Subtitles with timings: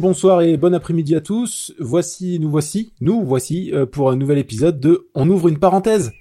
[0.00, 1.74] Bonjour, bonsoir et bon après-midi à tous.
[1.78, 6.12] Voici, nous voici, nous voici euh, pour un nouvel épisode de On ouvre une parenthèse.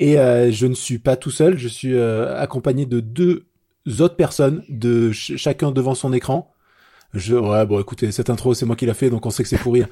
[0.00, 3.44] Et euh, je ne suis pas tout seul, je suis euh, accompagné de deux
[4.00, 6.52] autres personnes, de ch- chacun devant son écran.
[7.14, 9.48] Je, ouais, bon, écoutez, cette intro, c'est moi qui l'a fait, donc on sait que
[9.48, 9.86] c'est pour rire.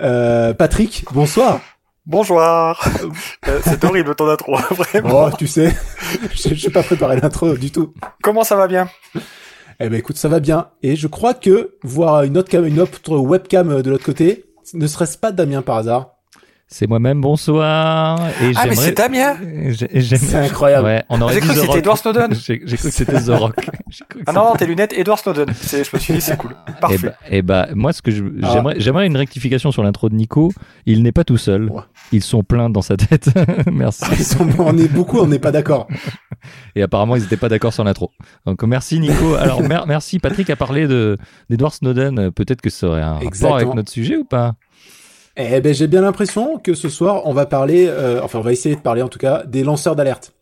[0.00, 1.60] Euh, Patrick, bonsoir.
[2.04, 2.40] Bonjour.
[3.48, 5.26] Euh, c'est horrible ton intro, vraiment.
[5.26, 5.72] Oh, tu sais,
[6.32, 7.92] je suis pas préparé l'intro du tout.
[8.22, 8.88] Comment ça va bien?
[9.84, 10.68] Eh ben, écoute, ça va bien.
[10.84, 14.86] Et je crois que voir une autre cam, une autre webcam de l'autre côté, ne
[14.86, 16.21] serait-ce pas Damien par hasard?
[16.74, 18.18] C'est moi-même, bonsoir.
[18.40, 20.86] Et Ah mais c'est j'aimerais- C'est incroyable.
[20.86, 21.78] Ouais, on aurait J'ai cru que c'était.
[21.80, 22.34] Edward Snowden.
[22.34, 23.54] J'ai cru que c'était The Rock.
[23.90, 25.48] J'ai cru que Ah non, non, tes lunettes, Edward Snowden.
[25.70, 26.54] Je me suis dit, c'est cool.
[26.68, 26.96] Eh Parfait.
[27.08, 28.10] bah, eh bah, moi, ce que
[28.42, 28.50] Ah.
[28.54, 30.50] j'aimerais, j'aimerais une rectification sur l'intro de Nico.
[30.86, 31.68] Il n'est pas tout seul.
[31.68, 31.82] Ouais.
[32.10, 33.28] Ils sont pleins dans sa tête.
[33.70, 34.04] merci.
[34.12, 35.88] Ils sont, on est beaucoup, on n'est pas d'accord.
[36.74, 38.10] Et apparemment, ils n'étaient pas d'accord sur l'intro.
[38.46, 39.34] Donc, merci Nico.
[39.34, 41.18] Alors, mer- merci Patrick a parlé de,
[41.50, 42.30] d'Edward Snowden.
[42.32, 44.54] Peut-être que ça aurait un rapport avec notre sujet ou pas?
[45.36, 48.52] Eh ben, j'ai bien l'impression que ce soir, on va parler, euh, enfin, on va
[48.52, 50.32] essayer de parler en tout cas des lanceurs d'alerte.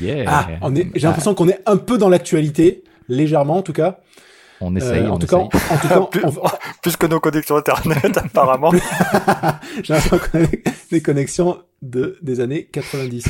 [0.00, 0.24] Yeah.
[0.26, 3.72] Ah, on est, j'ai Ah, l'impression qu'on est un peu dans l'actualité, légèrement en tout
[3.72, 4.00] cas.
[4.60, 5.70] on essaye, Euh, en on tout cas, essaye.
[5.70, 6.32] en tout cas, Plus, on
[6.82, 8.72] plus que nos connexions internet, apparemment.
[9.84, 10.46] j'ai l'impression qu'on a
[10.90, 13.28] des connexions de des années 90.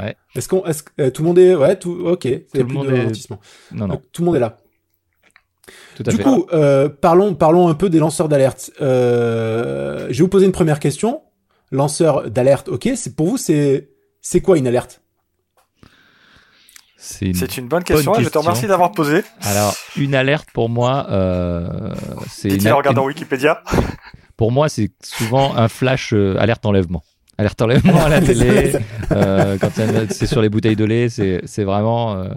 [0.00, 0.16] Ouais.
[0.34, 2.74] Est-ce qu'on, est-ce que euh, tout le monde est, ouais, tout, ok, a le plus
[2.74, 3.38] monde de est- ralentissement.
[3.72, 3.94] Non, non.
[3.94, 4.56] Donc, Tout le monde est là.
[5.94, 6.22] Tout à Du fait.
[6.22, 8.70] coup, euh, parlons, parlons un peu des lanceurs d'alerte.
[8.80, 11.22] Euh, je vais vous poser une première question.
[11.70, 12.90] Lanceur d'alerte, ok.
[12.96, 15.00] C'est pour vous, c'est c'est quoi une alerte?
[16.96, 19.22] C'est une bonne question et je te remercie d'avoir posé.
[19.42, 21.92] Alors, une alerte pour moi, euh,
[22.30, 23.62] c'est une, en regardant une- Wikipédia.
[24.38, 27.02] pour moi, c'est souvent un flash euh, alerte enlèvement.
[27.38, 28.72] Alerte enlèvement à la télé,
[29.12, 29.70] euh, quand
[30.10, 32.28] c'est sur les bouteilles de lait, c'est c'est vraiment euh,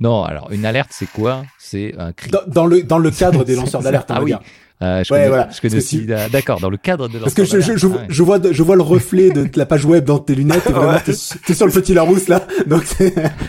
[0.00, 0.24] non.
[0.24, 1.44] Alors, une alerte, c'est quoi?
[1.58, 2.30] C'est un cri.
[2.30, 4.10] dans, dans le dans le cadre des lanceurs d'alerte.
[4.10, 4.34] Ah oui.
[4.82, 6.28] Euh, je Ouais, connais, voilà.
[6.28, 9.48] D'accord, dans le cadre de Parce que je, je, vois je vois le reflet de
[9.54, 10.66] la page web dans tes lunettes.
[10.68, 11.12] Et vraiment, t'es,
[11.46, 12.44] t'es sur le petit Larousse là.
[12.66, 12.82] Donc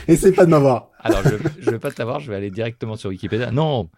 [0.08, 0.90] essaie pas de m'avoir.
[1.04, 3.52] Alors, je, je vais pas t'avoir, je vais aller directement sur Wikipédia.
[3.52, 3.90] Non,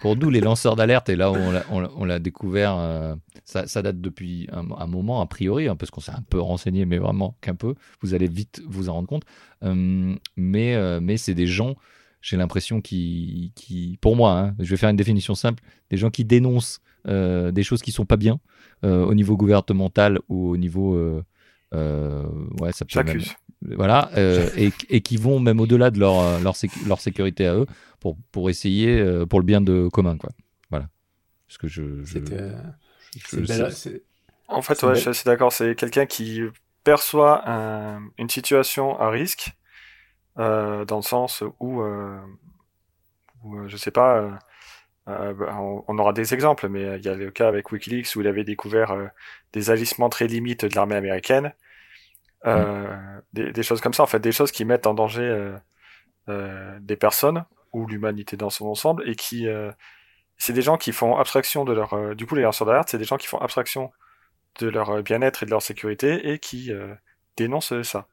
[0.00, 1.30] pour nous, les lanceurs d'alerte, et là,
[1.70, 5.90] on l'a- découvert, euh, ça, ça date depuis un, un moment, a priori, hein, parce
[5.90, 7.74] qu'on s'est un peu renseigné, mais vraiment qu'un peu.
[8.00, 9.24] Vous allez vite vous en rendre compte.
[9.62, 11.74] Euh, mais euh, mais c'est des gens,
[12.22, 16.10] j'ai l'impression, qui, qui, pour moi, hein, je vais faire une définition simple, des gens
[16.10, 18.40] qui dénoncent euh, des choses qui sont pas bien
[18.82, 20.94] au niveau gouvernemental ou au niveau.
[21.72, 23.32] ouais, ça peut même- J'accuse.
[23.76, 24.10] voilà,
[24.56, 27.66] et, et qui vont même au-delà de leur, leur, sécu- leur sécurité à eux
[28.00, 30.30] pour, pour essayer, euh, pour le bien de commun, quoi.
[30.70, 30.88] Voilà.
[31.46, 31.82] Parce que je.
[31.82, 32.12] euh, je-
[33.26, 34.02] c'est je- belle- c'est-
[34.48, 35.02] En fait, C'est ouais, belle.
[35.02, 35.52] je suis d'accord.
[35.52, 36.42] C'est quelqu'un qui
[36.82, 39.52] perçoit un- une situation à risque,
[40.38, 42.18] euh, dans le sens où, euh,
[43.44, 44.30] où je sais pas, euh,
[45.08, 45.56] euh, bah,
[45.88, 48.44] on, aura des exemples, mais il y a le cas avec WikiLeaks où il avait
[48.44, 49.06] découvert euh,
[49.52, 51.52] des agissements très limites de l'armée américaine,
[52.46, 55.56] euh, des, des choses comme ça, en fait, des choses qui mettent en danger euh,
[56.28, 59.70] euh, des personnes ou l'humanité dans son ensemble et qui euh,
[60.38, 62.98] c'est des gens qui font abstraction de leur euh, du coup les lanceurs d'alerte c'est
[62.98, 63.92] des gens qui font abstraction
[64.58, 66.94] de leur euh, bien-être et de leur sécurité et qui euh,
[67.36, 68.08] dénoncent ça.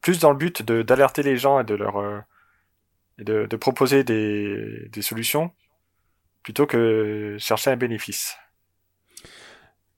[0.00, 2.20] Plus dans le but d'alerter les gens et de leur euh,
[3.18, 5.50] et de, de proposer des, des solutions
[6.42, 8.36] plutôt que chercher un bénéfice.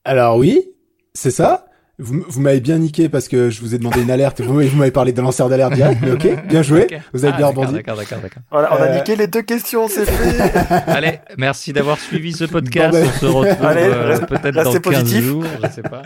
[0.04, 0.70] Alors oui,
[1.14, 1.67] c'est ça.
[2.00, 4.76] Vous, vous m'avez bien niqué parce que je vous ai demandé une alerte vous, vous
[4.76, 6.00] m'avez parlé de lanceur d'alerte direct.
[6.00, 6.86] Mais ok, bien joué.
[7.12, 7.72] Vous avez Ah, bien rebondi.
[7.72, 8.42] D'accord, d'accord, d'accord.
[8.52, 10.58] Voilà, on a Euh, niqué les deux questions, c'est fait.
[10.86, 12.92] Allez, merci d'avoir suivi ce podcast.
[12.92, 15.24] Bon, ben- On se retrouve Allez, euh, peut-être dans 15 positif.
[15.24, 16.02] jours, je sais pas.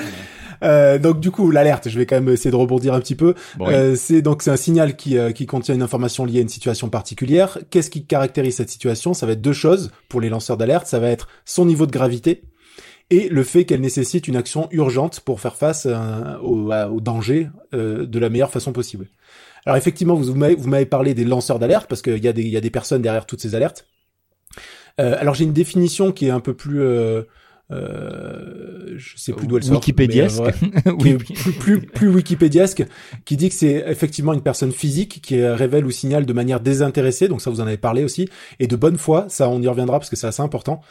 [0.63, 3.35] Euh, donc du coup, l'alerte, je vais quand même essayer de rebondir un petit peu.
[3.57, 3.73] Bon, oui.
[3.73, 6.47] Euh, c'est donc c'est un signal qui, euh, qui contient une information liée à une
[6.49, 7.57] situation particulière.
[7.69, 9.13] Qu'est-ce qui caractérise cette situation?
[9.13, 10.87] Ça va être deux choses pour les lanceurs d'alerte.
[10.87, 12.43] Ça va être son niveau de gravité
[13.09, 18.05] et le fait qu'elle nécessite une action urgente pour faire face euh, au, danger euh,
[18.05, 19.07] de la meilleure façon possible.
[19.65, 23.25] Alors effectivement, vous, m'avez parlé des lanceurs d'alerte parce qu'il y, a des- personnes derrière
[23.25, 23.87] toutes ces alertes.
[24.99, 26.81] Euh, alors j'ai une définition qui est un peu plus...
[27.71, 29.75] euh, je sais plus d'où elle sort.
[29.75, 30.41] Wikipédiesque.
[30.85, 32.85] mais, ouais Oui, plus, plus, plus wikipédiasque,
[33.25, 37.27] qui dit que c'est effectivement une personne physique qui révèle ou signale de manière désintéressée,
[37.27, 38.29] donc ça vous en avez parlé aussi,
[38.59, 40.81] et de bonne foi, ça on y reviendra parce que c'est assez important,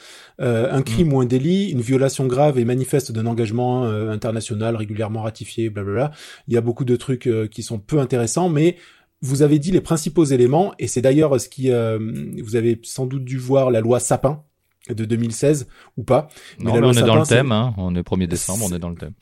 [0.40, 4.76] euh, un crime ou un délit, une violation grave et manifeste d'un engagement euh, international
[4.76, 6.10] régulièrement ratifié, blablabla.
[6.48, 8.76] Il y a beaucoup de trucs euh, qui sont peu intéressants, mais
[9.20, 11.98] vous avez dit les principaux éléments, et c'est d'ailleurs ce qui, euh,
[12.42, 14.42] vous avez sans doute dû voir la loi Sapin
[14.88, 15.66] de 2016
[15.96, 16.28] ou pas.
[16.58, 17.74] Non, la mais on est dans le c'est- thème, hein.
[17.76, 19.14] On est 1er décembre, on est dans le thème.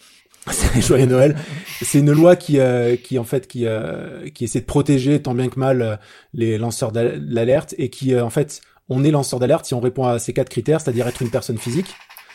[0.51, 1.37] C'est Joyeux Noël.
[1.83, 5.35] C'est une loi qui, euh, qui en fait, qui, euh, qui essaie de protéger tant
[5.35, 5.97] bien que mal euh,
[6.35, 9.81] les lanceurs d'al- d'alerte et qui, euh, en fait, on est lanceur d'alerte si on
[9.81, 11.95] répond à ces quatre critères, c'est-à-dire être une personne physique.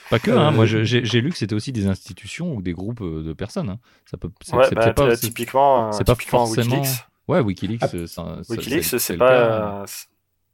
[0.09, 3.33] Pas que, hein, moi j'ai lu que c'était aussi des institutions ou des groupes de
[3.33, 3.69] personnes.
[3.71, 3.79] Hein.
[4.09, 6.77] Ça peut, ouais, bah, pas, typiquement, c'est pas forcément.
[6.77, 7.06] Wikileaks.
[7.27, 7.83] Ouais, Wikileaks,
[8.18, 9.83] ah, Wikileaks, c'est pas.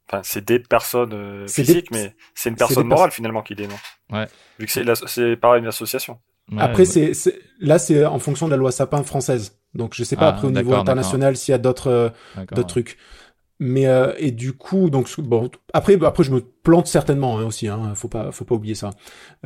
[0.08, 3.80] Enfin, c'est des personnes physiques, mais c'est une personne morale finalement qui dénonce.
[4.12, 4.26] Ouais.
[4.58, 4.72] Vu que
[5.06, 6.18] c'est pareil une association.
[6.58, 7.12] après, c'est
[7.58, 9.58] là, c'est en fonction de la loi Sapin française.
[9.74, 12.12] Donc, je sais pas ah, après au niveau international s'il y a d'autres
[12.52, 12.98] d'autres trucs.
[13.60, 17.68] Mais euh, et du coup, donc bon, après, après je me plante certainement hein, aussi.
[17.68, 18.90] Hein, faut pas, faut pas oublier ça.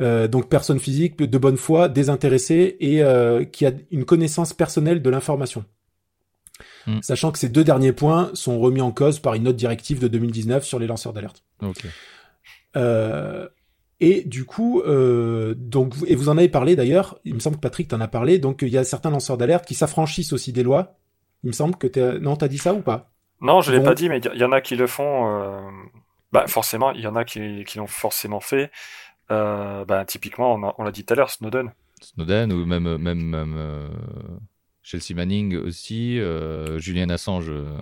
[0.01, 5.01] Euh, donc personne physique de bonne foi, désintéressée et euh, qui a une connaissance personnelle
[5.01, 5.63] de l'information.
[6.87, 6.99] Hmm.
[7.01, 10.07] Sachant que ces deux derniers points sont remis en cause par une note directive de
[10.07, 11.43] 2019 sur les lanceurs d'alerte.
[11.61, 11.89] Okay.
[12.75, 13.47] Euh,
[13.99, 17.61] et du coup, euh, donc, et vous en avez parlé d'ailleurs, il me semble que
[17.61, 20.63] Patrick t'en a parlé, donc il y a certains lanceurs d'alerte qui s'affranchissent aussi des
[20.63, 20.95] lois.
[21.43, 22.19] Il me semble que t'es...
[22.19, 23.11] Non, t'as dit ça ou pas?
[23.41, 25.27] Non, je l'ai pas dit, mais il y, en a qui le font.
[25.27, 25.61] Euh...
[26.31, 28.69] Bah, forcément, il y en a qui, qui l'ont forcément fait.
[29.31, 31.71] Euh, bah, typiquement, on l'a dit tout à l'heure, Snowden.
[32.01, 33.87] Snowden ou même même, même euh,
[34.89, 37.49] Chelsea Manning aussi, euh, Julian Assange.
[37.49, 37.77] Euh,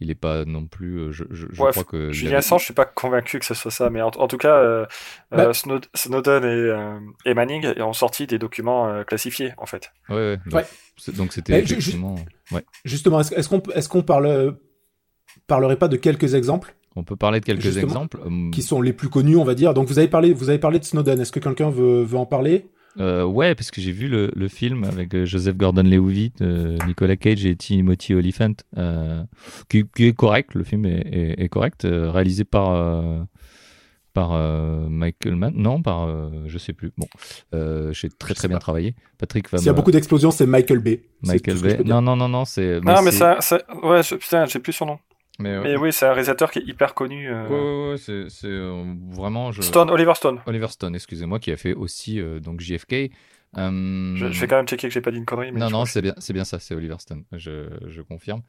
[0.00, 0.98] il est pas non plus.
[0.98, 3.70] Euh, je, je, je crois que Julian Assange, je suis pas convaincu que ce soit
[3.70, 4.84] ça, mais en, tout cas, euh,
[5.30, 9.92] bah, Snowden et, et, Manning ont sorti des documents classifiés, en fait.
[10.08, 10.64] Ouais, ouais.
[11.06, 12.16] Donc, donc c'était effectivement.
[12.50, 12.64] Ouais.
[12.84, 14.56] Justement, est-ce qu'on est-ce qu'on parle
[15.46, 16.74] parlerait pas de quelques exemples?
[16.96, 18.50] On peut parler de quelques exemples hum.
[18.50, 19.74] qui sont les plus connus, on va dire.
[19.74, 21.20] Donc vous avez parlé, vous avez parlé de Snowden.
[21.20, 22.66] Est-ce que quelqu'un veut, veut en parler?
[22.98, 27.16] Euh, Ouais, parce que j'ai vu le, le, film avec euh, Joseph Gordon-Levitt, euh, Nicolas
[27.16, 29.22] Cage et Timothy Olyphant, euh,
[29.68, 30.54] qui, qui, est correct.
[30.54, 33.22] Le film est, est, est correct, euh, réalisé par euh,
[34.12, 34.32] par
[34.90, 36.06] Michael Mann, non, par
[36.46, 36.92] je sais plus.
[36.98, 37.06] Bon,
[37.92, 38.94] j'ai très très bien travaillé.
[39.16, 39.48] Patrick.
[39.48, 41.02] S'il y a beaucoup d'explosions, c'est Michael Bay.
[41.22, 41.80] Michael Bay.
[41.82, 42.80] Non non non non, c'est.
[42.82, 44.98] Non mais ça, ça, ouais, putain, j'ai plus son nom.
[45.38, 47.28] Mais, oui, c'est un réalisateur qui est hyper connu.
[47.28, 47.48] Euh...
[47.48, 49.50] Ouais, ouais, c'est, c'est euh, vraiment.
[49.50, 49.62] Je...
[49.62, 50.40] Stone, Oliver Stone.
[50.46, 53.10] Oliver Stone, excusez-moi, qui a fait aussi euh, donc JFK.
[53.58, 54.16] Euh...
[54.16, 55.52] Je, je, vais quand même checker que j'ai pas dit une connerie.
[55.52, 58.42] Mais non, non, c'est bien, c'est bien ça, c'est Oliver Stone, je, je confirme.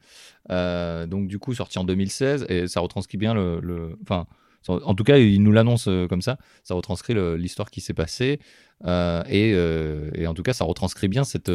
[0.50, 3.60] Euh, donc, du coup, sorti en 2016, et ça retranscrit bien le.
[3.62, 3.98] le...
[4.02, 4.26] Enfin,
[4.66, 7.92] en tout cas, il nous l'annonce euh, comme ça, ça retranscrit le, l'histoire qui s'est
[7.92, 8.40] passée,
[8.86, 11.52] et, et, en tout cas, ça retranscrit bien cette,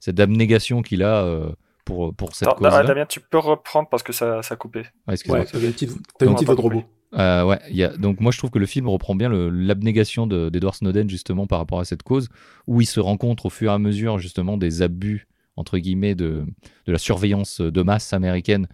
[0.00, 2.68] cette abnégation qu'il a pour, pour cette cause.
[2.68, 4.80] Damien, tu peux reprendre parce que ça, ça a coupé.
[5.06, 5.40] Ouais, excuse-moi.
[5.40, 6.84] Ouais, t'as une petite voix de robot.
[7.14, 10.74] Euh, ouais, y a, donc moi je trouve que le film reprend bien l'abnégation d'Edward
[10.74, 12.28] Snowden justement par rapport à cette cause,
[12.66, 16.44] où il se rencontre au fur et à mesure justement des abus entre guillemets de,
[16.86, 18.66] de la surveillance de masse américaine,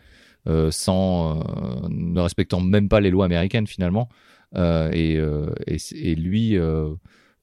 [0.48, 4.08] euh, sans euh, ne respectant même pas les lois américaines finalement,
[4.56, 6.56] euh, et, euh, et, et, lui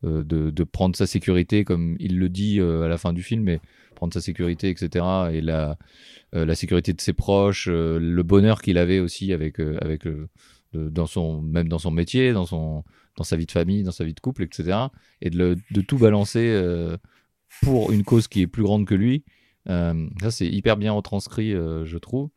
[0.04, 3.60] de, de, prendre sa sécurité comme il le dit à la fin du film, mais
[3.98, 5.06] prendre sa sécurité, etc.
[5.34, 5.78] Et la,
[6.36, 10.04] euh, la sécurité de ses proches, euh, le bonheur qu'il avait aussi avec, euh, avec
[10.74, 12.84] dans son, même dans son métier, dans, son,
[13.18, 14.78] dans sa vie de famille, dans sa vie de couple, etc.
[15.22, 16.46] Et de, de tout balancer
[17.64, 19.24] pour une cause qui est plus grande que lui.
[19.66, 22.30] ça, c'est hyper bien retranscrit, je trouve.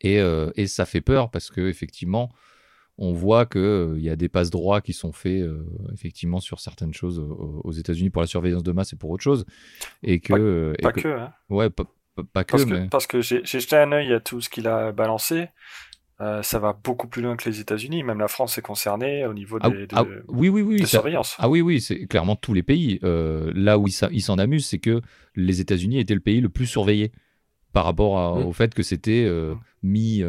[0.00, 0.18] Et,
[0.54, 2.32] et, ça fait peur parce que effectivement,
[2.98, 6.58] on voit qu'il euh, y a des passes droits qui sont faits euh, effectivement sur
[6.58, 9.46] certaines choses aux, États-Unis pour la surveillance de masse et pour autre chose.
[10.02, 10.74] Et que.
[10.82, 11.32] Pas, que, hein.
[11.48, 11.84] Ouais, pas,
[12.32, 12.88] pas parce que.
[12.88, 15.48] Parce que j'ai jeté un œil à tout ce qu'il a balancé.
[16.20, 18.02] Euh, ça va beaucoup plus loin que les États-Unis.
[18.02, 21.36] Même la France est concernée au niveau ah, des, ah, oui, oui, oui, surveillance.
[21.38, 22.98] Ah oui, oui, c'est clairement tous les pays.
[23.02, 25.00] là où ils s'en amusent, c'est que
[25.36, 27.12] les États-Unis étaient le pays le plus surveillé
[27.72, 29.30] par rapport au fait que c'était
[29.84, 30.24] mis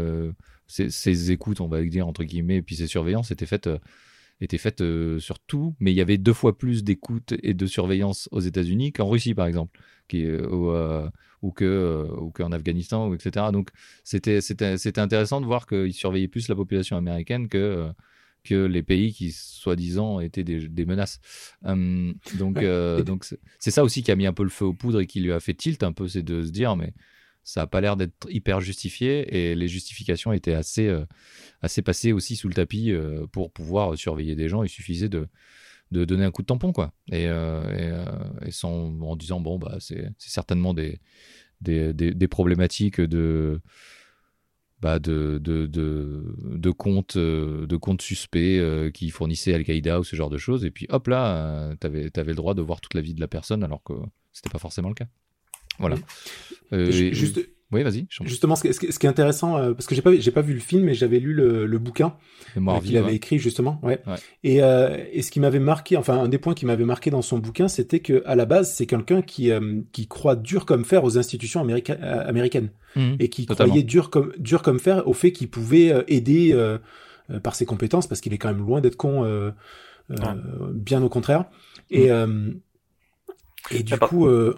[0.70, 3.80] ces, écoutes, on va dire, entre guillemets, et puis ces surveillances étaient faites, euh,
[4.40, 7.66] étaient faites euh, sur tout, mais il y avait deux fois plus d'écoutes et de
[7.66, 11.10] surveillance aux États-Unis qu'en Russie, par exemple, qui, euh,
[11.42, 13.48] ou, que, ou qu'en Afghanistan, ou etc.
[13.52, 13.70] Donc
[14.04, 17.90] c'était, c'était, c'était intéressant de voir qu'ils surveillaient plus la population américaine que
[18.46, 21.20] que les pays qui soi-disant étaient des, des menaces.
[21.66, 22.58] Hum, donc,
[23.06, 23.26] donc
[23.60, 25.34] c'est ça aussi qui a mis un peu le feu aux poudres et qui lui
[25.34, 26.94] a fait tilt un peu, c'est de se dire mais
[27.44, 31.06] ça n'a pas l'air d'être hyper justifié et les justifications étaient assez, euh,
[31.62, 34.64] assez passées aussi sous le tapis euh, pour pouvoir surveiller des gens.
[34.64, 35.28] Il suffisait de,
[35.92, 36.94] de donner un coup de tampon, quoi.
[37.12, 38.06] Et, euh,
[38.52, 41.00] sans, en disant, bon, bah, c'est certainement des,
[41.62, 43.62] des, problématiques de.
[44.82, 50.64] Bah de, de, de, comptes, de suspects qui fournissaient Al-Qaïda ou ce genre de choses.
[50.64, 53.62] Et puis hop là, tu le droit de voir toute la vie de la personne
[53.66, 53.92] alors que
[54.32, 55.08] c'était pas forcément le cas.
[55.80, 55.96] Voilà.
[56.74, 57.40] Euh, juste,
[57.72, 58.08] oui, vas-y.
[58.10, 60.60] Justement, ce, ce, qui est intéressant, euh, parce que j'ai pas j'ai pas vu le
[60.60, 62.16] film, mais j'avais lu le, le bouquin
[62.58, 63.80] euh, qu'il avait écrit justement.
[63.84, 64.02] Ouais.
[64.08, 64.16] ouais.
[64.44, 67.22] Et, euh, et ce qui m'avait marqué, enfin un des points qui m'avait marqué dans
[67.22, 70.84] son bouquin, c'était que à la base, c'est quelqu'un qui euh, qui croit dur comme
[70.84, 75.32] fer aux institutions américaines mmh, et qui croyait dur comme dur comme fer au fait
[75.32, 76.56] qu'il pouvait aider
[77.44, 79.52] par ses compétences, parce qu'il est quand même loin d'être con, euh,
[80.10, 80.74] euh, Ouais.
[80.74, 81.46] bien au contraire.
[81.92, 82.50] Et, euh,
[83.70, 84.56] et du coup, euh,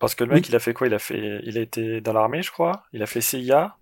[0.00, 2.12] Parce que le mec, il a fait quoi Il a fait, il a été dans
[2.12, 2.82] l'armée, je crois.
[2.92, 3.76] Il a fait CIA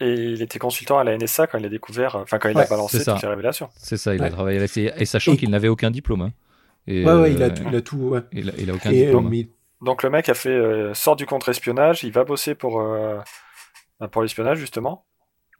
[0.00, 2.64] et il était consultant à la NSA quand il a découvert, enfin quand il Ouais,
[2.64, 3.68] a balancé toutes les révélations.
[3.76, 4.26] C'est ça, il Ouais.
[4.26, 6.22] a travaillé à la CIA, et sachant Et- qu'il n'avait aucun diplôme.
[6.22, 6.32] hein.
[6.88, 8.20] Et, ouais, ouais, il a euh, tout, il a tout, ouais.
[8.32, 9.30] il a, il a aucun Et, euh, diplôme.
[9.82, 13.18] Donc le mec a fait euh, sort du contre-espionnage, il va bosser pour euh,
[14.00, 15.04] bah, pour l'espionnage justement.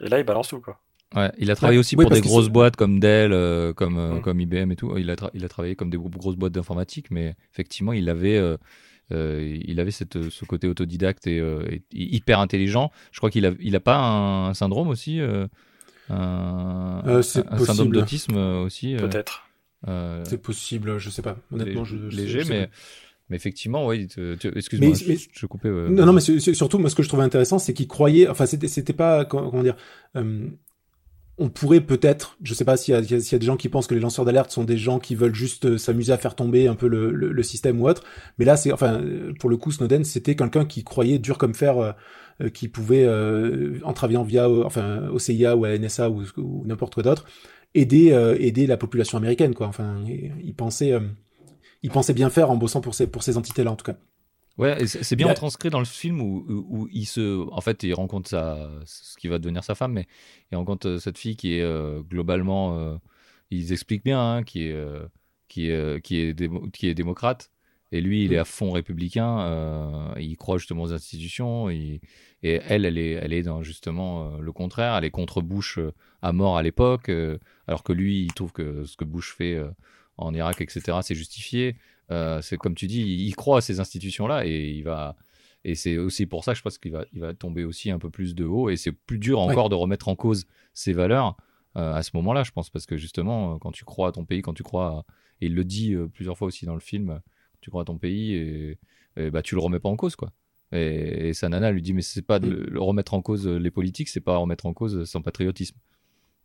[0.00, 0.81] Et là, il balance tout quoi.
[1.14, 1.81] Ouais, il a travaillé Ouais.
[1.81, 4.21] aussi Oui, pour des grosses boîtes comme Dell, euh, comme, euh, Mm.
[4.23, 4.97] comme IBM et tout.
[4.99, 8.09] Il a, tra- il a travaillé comme des gro- grosses boîtes d'informatique, mais effectivement, il
[8.11, 8.57] avait, euh,
[9.12, 12.90] euh, il avait cette, ce côté autodidacte et, euh, et hyper intelligent.
[13.12, 15.46] Je crois qu'il a, il a pas un syndrome aussi, euh,
[16.11, 17.96] un, Euh, syndrome possible.
[17.96, 18.94] d'autisme aussi.
[18.94, 19.42] euh, Peut-être.
[19.88, 21.37] euh, c'est possible, je sais pas.
[21.52, 22.73] Honnêtement, je, je- léger, je sais mais, pas.
[23.30, 24.08] mais effectivement, oui.
[24.54, 25.68] Excuse-moi, Mais- je, mais- je coupais.
[25.70, 28.68] Non, non, mais surtout, moi, ce que je trouvais intéressant, c'est qu'il croyait, enfin, c'était,
[28.68, 29.76] c'était pas, comment comment dire,
[30.16, 30.49] euh,
[31.37, 33.00] on pourrait peut-être, je sais pas s'il y, a-
[33.38, 35.79] des gens qui pensent que les lanceurs d'alerte sont des gens qui veulent juste euh,
[35.79, 38.05] s'amuser à faire tomber un peu le, le, le système ou autre,
[38.38, 41.55] mais là, c'est, enfin, euh, pour le coup, Snowden, c'était quelqu'un qui croyait dur comme
[41.55, 41.93] fer, euh,
[42.41, 46.23] euh, qui pouvait, euh, en travaillant via, enfin, au CIA ou à NSA ou,
[46.67, 47.25] n'importe quoi d'autre,
[47.75, 49.67] aider, aider la population américaine, quoi.
[49.67, 50.93] Enfin, il, pensait,
[51.83, 53.97] il pensait bien faire en bossant pour ces, pour ces entités-là, en tout cas.
[54.56, 57.92] Ouais, c'est bien retranscrit dans le film où, où, où il se, en fait, il
[57.92, 60.06] rencontre sa, ce qui va devenir sa femme, mais
[60.52, 62.96] il rencontre euh, cette fille qui est euh, globalement, euh,
[63.50, 65.08] ils expliquent bien, hein, qui est, euh,
[65.49, 67.50] qui est, qui est, démo- qui est démocrate,
[67.90, 70.14] et lui, il est à fond républicain.
[70.18, 72.00] il croit justement aux institutions, il-
[72.44, 74.94] et elle, elle est, elle est dans justement le contraire.
[74.96, 75.78] Elle est contre Bush
[76.23, 77.11] à mort à l'époque,
[77.66, 79.58] alors que lui, il trouve que ce que Bush fait
[80.16, 81.76] en Irak, etc., c'est justifié.
[82.11, 85.16] Euh, c'est comme tu dis, il croit à ces institutions-là et il va.
[85.64, 87.99] Et c'est aussi pour ça que je pense qu'il va, il va tomber aussi un
[87.99, 90.44] peu plus de haut et c'est plus dur encore de remettre en cause
[90.75, 91.37] ces valeurs
[91.76, 94.25] euh, à ce moment-là, je pense, parce que justement, euh, quand tu crois à ton
[94.25, 95.04] pays, quand tu crois, à-
[95.40, 97.20] et il le dit plusieurs fois aussi dans le film,
[97.62, 98.78] tu crois à ton pays et,
[99.16, 100.30] et bah tu le remets pas en cause, quoi.
[100.73, 103.46] Et, et sa nana lui dit mais c'est pas de le, le remettre en cause
[103.49, 105.76] les politiques, c'est pas remettre en cause son patriotisme.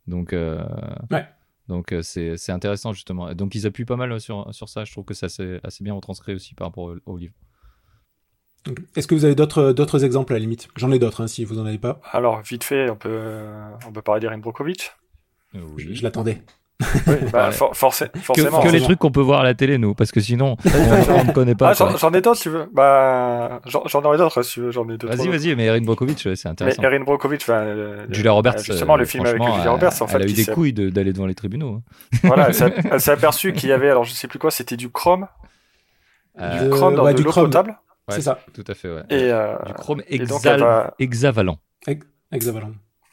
[0.06, 0.64] Donc euh,
[1.10, 1.26] Ouais.
[1.70, 3.32] Donc euh, c'est c'est intéressant justement.
[3.34, 4.84] Donc ils appuient pas mal sur sur ça.
[4.84, 7.34] Je trouve que ça c'est assez bien retranscrit aussi par rapport au, au livre.
[8.94, 10.68] Est-ce que vous avez d'autres d'autres exemples à la limite?
[10.76, 12.00] J'en ai d'autres hein, si vous en avez pas.
[12.12, 13.40] Alors vite fait, on peut
[13.86, 14.40] on peut parler d'Erin.
[15.54, 16.42] Euh, Je, je l'attendais.
[17.06, 18.10] Oui, bah, for- forcément.
[18.24, 21.32] que les trucs qu'on peut voir à la télé nous, parce que sinon on, ne
[21.32, 21.72] connaît pas.
[21.78, 22.68] Ah, j'en ai d'autres si tu veux.
[22.72, 24.70] Bah, j'en aurais d'autres si tu veux.
[24.70, 25.06] J'en ai deux.
[25.08, 26.82] Vas-y vas-y, mais Erin Brockovich c'est Mais intéressant.
[26.82, 30.06] Erin Brockovich, enfin, euh, Julia Roberts, euh, justement, euh, le film avec Julia Roberts, en
[30.06, 31.82] elle, fait, elle a eu des couilles de- d'aller devant les tribunaux.
[31.82, 32.18] hein.
[32.24, 32.48] voilà,
[32.90, 35.26] elle s'est aperçue qu'il y avait, alors je sais plus quoi, c'était du chrome,
[36.40, 37.44] Euh, du chrome dans ouais, de du l'eau chrome.
[37.46, 37.70] potable,
[38.08, 38.14] Ouais.
[38.16, 39.02] C'est ça, Tout à fait, ouais.
[39.10, 41.58] et, euh, du chrome et donc hexal- elle va- hexavalent,
[42.32, 42.70] hexavalent.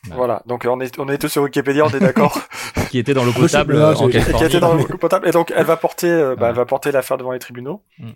[0.09, 0.15] Ouais.
[0.15, 0.41] voilà.
[0.45, 2.39] Donc on est, on est tous sur Wikipédia, on est d'accord.
[2.89, 5.65] qui était dans l'eau potable euh, en qui était dans l'eau potable, et donc elle
[5.65, 6.49] va porter, euh, bah, Ouais.
[6.49, 8.09] elle va porter l'affaire devant les tribunaux, Mm.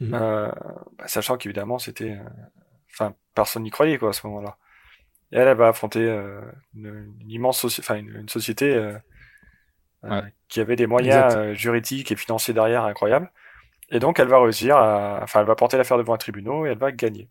[0.00, 0.14] Mhm.
[0.14, 0.50] euh,
[0.98, 2.28] bah, sachant qu'évidemment c'était, euh,
[2.92, 4.56] enfin, personne n'y croyait quoi à ce moment-là.
[5.32, 6.40] Et elle, elle va affronter euh,
[6.76, 8.92] une, une immense, soci- enfin, une, une société euh,
[10.04, 10.32] euh, Ouais.
[10.48, 13.30] qui avait des moyens euh, juridiques et financiers derrière incroyables.
[13.90, 16.70] Et donc elle va réussir, à, enfin, elle va porter l'affaire devant un tribunal et
[16.70, 17.28] elle va gagner.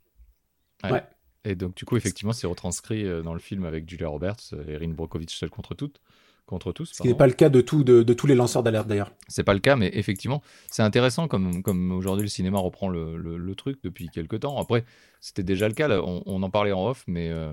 [1.45, 4.63] Et donc, du coup, effectivement, c'est retranscrit euh, dans le film avec Julia Roberts, euh,
[4.67, 6.01] Erin Brockovich seule contre toutes.
[6.47, 6.91] Contre tous.
[6.93, 9.11] Ce qui n'est pas le cas de, tout, de, de tous les lanceurs d'alerte d'ailleurs.
[9.27, 13.17] C'est pas le cas, mais effectivement, c'est intéressant comme, comme aujourd'hui le cinéma reprend le,
[13.17, 14.59] le, le truc depuis quelques temps.
[14.59, 14.85] Après,
[15.21, 17.49] c'était déjà le cas, là, on, on en parlait en off, mais, euh,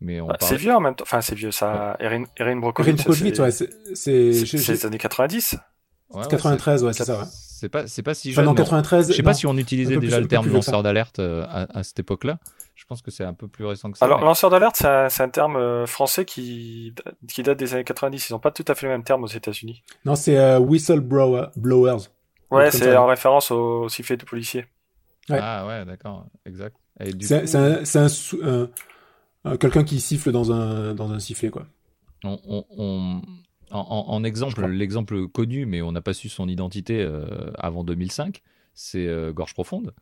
[0.00, 1.96] mais on Bah, c'est vieux en même temps, enfin c'est vieux, ça.
[2.00, 5.56] Erin, Erin Brockovich, c'est ouais, c'est c'est c'est- j'ai- c'est les années 90.
[6.10, 7.20] Ouais, ouais, 93, ouais, c'est c'est- ça.
[7.20, 7.26] Ouais.
[7.30, 8.44] C'est pas, c'est pas si Enfin, jeune.
[8.46, 9.08] non, mais on- 93.
[9.10, 9.36] Je sais pas non.
[9.36, 12.38] si on utilisait déjà plus- le terme lanceur d'alerte euh, à, à cette époque-là.
[12.86, 14.04] Je pense que c'est un peu plus récent que ça.
[14.04, 16.94] Alors mais- lanceur d'alerte, c'est un, c'est un terme euh, français qui,
[17.28, 18.28] qui date des années 90.
[18.30, 19.82] Ils ont pas tout à fait le même terme aux États-Unis.
[20.04, 22.08] Non, c'est euh, whistleblower- blowers.
[22.52, 24.66] Ouais, c'est en référence au, au sifflet de policier.
[25.28, 25.38] Ouais.
[25.42, 26.76] Ah ouais, d'accord, exact.
[27.00, 27.46] Et du C'est coup,
[27.84, 31.66] c'est un, quelqu'un qui siffle dans un, dans un sifflet, quoi.
[32.22, 33.22] on, on- on-
[33.72, 37.82] en, en- en exemple, l'exemple connu, mais on n'a pas su son identité euh, avant
[37.82, 38.42] 2005,
[38.74, 39.92] c'est euh, Gorge Profonde,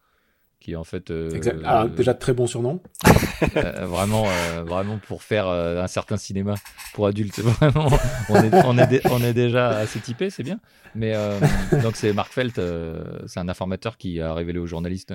[0.65, 1.29] qui est en fait euh.
[1.63, 2.81] Ah, déjà très bon surnom.
[3.57, 6.55] euh, vraiment, euh, vraiment pour faire euh, un certain cinéma
[6.95, 7.39] pour adultes.
[7.41, 7.89] Vraiment,
[8.31, 10.59] on est, on est, dé- on est déjà assez typé, c'est bien.
[10.95, 11.39] Mais euh,
[11.83, 15.15] donc c'est Mark Felt, euh, c'est un informateur qui a révélé aux journalistes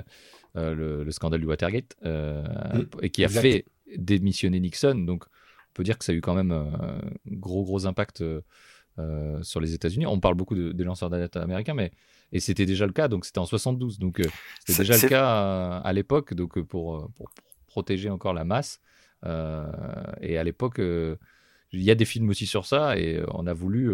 [0.56, 3.42] euh, le, le scandale du Watergate euh, Mm, et qui a exact.
[3.42, 3.64] fait
[3.96, 4.94] démissionner Nixon.
[4.94, 8.40] Donc on peut dire que ça a eu quand même un gros gros impact euh,
[9.00, 10.06] euh, sur les États-Unis.
[10.06, 11.90] On parle beaucoup de- des lanceurs d'alerte américains, mais
[12.32, 13.08] et c'était déjà le cas.
[13.08, 13.98] Donc c'était en 72.
[13.98, 14.24] Donc euh,
[14.64, 16.34] c'était déjà le cas euh, à l'époque.
[16.34, 17.30] Donc euh, pour, pour
[17.66, 18.80] protéger encore la masse.
[19.24, 23.92] Et à l'époque, il y a des films aussi sur ça et on a voulu,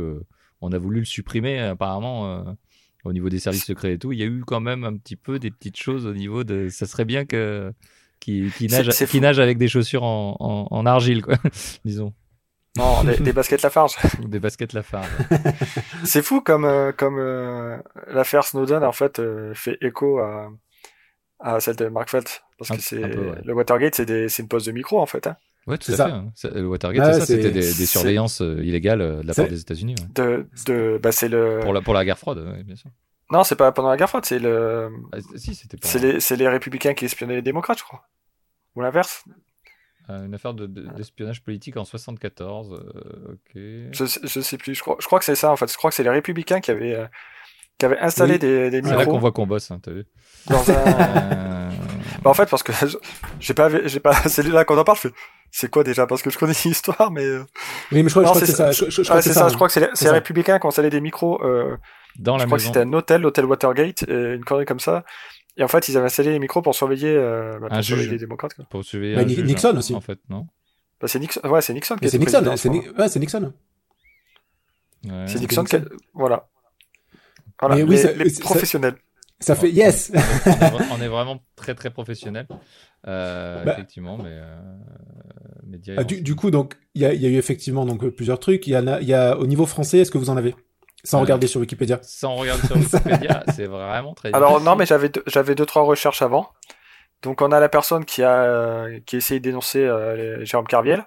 [0.60, 2.56] on a voulu le supprimer apparemment
[3.02, 4.12] au niveau des services secrets et tout.
[4.12, 6.68] Il y a eu quand même un petit peu des petites choses au niveau de.
[6.68, 7.72] Ça serait bien que
[8.20, 11.36] qui, qui nage, qui nage avec des chaussures en, en, en argile, quoi,
[11.84, 12.14] disons.
[12.76, 13.96] Non, des, des baskets Lafarge.
[14.20, 15.08] des baskets Lafarge.
[16.04, 17.78] c'est fou comme euh, comme euh,
[18.08, 20.50] l'affaire Snowden en fait euh, fait écho à
[21.38, 23.40] à celle de Mark Felt parce que c'est ouais.
[23.44, 25.26] le Watergate c'est des c'est une pose de micro en fait.
[25.26, 25.36] Hein.
[25.66, 26.06] Ouais, tout à ça.
[26.06, 26.12] fait.
[26.12, 26.32] Hein.
[26.54, 29.96] Le Watergate, ah, c'est ça, c'était des, des, surveillances illégales de la part des États-Unis.
[29.98, 30.06] Ouais.
[30.14, 31.58] De, de, bah c'est le.
[31.60, 32.88] Pour la, pour la guerre froide, ouais, bien sûr.
[33.30, 34.90] Non, c'est pas pendant la guerre froide, c'est le.
[35.12, 38.04] Ah, si, c'était C'est les, c'est les républicains qui espionnaient les démocrates, je crois.
[38.76, 39.24] Ou l'inverse.
[40.08, 42.72] Euh, une affaire d'espionnage de, politique en 74.
[42.72, 43.54] Euh, ok.
[43.54, 44.74] Je, je sais plus.
[44.74, 45.70] Je crois, je crois que c'est ça en fait.
[45.70, 47.06] Je crois que c'est les républicains qui avaient euh,
[47.78, 48.38] qui avaient installé oui.
[48.38, 48.92] des, des micros.
[48.92, 50.06] C'est là qu'on voit qu'on bosse, hein, t'as vu.
[50.46, 51.70] Dans un...
[52.22, 52.72] bah, en fait, parce que
[53.40, 54.98] j'ai pas, j'ai pas, c'est là qu'on en parle.
[55.50, 56.06] C'est quoi déjà?
[56.06, 57.26] Parce que je connais l'histoire, mais.
[57.90, 58.70] Oui, mais je crois, non, je crois que c'est ça.
[58.70, 59.48] Je, je, je ah, c'est ça.
[59.48, 61.42] Je crois que c'est les, les républicains qui ont installé des micros.
[61.44, 61.76] Euh,
[62.16, 62.70] dans je la crois maison.
[62.70, 65.04] que c'était un hôtel, l'hôtel Watergate, une connerie comme ça.
[65.56, 68.18] Et en fait, ils avaient installé les micros pour surveiller, euh, bah, pour surveiller les
[68.18, 68.54] démocrates.
[68.54, 68.66] Quoi.
[68.68, 69.94] Pour surveiller Bah, un Ni- juge, Nixon aussi.
[69.94, 70.46] En fait, non
[71.00, 71.40] Bah, c'est Nixon.
[71.44, 71.94] Ouais, c'est Nixon.
[71.96, 73.42] qui Mais c'est Nixon, hein, c'est Ni- ouais, c'est Nixon.
[73.44, 73.50] Ouais.
[75.26, 75.62] C'est c'est Nixon.
[75.62, 75.80] Nixon.
[75.80, 76.48] qui- Voilà.
[77.60, 77.76] Voilà.
[77.76, 78.96] Mais oui, les, ça- les ça- professionnels.
[79.38, 80.10] Ça fait yes.
[80.14, 82.46] on, est, vra- on est vraiment très très professionnel,
[83.06, 83.72] euh, Bah.
[83.74, 84.76] effectivement, mais, euh,
[85.66, 88.06] mais Ah, du, du coup, donc il y a, il y a eu effectivement donc
[88.08, 88.66] plusieurs trucs.
[88.66, 90.54] Il y en a, il y a au niveau français, est-ce que vous en avez?
[91.06, 91.98] Sans regarder sur Wikipédia.
[92.02, 94.34] sans regarder sur Wikipédia, c'est vraiment très.
[94.34, 94.66] Alors difficile.
[94.66, 96.50] non, mais j'avais deux, j'avais deux trois recherches avant.
[97.22, 101.06] Donc on a la personne qui a qui a essayé de dénoncer euh, Jérôme Carviel.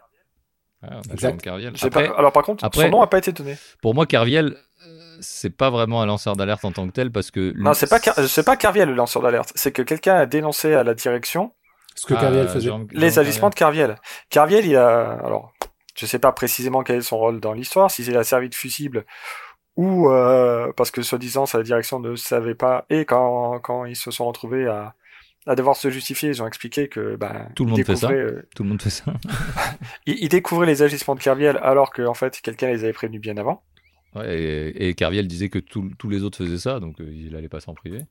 [0.81, 1.19] Ouais, on a Exact.
[1.19, 1.73] Jérôme Carviel.
[1.81, 3.57] Après, pas- Alors par contre, après- son nom a pas été donné.
[3.81, 4.55] pour moi, Carviel,
[4.87, 7.53] euh, c'est pas vraiment un lanceur d'alerte en tant que tel parce que.
[7.57, 9.51] Non, c'est pas Car- c'est pas Carviel le lanceur d'alerte.
[9.55, 11.51] C'est que quelqu'un a dénoncé à la direction
[11.95, 12.67] Ce que Ah, Carviel faisait.
[12.69, 13.97] Jérôme- les agissements de Carviel.
[14.29, 15.51] Carviel, il a alors
[15.95, 18.55] je sais pas précisément quel est son rôle dans l'histoire, si il a servi de
[18.55, 19.05] fusible
[19.83, 24.11] ou euh, parce que soi-disant sa direction ne savait pas et quand quand ils se
[24.11, 24.93] sont retrouvés à
[25.47, 28.09] à devoir se justifier, ils ont expliqué que ben Tout le monde fait ça.
[28.11, 29.05] euh, Tout le monde fait ça.
[30.05, 33.21] ils, ils découvraient les agissements de Kerviel alors que en fait quelqu'un les avait prévenus
[33.21, 33.63] bien avant.
[34.15, 37.35] Ouais, et, et Carviel disait que tous tous les autres faisaient ça, donc euh, il
[37.35, 38.01] allait pas s'en priver.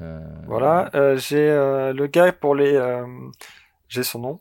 [0.00, 3.06] Euh, Voilà, euh, j'ai euh, le gars pour les euh,
[3.88, 4.40] j'ai son nom.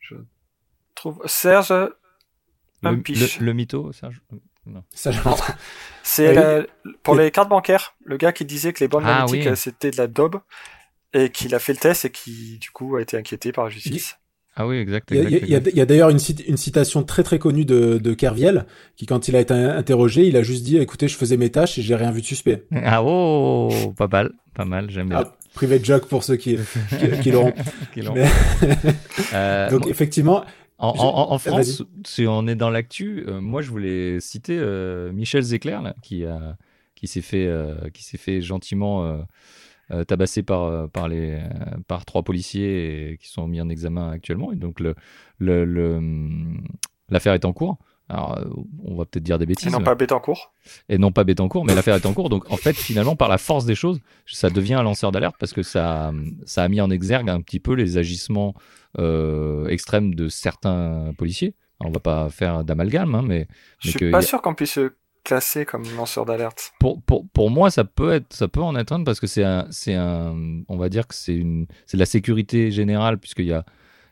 [0.00, 0.16] Je
[0.94, 1.72] trouve Serge
[2.82, 2.90] Le,
[3.40, 4.20] le, le mytho, Serge?
[4.94, 6.36] C'est Oui.
[6.38, 6.64] euh,
[7.02, 9.56] pour les cartes bancaires, le gars qui disait que les bonnes Ah, magnétiques oui.
[9.56, 10.36] c'était de la daube
[11.14, 13.70] et qu'il a fait le test et qui du coup a été inquiété par la
[13.70, 14.18] justice.
[14.54, 15.08] Ah oui, exact.
[15.10, 19.06] Il y a, d'ailleurs une, cit- une citation très très connue de, de Kerviel, qui
[19.06, 21.82] quand il a été interrogé, il a juste dit "Écoutez, je faisais mes tâches et
[21.82, 25.22] j'ai rien vu de suspect." Ah oh, pas mal, pas mal, j'aime bien.
[25.24, 26.58] Ah, privé joke pour ceux qui,
[26.98, 27.54] qui, qui l'auront.
[29.32, 30.44] Euh, Donc bon, effectivement,
[30.78, 31.52] en, en- en vas-y.
[31.52, 35.94] France, si on est dans l'actu, euh, moi je voulais citer euh, Michel Zecler là,
[36.02, 36.56] qui a
[36.94, 39.24] qui s'est fait euh, qui s'est fait gentiment
[40.08, 41.38] tabasser par par les
[41.86, 44.52] par trois policiers et qui sont mis en examen actuellement.
[44.52, 44.94] Et donc le
[45.38, 46.64] le le, hum,
[47.10, 47.78] l'affaire est en cours.
[48.08, 48.38] Alors,
[48.84, 49.72] on va peut-être dire des Et bêtises.
[49.72, 50.52] non mais- pas Bettencourt.
[50.90, 52.28] et non pas Bettencourt, mais l'affaire est en cours.
[52.28, 55.52] Donc en fait, finalement, par la force des choses, ça devient un lanceur d'alerte parce
[55.54, 56.12] que ça,
[56.44, 58.54] ça a mis en exergue un petit peu les agissements
[58.98, 61.54] euh, extrêmes de certains policiers.
[61.80, 63.48] Alors, on va pas faire d'amalgame, hein, mais,
[63.80, 64.92] Je suis pas a- sûr qu'on puisse se
[65.24, 66.72] classer comme lanceur d'alerte.
[66.80, 69.44] pour, pour, pour moi, ça peut être, ça peut en être un parce que c'est
[69.44, 70.34] un, c'est un,
[70.68, 73.64] on va dire que c'est une, c'est de la sécurité générale puisqu'il y a,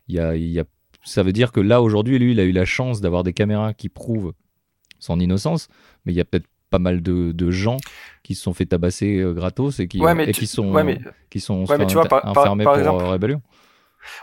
[0.09, 0.65] il y a, il y a,
[1.05, 3.75] ça veut dire que là aujourd'hui, lui, il a eu la chance d'avoir des caméras
[3.75, 4.33] qui prouvent
[5.01, 5.69] son innocence,
[6.05, 7.79] mais il y a peut-être pas mal de, de gens
[8.23, 10.71] qui se sont fait tabasser euh, gratos et qui, Ouais, mais et tu- qui sont,
[10.73, 13.09] ouais, mais qui sont Ouais, mais tu vois, par- par- enfermés par pour exemple- euh,
[13.09, 13.43] rébellion.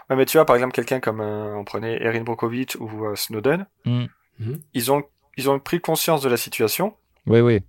[0.10, 3.16] Ouais, mais tu vois, par exemple, quelqu'un comme euh, on prenait Erin Brockovich ou euh,
[3.16, 4.06] Snowden, Hmm.
[4.74, 5.04] ils ont
[5.38, 6.94] ils ont pris conscience de la situation.
[7.26, 7.60] Oui, oui.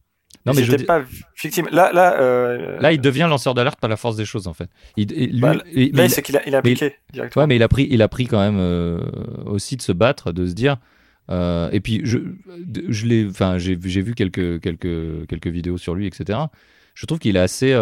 [0.47, 1.03] Non, ils mais je dis- pas
[1.43, 1.69] victimes.
[1.73, 4.71] Là, là, euh, là, il devient lanceur d'alerte par la force des choses, en fait.
[4.97, 7.43] Il, il- lui- Bah, il- là, c'est qu'il a, il a appliqué directement.
[7.43, 9.01] Ouais, mais il a pris, il a pris quand même euh,
[9.47, 10.77] aussi de se battre, de se dire.
[11.31, 12.19] euh, et puis je,
[12.89, 16.39] je l'ai, enfin, j'ai, j'ai vu quelques, quelques, quelques vidéos sur lui, etc.
[16.95, 17.73] Je trouve qu'il est assez.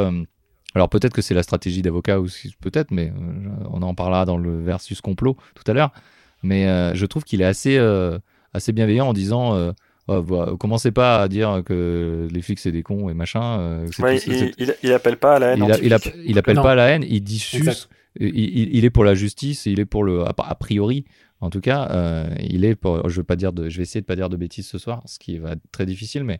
[0.76, 2.26] Alors peut-être que c'est la stratégie d'avocat ou
[2.60, 5.92] peut-être, mais euh, on en parlera dans le versus complot tout à l'heure.
[6.42, 8.18] Mais euh, je trouve qu'il est assez, euh,
[8.52, 9.54] assez bienveillant en disant.
[9.56, 9.72] euh,
[10.08, 13.58] Oh, voilà, commencez pas à dire que les flics c'est des cons et machin.
[13.58, 15.64] euh, Ouais, tout- il, il, il appelle pas à la haine.
[15.66, 16.22] il, a- il, a- anti-flic.
[16.28, 16.62] il appelle Non.
[16.62, 17.60] pas à la haine, il diffuse.
[17.66, 17.88] Exact.
[18.20, 20.22] Il, est pour la justice, il est pour le.
[20.22, 21.06] A a priori,
[21.40, 23.08] en tout cas, euh, il est pour.
[23.08, 23.68] Je veux pas dire de.
[23.68, 25.86] Je vais essayer de pas dire de bêtises ce soir, ce qui va être très
[25.86, 26.38] difficile, mais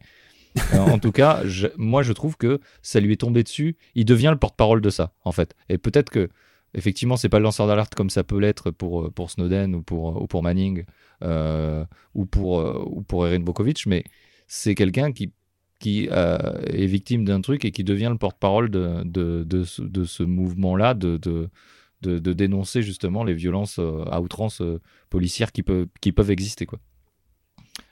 [0.74, 1.42] euh, en tout cas,
[1.76, 3.76] moi je trouve que ça lui est tombé dessus.
[3.94, 5.54] Il devient le porte-parole de ça, en fait.
[5.68, 6.28] Et peut-être que
[6.74, 10.20] effectivement, c'est pas le lanceur d'alerte comme ça peut l'être pour, pour Snowden ou pour,
[10.22, 10.84] ou pour Manning
[11.22, 14.04] ou, pour, ou pour Erin Bokovic, mais
[14.46, 15.32] c'est quelqu'un qui,
[15.84, 21.48] est victime d'un truc et qui devient le porte-parole de, ce, mouvement-là, de,
[22.02, 24.60] dénoncer justement les violences à outrance
[25.08, 25.64] policières qui,
[26.00, 26.66] qui peuvent exister.
[26.66, 26.78] Quoi.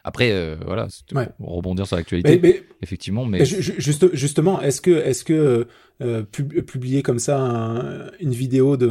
[0.07, 1.29] Après, euh, voilà, ouais.
[1.41, 3.25] rebondir sur l'actualité, effectivement.
[3.25, 5.67] Mais, juste, justement, est-ce que, est-ce que
[6.03, 8.91] euh, publier comme ça une vidéo de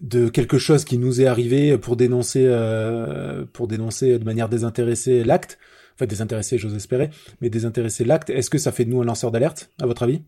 [0.00, 5.24] de quelque chose qui nous est arrivé pour dénoncer, euh, pour dénoncer de manière désintéressée
[5.24, 5.58] l'acte,
[5.94, 9.30] enfin désintéressé, j'ose espérer, mais désintéresser l'acte, est-ce que ça fait de nous un lanceur
[9.30, 10.22] d'alerte, à votre avis,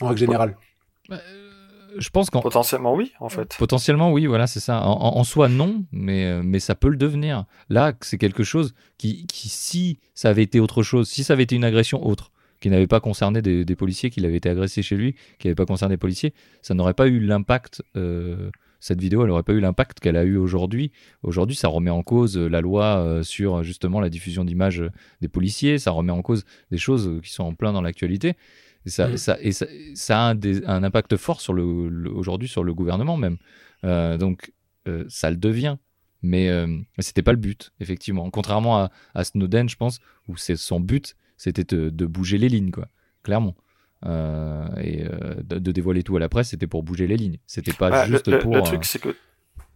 [0.00, 0.56] en règle générale?
[1.08, 1.18] Bah,
[1.98, 3.56] je pense qu'en potentiellement oui en fait.
[3.58, 4.82] Potentiellement oui, voilà, c'est ça.
[4.84, 7.44] En, soi non, mais euh, mais ça peut le devenir.
[7.68, 11.44] Là, c'est quelque chose qui, qui si ça avait été autre chose, si ça avait
[11.44, 14.96] été une agression autre, qui n'avait pas concerné des, policiers, qu'il avait été agressé chez
[14.96, 17.82] lui, qui n'avait pas concerné des policiers, ça n'aurait pas eu l'impact.
[17.96, 20.92] Euh, cette vidéo, elle n'aurait pas eu l'impact qu'elle a eu aujourd'hui.
[21.22, 24.84] Aujourd'hui, ça remet en cause la loi euh, sur justement la diffusion d'images
[25.22, 28.34] des policiers, ça remet en cause des choses qui sont en plein dans l'actualité.
[28.86, 29.16] Et ça, mm.
[29.16, 31.64] ça, et ça, ça a un, un, impact fort sur le,
[32.10, 33.38] aujourd'hui sur le gouvernement même.
[33.84, 34.52] Euh, donc
[34.88, 35.76] euh, ça le devient.
[36.22, 38.30] Mais euh, c'était pas le but, effectivement.
[38.30, 42.48] Contrairement à, à Snowden, je pense, où c'est son but, c'était de, de, bouger les
[42.48, 42.88] lignes, quoi.
[43.22, 43.54] Clairement.
[44.06, 45.04] Euh, et
[45.42, 47.36] de, de, dévoiler tout à la presse, c'était pour bouger les lignes.
[47.46, 48.54] C'était pas bah, juste le, pour.
[48.54, 49.14] Le truc, c'est que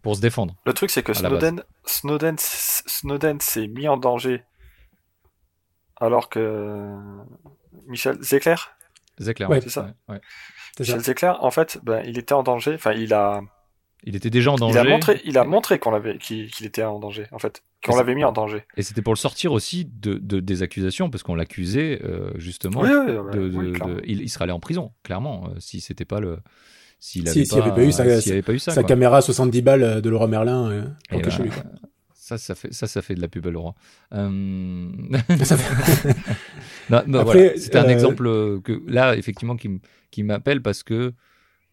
[0.01, 0.55] pour se défendre.
[0.65, 4.43] Le truc, c'est que Snowden, Snowden, Snowden s'est mis en danger
[5.97, 6.95] alors que
[7.87, 8.55] Michel Zecler
[9.19, 9.93] Zecler, ouais, c'est ça.
[10.07, 10.19] Ouais,
[10.79, 12.73] Zecler, en fait, ben, il était en danger.
[12.75, 13.41] Enfin, il a.
[14.05, 14.79] Il était déjà en danger.
[14.79, 17.97] Il a montré, il a montré qu'on l'avait, qu'il était en danger, en fait, qu'on
[17.97, 18.63] l'avait mis en danger.
[18.77, 22.79] Et c'était pour le sortir aussi de, de des accusations, parce qu'on l'accusait euh, justement.
[22.79, 26.21] Oui, oui, de, de, il, il, serait allé en prison, clairement, euh, si c'était pas
[26.21, 26.39] le.
[27.01, 29.61] S'il avait, si, pas, avait, pas, eu sa, avait pas eu ça, sa caméra 70
[29.61, 30.83] balles de Laurent Merlin euh.
[32.29, 33.73] Ça, ça fait, ça, ça fait de la pub à Laurent.
[34.13, 34.91] Euh...
[37.55, 38.25] C'était un euh, exemple
[38.61, 41.15] que là, effectivement, qui, qui m'appelle parce que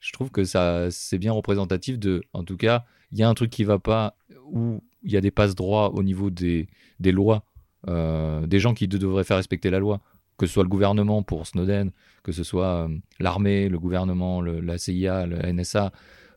[0.00, 3.34] je trouve que ça, c'est bien représentatif de, en tout cas, il y a un
[3.34, 4.16] truc qui va pas
[4.46, 6.68] où il y a des passes droits au niveau des,
[7.00, 7.44] des lois,
[7.86, 10.00] euh, des gens qui devraient faire respecter la loi,
[10.38, 11.90] que ce soit le gouvernement pour Snowden,
[12.22, 15.92] que ce soit euh, l'armée, le gouvernement, le, la CIA, le NSA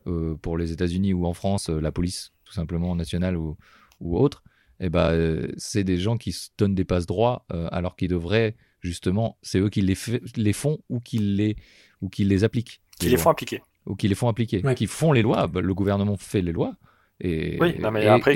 [0.06, 3.56] euh, pour les États-Unis ou en France, la police tout simplement nationale ou,
[4.00, 4.42] ou autres,
[4.80, 8.08] eh ben, euh, c'est des gens qui se donnent des passes droits euh, alors qu'ils
[8.08, 9.96] devraient justement, c'est eux qui les,
[10.36, 11.56] les font ou qui les,
[12.00, 12.80] ou qui les appliquent.
[12.98, 13.62] Qui les, font appliquer.
[13.86, 14.62] Ou qui les font appliquer.
[14.74, 15.46] Qui font les lois.
[15.46, 16.76] Bah, le gouvernement fait les lois.
[17.22, 18.34] Et, oui, non, mais après,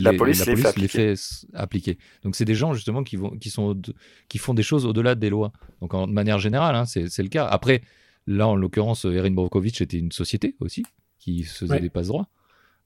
[0.00, 1.14] la, police les, fait
[1.52, 1.98] appliquer.
[2.24, 3.80] Donc, c'est des gens justement qui, vont, qui, sont,
[4.28, 5.52] qui font des choses au-delà des lois.
[5.80, 7.46] Donc, en, de manière générale, hein, c'est le cas.
[7.46, 7.82] Après,
[8.26, 10.84] là, en l'occurrence, Erin Brokovich était une société aussi
[11.20, 12.26] qui se faisait des passes droits.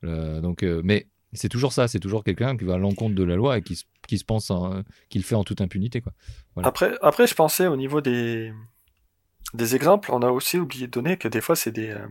[0.05, 3.37] Euh, donc, mais c'est toujours ça, c'est toujours quelqu'un qui va à l'encontre de la
[3.37, 4.51] loi et qui, qui se pense
[5.11, 6.01] qu'il fait en toute impunité.
[6.01, 6.13] Quoi.
[6.63, 8.53] Après, après, je pensais au niveau des,
[9.55, 12.07] des exemples, on a aussi oublié de donner que des fois, c'est des, euh,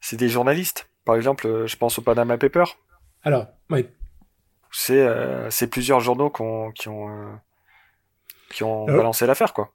[0.00, 0.88] c'est des journalistes.
[1.04, 2.64] Par exemple, euh, je pense au Panama Paper.
[3.22, 3.86] Alors, oui.
[4.70, 7.40] C'est euh, plusieurs journaux qui ont, qui ont,
[8.50, 9.72] qui ont balancé l'affaire, quoi.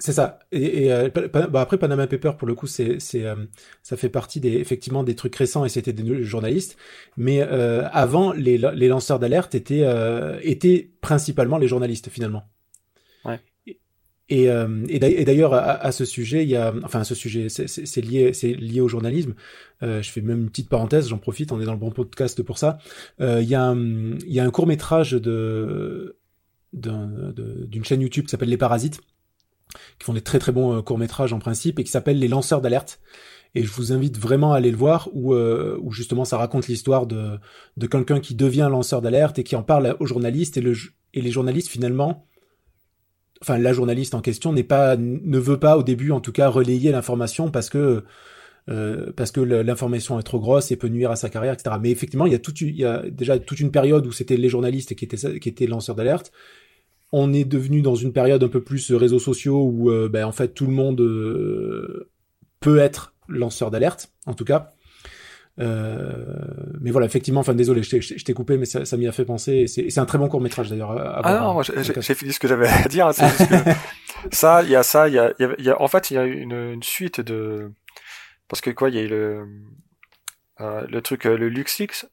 [0.00, 0.38] C'est ça.
[0.50, 3.36] Et, et euh, bah après Panama Paper pour le coup c'est euh,
[3.82, 6.78] ça fait partie des effectivement des trucs récents et c'était des journalistes.
[7.18, 12.44] Mais euh, avant les les lanceurs d'alerte étaient euh, étaient principalement les journalistes finalement.
[13.26, 13.40] Ouais.
[14.32, 18.32] Et, et d'ailleurs à, ce sujet il y a enfin à ce sujet c'est lié
[18.32, 19.34] c'est lié au journalisme.
[19.82, 22.56] je fais même une petite parenthèse j'en profite on est dans le bon podcast pour
[22.56, 22.78] ça.
[23.18, 26.16] Il y a un, il y a un court métrage de
[26.72, 29.00] d'une chaîne YouTube qui s'appelle Les Parasites
[29.98, 32.28] qui font des très très bons euh, courts métrages en principe et qui s'appellent Les
[32.28, 33.00] lanceurs d'alerte.
[33.54, 36.68] Et je vous invite vraiment à aller le voir où, euh, où justement ça raconte
[36.68, 37.38] l'histoire de,
[37.76, 40.74] de quelqu'un qui devient lanceur d'alerte et qui en parle aux journalistes et, le,
[41.14, 42.28] et les journalistes finalement,
[43.42, 46.48] enfin la journaliste en question n'est pas ne veut pas au début en tout cas
[46.48, 48.04] relayer l'information parce que
[48.68, 51.76] euh, parce que l'information est trop grosse et peut nuire à sa carrière, etc.
[51.80, 54.36] Mais effectivement, il y a, tout, il y a déjà toute une période où c'était
[54.36, 56.30] les journalistes qui étaient, qui étaient lanceurs d'alerte
[57.12, 60.32] on est devenu dans une période un peu plus réseaux sociaux où euh, ben, en
[60.32, 62.10] fait tout le monde euh,
[62.60, 64.72] peut être lanceur d'alerte, en tout cas.
[65.58, 66.14] Euh,
[66.80, 69.66] mais voilà, effectivement, enfin désolé, je t'ai coupé, mais ça m'y a fait penser.
[69.66, 70.92] C'est un très bon court métrage d'ailleurs.
[70.96, 73.10] Ah non, moi j'ai fini ce que j'avais à dire.
[74.32, 76.24] ça, il y a ça, il y a, y a, en fait, il y a
[76.24, 77.72] une, une, suite de
[78.48, 79.46] parce que quoi, il y a eu le
[80.58, 82.06] le truc, le LuxLeaks.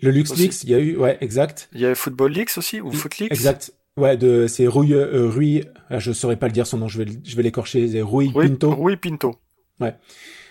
[0.00, 1.68] Le LuxLeaks, il y a eu, ouais, exact.
[1.72, 3.32] Il y a eu Football Leaks aussi ou FootLeaks?
[3.32, 3.72] Exact.
[3.98, 7.02] Ouais, de c'est Rui euh, Rui, ah, je saurais pas le dire son nom, je
[7.02, 8.70] vais je vais l'écorcher, c'est Rui, Pinto.
[8.74, 9.34] Rui Pinto.
[9.80, 9.94] Ouais.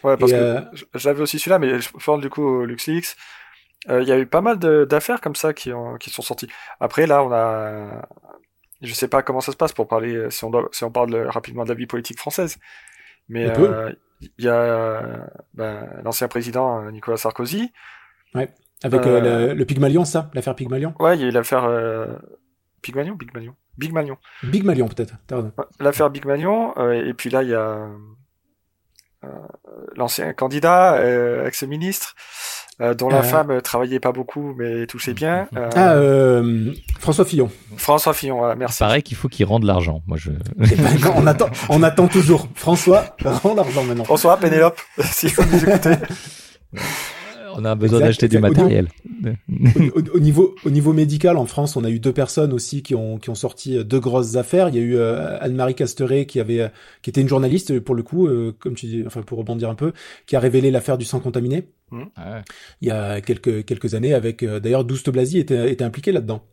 [0.03, 0.61] Ouais, parce Et, que euh,
[0.95, 3.15] j'avais aussi celui-là, mais je pense du coup au LuxLeaks.
[3.89, 6.47] euh, Il y a eu pas mal d'affaires comme ça qui, ont, qui sont sorties.
[6.79, 8.07] Après, là, on a.
[8.81, 10.91] Je sais pas comment ça se passe pour parler, euh, si on, doit, si on
[10.91, 12.57] parle de- rapidement de la vie politique française.
[13.29, 13.47] Mais
[14.37, 17.71] il y a ben, l'ancien président Nicolas Sarkozy.
[18.83, 20.93] Avec Euh, euh, le, le Pygmalion, ça, l'affaire Pygmalion?
[20.99, 22.05] Ouais, il y a eu l'affaire euh,
[22.81, 23.55] Pygmalion, Pygmalion.
[24.43, 25.15] Big Malion peut-être.
[25.27, 25.51] T'as raison.
[25.57, 27.87] Ouais, L'affaire Pygmalion, euh, et puis là, il y a
[29.23, 29.29] euh,
[29.95, 32.15] l'ancien candidat, euh, ex-ministre,
[32.81, 33.23] euh, dont la Euh.
[33.23, 35.47] femme travaillait pas beaucoup, mais touchait bien.
[35.55, 37.49] euh, Ah, euh, François Fillon.
[37.77, 38.79] François Fillon, merci.
[38.79, 40.01] paraît qu'il faut qu'il rende l'argent.
[40.07, 40.31] Moi, je.
[40.71, 42.47] Eh ben, non, on attend, on attend toujours.
[42.55, 44.05] François, rends l'argent maintenant.
[44.07, 45.95] Bonsoir Pénélope, si vous nous écoutez.
[47.55, 48.87] On a besoin d'acheter du matériel.
[49.95, 52.83] Au, au- au niveau, au niveau médical, en France, on a eu deux personnes aussi
[52.83, 54.69] qui ont, qui ont sorti euh, deux grosses affaires.
[54.69, 56.67] Il y a eu euh, Anne-Marie Casteret qui avait, euh,
[57.01, 59.75] qui était une journaliste pour le coup, euh, comme tu dis, enfin pour rebondir un
[59.75, 59.93] peu,
[60.25, 62.03] qui a révélé l'affaire du sang contaminé Ouais.
[62.81, 64.13] il y a quelques quelques années.
[64.13, 66.43] Avec euh, d'ailleurs Douste Blasi était, était impliqué là-dedans.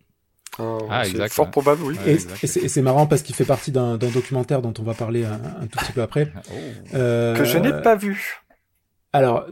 [0.61, 1.97] Euh, Ah, c'est exact, fort probable, oui.
[2.07, 5.25] Ouais, et c'est marrant parce qu'il fait partie d'un d'un documentaire dont on va parler
[5.25, 6.33] un, un tout petit peu après.
[6.51, 6.55] Oh.
[6.95, 8.37] Euh, Que je n'ai pas vu.
[9.13, 9.45] Alors,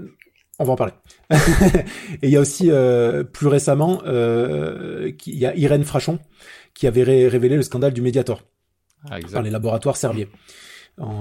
[0.62, 0.92] on va en parler.
[1.30, 6.18] et il y a aussi euh, plus récemment, euh, il y a Irène Frachon
[6.74, 8.42] qui avait ré- révélé le scandale du Mediator
[9.10, 10.28] Ah, par les laboratoires Servier.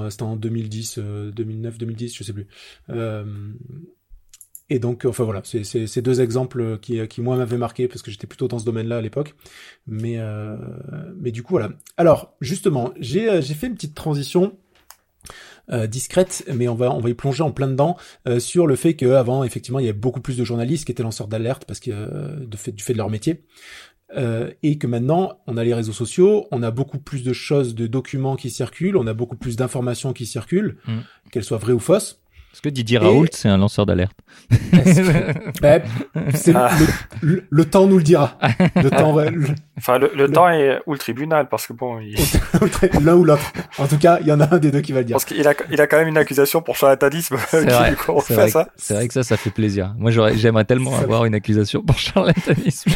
[0.10, 2.48] C'était en 2010, euh, 2009, 2010, je sais plus.
[2.90, 3.24] Euh,
[4.70, 8.10] et donc, enfin voilà, c'est c'est deux exemples qui, qui moi m'avaient marqué parce que
[8.12, 9.36] j'étais plutôt dans ce domaine-là à l'époque.
[9.86, 10.18] Mais,
[11.18, 11.72] mais du coup voilà.
[11.98, 14.58] Alors justement, j'ai j'ai fait une petite transition
[15.72, 18.76] euh, discrète, mais on va on va y plonger en plein dedans euh, sur le
[18.76, 21.80] fait qu'avant effectivement il y avait beaucoup plus de journalistes qui étaient lanceurs d'alerte parce
[21.80, 23.44] que euh, de fait du fait de leur métier.
[24.18, 27.76] Euh, et que maintenant on a les réseaux sociaux, on a beaucoup plus de choses,
[27.76, 31.00] de documents qui circulent, on a beaucoup plus d'informations qui circulent, Mm.
[31.32, 32.21] qu'elles soient vraies ou fausses.
[32.54, 34.16] Est-ce que Didier Et- Raoult, c'est un lanceur d'alerte
[35.62, 35.82] Ben,
[36.54, 36.70] Ah.
[37.22, 38.38] le, le- le temps nous le dira.
[38.76, 41.74] Le temps, va- le- Enfin, le, le Le- temps est ou le tribunal, parce que
[41.74, 42.16] bon, il...
[43.06, 43.52] l'un ou l'autre.
[43.78, 45.16] En tout cas, il y en a un des deux qui va le dire.
[45.16, 47.96] parce qu'il a, il a quand même une accusation pour charlatanisme C'est vrai,
[48.28, 48.48] C'est vrai,
[48.90, 49.94] vrai que ça, ça fait plaisir.
[49.98, 52.92] Moi, j'aimerais tellement avoir une accusation pour charlatanisme.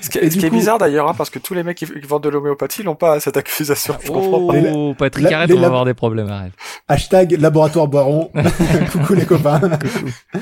[0.00, 2.22] Ce qui, ce est bizarre d'ailleurs, hein, parce que tous les mecs qui, qui vendent
[2.22, 3.96] de l'homéopathie n'ont pas cette accusation.
[4.02, 4.54] je comprends pas.
[4.74, 6.52] Oh, Patrick, la- arrête, on va lab- avoir des problèmes, arrête.
[6.88, 8.30] Hashtag laboratoire Boiron.
[8.92, 9.60] Coucou les copains.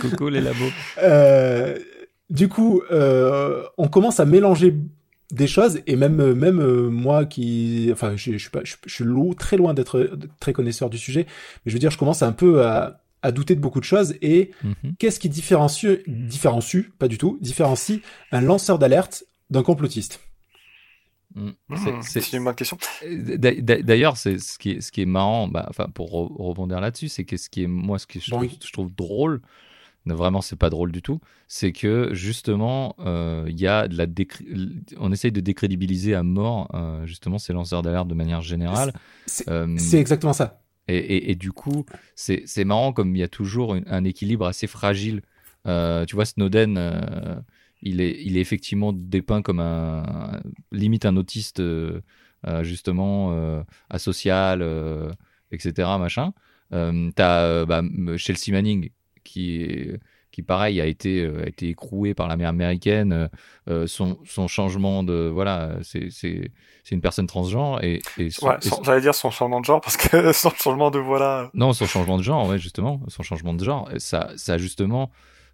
[0.00, 0.70] Coucou les labos.
[1.02, 1.78] Euh,
[2.30, 4.74] du coup, euh, on commence à mélanger
[5.32, 8.76] des choses et même euh, même euh, moi qui enfin je, je suis pas je,
[8.86, 11.98] je suis lo- très loin d'être très connaisseur du sujet mais je veux dire je
[11.98, 14.94] commence un peu à, à douter de beaucoup de choses et Mhm.
[14.98, 18.00] qu'est-ce qui différencie différencie pas du tout différencie
[18.32, 20.20] un lanceur d'alerte d'un complotiste
[21.34, 21.50] Mm.
[21.68, 22.78] Hmm, C'est- C'est une bonne question.
[23.04, 26.80] D'a- D'ailleurs, c'est ce qui est, ce qui est marrant, bah, enfin pour re- rebondir
[26.80, 28.58] là-dessus, c'est que ce qui est moi ce que je, Bon, trouve, oui.
[28.64, 29.42] je trouve drôle,
[30.06, 33.98] non, vraiment c'est pas drôle du tout, c'est que justement euh, il y a de
[33.98, 34.46] la décr-
[34.98, 38.94] on essaye de décrédibiliser à mort euh, justement ces lanceurs d'alerte de manière générale.
[39.26, 43.76] c'est Euh, c'est exactement ça et, du coup, c'est marrant comme il y a toujours
[43.86, 45.22] un équilibre assez fragile.
[45.66, 47.40] Euh, tu vois, Snowden, euh,
[47.82, 50.40] il, est, effectivement dépeint comme un,
[50.72, 52.00] limite un autiste, euh,
[52.62, 54.64] justement, asocial,
[55.50, 55.88] etc.
[55.98, 56.32] Machin.
[56.70, 57.82] T'as bah,
[58.16, 58.90] Chelsea Manning
[59.24, 63.28] qui est qui pareil a été euh, a été écroué par la mer américaine euh,
[63.68, 66.50] euh, son, son changement de voilà c'est
[66.90, 68.00] une personne transgenre et,
[68.42, 71.50] Ouais, j'allais dire son changement de genre, parce que son changement de voix là.
[71.54, 75.10] non, son changement de genre, ouais, justement, son changement de genre, ça, ça justement,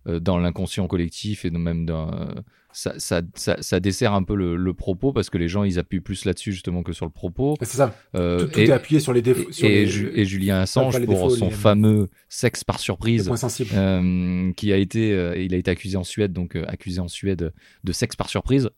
[0.06, 2.26] dans l'inconscient collectif et même dans, euh,
[2.72, 5.78] ça, ça, ça, ça dessert un peu le, le propos parce que les gens ils
[5.78, 7.56] appuient plus là-dessus justement que sur le propos.
[7.60, 9.86] c'est ça Euh, tout, tout et, est appuyé sur les défauts et,
[10.24, 13.28] Julien Assange pour son les- fameux sexe par surprise.
[13.74, 17.08] euh, qui a été, euh, il a été accusé en Suède, donc euh, accusé en
[17.08, 17.52] Suède
[17.84, 18.70] de sexe par surprise.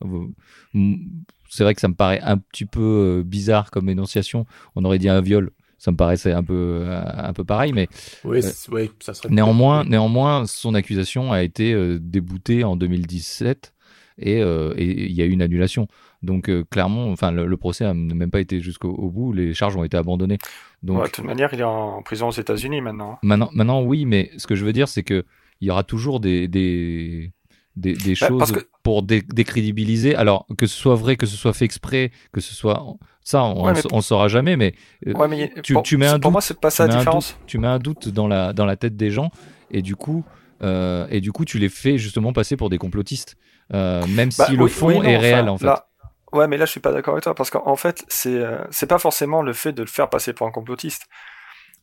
[1.49, 4.45] C'est vrai que ça me paraît un petit peu euh, bizarre comme énonciation.
[4.75, 5.51] On aurait dit un viol.
[5.85, 7.87] Ça me paraissait un peu, euh, un peu pareil, mais
[8.23, 13.71] oui c'est- oui ça serait Néanmoins, néanmoins, son accusation a été euh, déboutée en 2017
[14.17, 15.87] et euh, et il y a eu une annulation.
[16.23, 19.31] Donc euh, clairement, enfin le, le procès n'a même pas été jusqu'au au bout.
[19.31, 20.39] Les charges ont été abandonnées.
[20.81, 23.11] Donc Ouais, de toute manière, il est en prison aux États-Unis maintenant.
[23.13, 23.17] hein.
[23.21, 25.23] maintenant, maintenant, oui, mais ce que je veux dire, c'est que
[25.61, 27.31] il y aura toujours des des
[27.75, 30.15] des, des Bah, choses que- pour dé- décrédibiliser.
[30.15, 32.85] Alors que ce soit vrai, que ce soit fait exprès, que ce soit
[33.21, 34.55] ça, on, Ouais, le saura jamais.
[34.55, 34.75] Mais
[35.07, 36.95] euh, Ouais, mais tu, pour, tu mets un pour doute moi, c'est pas ça la
[36.97, 37.33] différence.
[37.33, 39.31] doute- tu mets un doute dans la, dans la tête des gens
[39.71, 40.23] et du coup,
[40.63, 43.35] euh, et du coup, tu les fais justement passer pour des complotistes,
[43.73, 45.65] euh, même Bah, si le fond oui, non, est réel en fait.
[45.65, 45.87] là-
[46.33, 48.99] ouais, mais là, je suis pas d'accord avec toi parce qu'en fait, c'est c'est pas
[48.99, 51.07] forcément le fait de le faire passer pour un complotiste.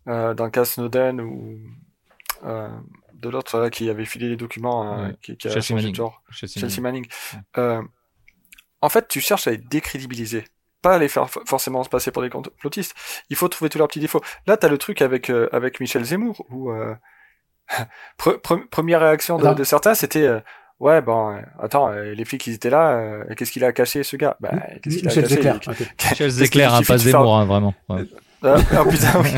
[0.07, 1.59] dans le cas Snowden ou
[3.23, 5.15] de l'autre qui avait filé les documents, euh, Ouais.
[5.23, 6.23] qui, qui a Chelsea changé de genre.
[6.31, 7.07] Chelsea Chelsea Manning.
[7.07, 7.07] Manning.
[7.59, 7.83] Euh,
[8.81, 10.45] en fait, tu cherches à les décrédibiliser,
[10.83, 12.95] pas à les faire for- forcément se passer pour des complotistes.
[13.31, 14.21] Il faut trouver tous leurs petits défauts.
[14.47, 16.95] Là, t'as le truc avec euh, avec Michel Zemmour où euh,
[18.19, 20.41] pre- pre- première réaction de, de certains, c'était euh,
[20.81, 24.03] ouais bon, euh, attends, euh, les flics ils étaient là, euh, qu'est-ce qu'il a caché
[24.03, 24.37] ce gars?
[24.41, 24.51] Bah,
[24.83, 26.49] qu'est-ce qu'il a Michel caché?
[26.51, 27.75] Qu'il hein, pas Zemmour, hein, vraiment.
[27.89, 28.03] Ouais.
[28.45, 29.31] Ah, ah, putain, oui.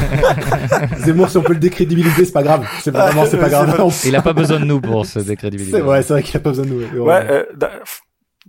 [1.05, 2.67] Zemmour, si on peut le décrédibiliser, c'est pas grave.
[2.81, 3.95] C'est vraiment, c'est pas Ouais, grave.
[4.05, 5.77] Il a pas besoin de nous pour se décrédibiliser.
[5.79, 6.81] C'est ouais, c'est vrai qu'il a pas besoin de nous.
[6.81, 6.99] ouais.
[7.01, 7.45] Ouais, euh,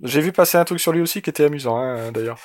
[0.04, 2.38] j'ai vu passer un truc sur lui aussi qui était amusant, hein, d'ailleurs.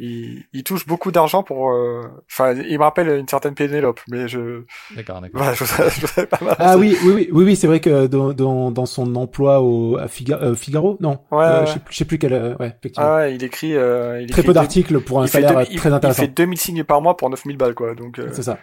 [0.00, 1.70] Il, il touche beaucoup d'argent pour.
[1.70, 4.64] euh, Enfin, il me rappelle une certaine Pénélope, mais je.
[4.96, 5.38] D'accord, d'accord.
[5.40, 6.56] Voilà, je voudrais, je voudrais pas mal.
[6.58, 9.96] Ah oui, oui, oui, oui, oui, c'est vrai que dans, dans, dans son emploi au
[9.96, 11.66] à Figa- euh, Figaro, non, Ouais, euh, ouais.
[11.66, 13.08] je sais plus, je sais plus quel, euh, ouais, effectivement.
[13.08, 13.76] Ah ouais, il écrit.
[13.76, 16.22] Euh, il Très écrit peu deux- d'articles pour un salaire deux- il- très intéressant.
[16.22, 17.94] Il fait 2000 signes par mois pour 9000 balles, quoi.
[17.94, 18.58] Donc, euh, C'est ça.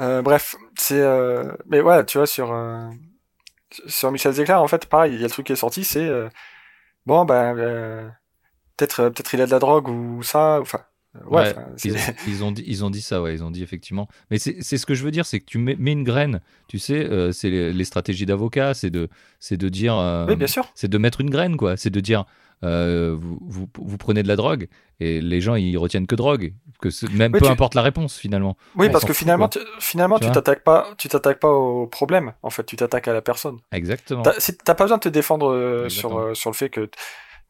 [0.00, 1.00] euh, bref, c'est.
[1.00, 1.44] Euh...
[1.66, 2.88] Mais ouais, tu vois, sur euh,
[3.86, 6.06] sur Michel Zecler, en fait, pareil, il y a le truc qui est sorti, c'est
[6.06, 6.28] euh,
[7.06, 8.08] bon, ben euh,
[8.76, 10.78] peut-être euh, peut-être il a de la drogue ou ça, enfin.
[11.16, 11.54] euh, Ouais, Ouais,
[11.84, 11.94] ils,
[12.28, 14.08] ils ont dit, ils ont dit ça, ouais, ils ont dit effectivement.
[14.30, 16.78] Mais c'est ce que je veux dire, c'est que tu mets, mets une graine, tu
[16.78, 19.08] sais, euh, c'est les, les stratégies d'avocat, c'est de,
[19.38, 20.70] c'est de dire, euh, Oui, bien sûr.
[20.74, 21.76] c'est de mettre une graine, quoi.
[21.76, 22.24] C'est de dire,
[22.64, 24.68] euh, vous, vous, vous prenez de la drogue
[25.00, 28.16] et les gens ils retiennent que drogue, que même Oui, peu tu- importe la réponse
[28.16, 28.56] finalement.
[28.76, 32.34] Oui, On parce que finalement, tu, finalement, Tu t'attaques pas, tu t'attaques pas au problème.
[32.44, 33.58] En fait, tu t'attaques à la personne.
[33.72, 34.22] Exactement.
[34.22, 36.88] T'as si- pas besoin de te défendre sur sur le fait que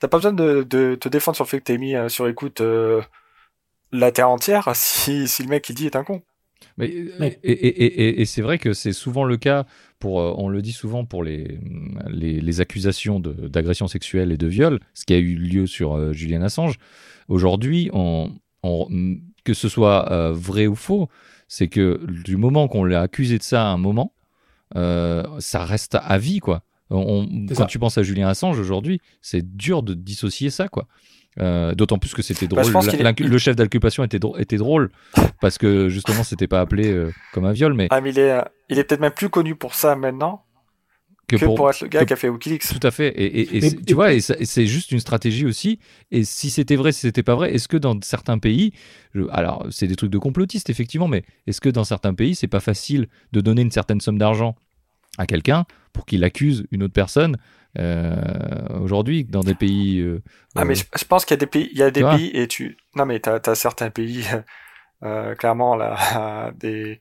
[0.03, 2.27] t'as pas besoin de, de te défendre sur le fait que t'es mis euh, sur
[2.29, 3.01] écoute euh,
[3.93, 6.23] la terre entière si si le mec qui dit est un con.
[6.77, 9.65] Mais, Mais- Et, et- et- et- et c'est vrai que c'est souvent le cas,
[9.99, 11.59] pour, euh, on le dit souvent pour les,
[12.09, 15.95] les, les accusations de- d'agression sexuelle et de viol, ce qui a eu lieu sur
[15.95, 16.77] euh, Julian Assange.
[17.29, 18.88] Aujourd'hui, on, on-
[19.45, 21.09] que ce soit euh, vrai ou faux,
[21.49, 24.12] c'est que du moment qu'on l'a accusé de ça à un moment,
[24.77, 26.62] euh, ça reste à vie, quoi.
[26.97, 27.67] On- quand ça.
[27.67, 30.87] tu penses à Julien Assange aujourd'hui, c'est dur de dissocier ça, quoi.
[31.41, 32.89] Euh, D'autant plus que c'était Bah, drôle.
[32.89, 34.91] est- Le chef d'inculpation était, drô- était drôle
[35.41, 38.31] parce que justement, c'était pas appelé euh, comme un viol, mais Ah, mais il est
[38.33, 40.43] euh, il est peut-être même plus connu pour ça maintenant
[41.29, 42.65] que, que pour, pour, être le gars que- qui a fait WikiLeaks.
[42.79, 43.09] tout à fait.
[43.09, 45.79] Et, et- et Mais- c'est- tu vois, et c'est juste une stratégie aussi.
[46.11, 48.73] Et si c'était vrai, si c'était pas vrai, est-ce que dans certains pays,
[49.15, 52.47] je- alors c'est des trucs de complotistes effectivement, mais est-ce que dans certains pays, c'est
[52.47, 54.55] pas facile de donner une certaine somme d'argent
[55.17, 57.37] à quelqu'un pour qu'il accuse une autre personne
[57.79, 58.15] euh,
[58.81, 60.23] aujourd'hui dans des pays euh,
[60.57, 62.01] Ah, mais euh, je, je pense qu'il y a des pays, il y a des
[62.01, 64.25] Tu vois pays et tu, non mais t'as as certains pays,
[65.05, 67.01] euh, clairement là, des,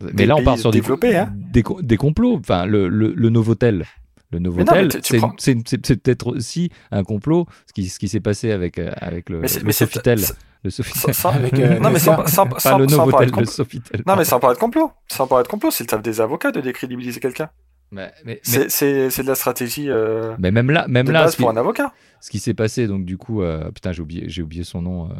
[0.00, 0.82] Mais des là, on part sur des,
[1.16, 1.32] hein.
[1.34, 2.36] des, co- des complots.
[2.38, 3.84] Enfin, le, le, le Novotel.
[4.30, 9.28] Le Novotel, c'est peut-être aussi un complot, ce qui, ce qui s'est passé avec, avec
[9.28, 10.20] le, le Sofitel.
[10.64, 11.12] Le Sofitel.
[11.14, 13.36] sans- sans- Avec, euh, non mais sans, sans, Pas le sans parler Novotel, de le
[13.36, 13.50] complot.
[13.50, 14.02] Sofitel.
[14.06, 16.50] Non mais sans parler de complot, sans parler de complot, c'est le taf des avocats
[16.50, 17.50] de décrédibiliser quelqu'un.
[17.92, 21.12] Mais, mais, mais, C'est, c'est, c'est de la stratégie euh, mais même là, même de
[21.12, 21.92] là base ce qui, pour un avocat.
[22.20, 25.10] ce qui s'est passé, donc du coup, euh, putain, j'ai oublié, j'ai oublié son nom
[25.10, 25.12] euh,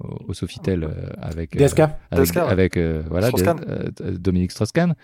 [0.00, 0.90] au, au Sofitel euh,
[1.22, 1.80] avec, euh, DSK.
[1.80, 2.42] avec, DSK, ouais.
[2.42, 4.94] avec, euh, voilà, euh, euh, Dominique Strauss-Kahn.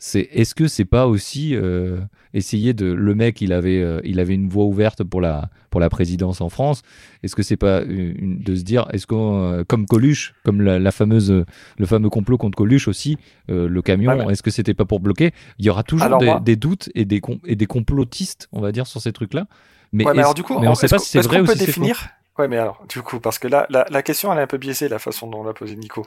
[0.00, 1.98] C'est est-ce que c'est pas aussi euh,
[2.32, 5.80] essayer de le mec il avait euh, il avait une voie ouverte pour la pour
[5.80, 6.82] la présidence en France.
[7.24, 10.78] Est-ce que c'est pas une, de se dire est-ce qu'on euh, comme Coluche comme la,
[10.78, 11.44] la fameuse
[11.78, 13.18] le fameux complot contre Coluche aussi
[13.50, 15.32] euh, le camion Ouais, est-ce que c'était pas pour bloquer?
[15.58, 18.60] Il y aura toujours Alors des, moi- des doutes et des et des complotistes on
[18.60, 19.46] va dire sur ces trucs là
[19.92, 21.40] mais, ouais, mais est-ce- alors du coup, mais on est-ce sait pas si c'est vrai
[21.40, 21.70] ou si c'est faux.
[21.70, 22.08] définir?
[22.38, 24.58] Ouais, mais alors, du coup, parce que là, la, la question, elle est un peu
[24.58, 26.06] biaisée, la façon dont on l'a posée Nico.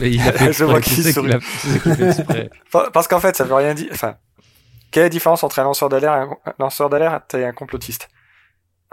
[0.00, 1.32] Mais il a fait Je vois qu'il sourit.
[2.92, 3.88] Parce qu'en fait, ça veut rien dire.
[3.92, 4.16] Enfin,
[4.90, 7.52] quelle est la différence entre un lanceur d'alerte et un, un lanceur d'alerte et un
[7.52, 8.08] complotiste?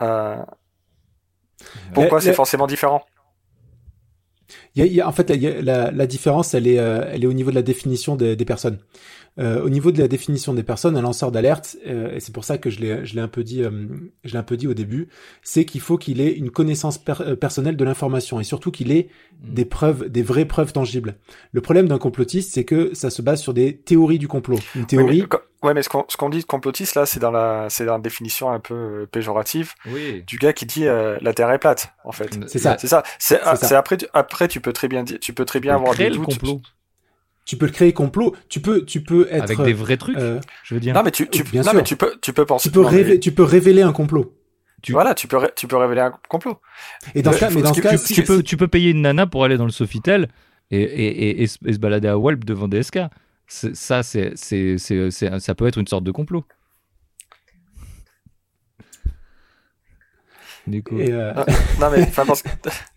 [0.02, 0.36] Euh,
[1.94, 3.04] Pourquoi c'est forcément différent?
[4.76, 7.24] Il y a- il y a- en fait, la, la différence, elle est, euh, elle
[7.24, 8.80] est au niveau de la définition des, des personnes.
[9.40, 12.44] Euh, au niveau de la définition des personnes, un lanceur d'alerte, euh, et c'est pour
[12.46, 13.88] ça que je l'ai, je l'ai un peu dit, euh,
[14.24, 15.08] je l'ai un peu dit au début,
[15.42, 19.10] c'est qu'il faut qu'il ait une connaissance per- personnelle de l'information et surtout qu'il ait
[19.44, 19.54] Mm.
[19.56, 21.16] des preuves, des vraies preuves tangibles.
[21.52, 24.60] Le problème d'un complotiste, c'est que ça se base sur des théories du complot.
[24.76, 27.20] Une théorie, mais, co- ouais, mais ce qu'on ce qu'on dit de complotiste là, c'est
[27.20, 31.18] dans la c'est dans la définition un peu péjorative oui du gars qui dit euh,
[31.22, 32.38] la Terre est plate, en fait.
[32.48, 32.78] C'est ça.
[32.80, 33.02] C'est ça.
[33.18, 33.68] C'est ah, ça.
[33.68, 36.12] c'est après tu- après tu peux très bien dire tu peux très bien avoir des
[36.12, 36.26] doutes.
[36.26, 36.62] complot
[37.46, 40.40] tu peux le créer complot, tu peux, tu peux être, avec des vrais trucs euh,
[40.64, 41.76] je veux dire Non mais tu tu Bien non sûr.
[41.78, 44.34] mais tu peux tu peux penser tu peux mais- révéler, tu peux révéler un complot.
[44.82, 46.60] tu- Voilà, tu peux ré- tu peux révéler un complot.
[47.16, 48.92] Et dans Euh, ce cas, mais dans ce cas, tu- tu peux, tu peux payer
[48.92, 50.30] une nana pour aller dans le Sofitel
[50.72, 53.00] et, et, et, et se et se balader à Walp devant des SK.
[53.48, 56.46] Ça, c'est, c'est, c'est, c'est- ça peut être une sorte de complot.
[60.66, 60.98] Du coup.
[60.98, 61.34] et, euh,
[61.80, 62.50] Non mais parce que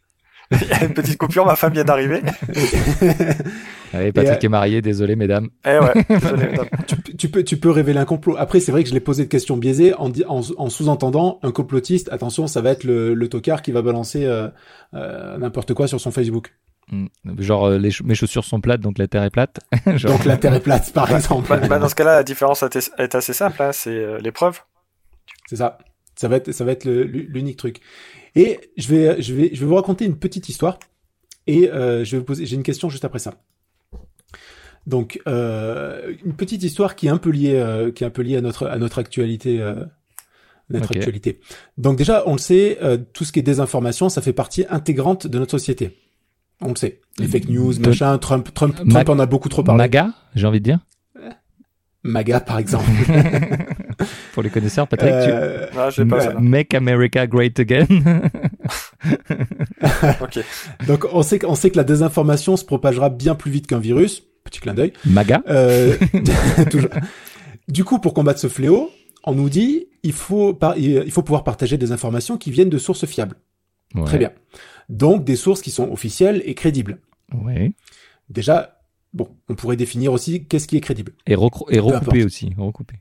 [0.82, 2.22] une petite coupure, ma femme vient d'arriver.
[3.92, 5.48] Allez, Patrick Et, est marié, désolé mesdames.
[5.64, 6.48] Eh ouais, désolé,
[6.86, 8.36] tu, tu peux, tu peux révéler un complot.
[8.38, 11.38] Après, c'est vrai que je l'ai posé de questions biaisées en, di- en, en sous-entendant
[11.42, 12.08] un complotiste.
[12.12, 14.48] Attention, ça va être le, le tocard qui va balancer euh,
[14.94, 16.54] euh, n'importe quoi sur son Facebook.
[16.92, 17.06] Mm.
[17.38, 19.58] Genre euh, les ch- mes chaussures sont plates donc la terre est plate.
[19.96, 21.48] Genre, Donc la Terre est plate, par exemple.
[21.48, 24.60] Bah, bah, dans ce cas-là, la différence est est assez simple, hein, c'est euh, l'épreuve.
[25.48, 25.78] C'est ça.
[26.16, 27.80] Ça va être, ça va être l'unique truc.
[28.34, 30.78] Et je vais, je vais, je vais vous raconter une petite histoire.
[31.46, 33.34] Et euh, je vais vous poser, j'ai une question juste après ça.
[34.86, 38.22] Donc, euh, une petite histoire qui est un peu liée, euh, qui est un peu
[38.22, 39.84] liée à notre, à notre actualité, euh,
[40.70, 41.40] notre actualité.
[41.76, 45.26] Donc déjà, on le sait, euh, tout ce qui est désinformation, ça fait partie intégrante
[45.26, 45.96] de notre société.
[46.60, 47.00] On le sait.
[47.18, 49.76] Les fake news, De- machin, Trump, Trump, Trump en a beaucoup trop parlé.
[49.78, 50.78] Maga, j'ai envie de dire.
[52.02, 52.88] MAGA, par exemple.
[54.36, 56.32] Pour les connaisseurs, Patrick, Euh, Ah, tu pas Ma- ça.
[56.34, 56.40] là.
[56.40, 57.86] Make America Great Again.
[60.20, 60.40] Ok.
[60.86, 63.78] donc, on sait, que- on sait que la désinformation se propagera bien plus vite qu'un
[63.78, 64.24] virus.
[64.44, 64.92] Petit clin d'œil.
[65.06, 65.42] Maga.
[65.48, 65.96] Euh,
[66.70, 66.90] toujours.
[67.68, 68.90] Du coup, pour combattre ce fléau,
[69.24, 72.78] on nous dit il faut par- il faut pouvoir partager des informations qui viennent de
[72.78, 73.36] sources fiables.
[73.94, 74.04] Ouais.
[74.04, 74.32] Très bien.
[74.90, 76.98] Donc des sources qui sont officielles et crédibles.
[77.34, 77.72] Ouais.
[78.28, 78.80] Déjà,
[79.14, 81.94] bon, on pourrait définir aussi qu'est-ce qui est crédible Et, recro- et importe.
[82.04, 82.52] recoupé aussi.
[82.56, 82.96] Recoupé.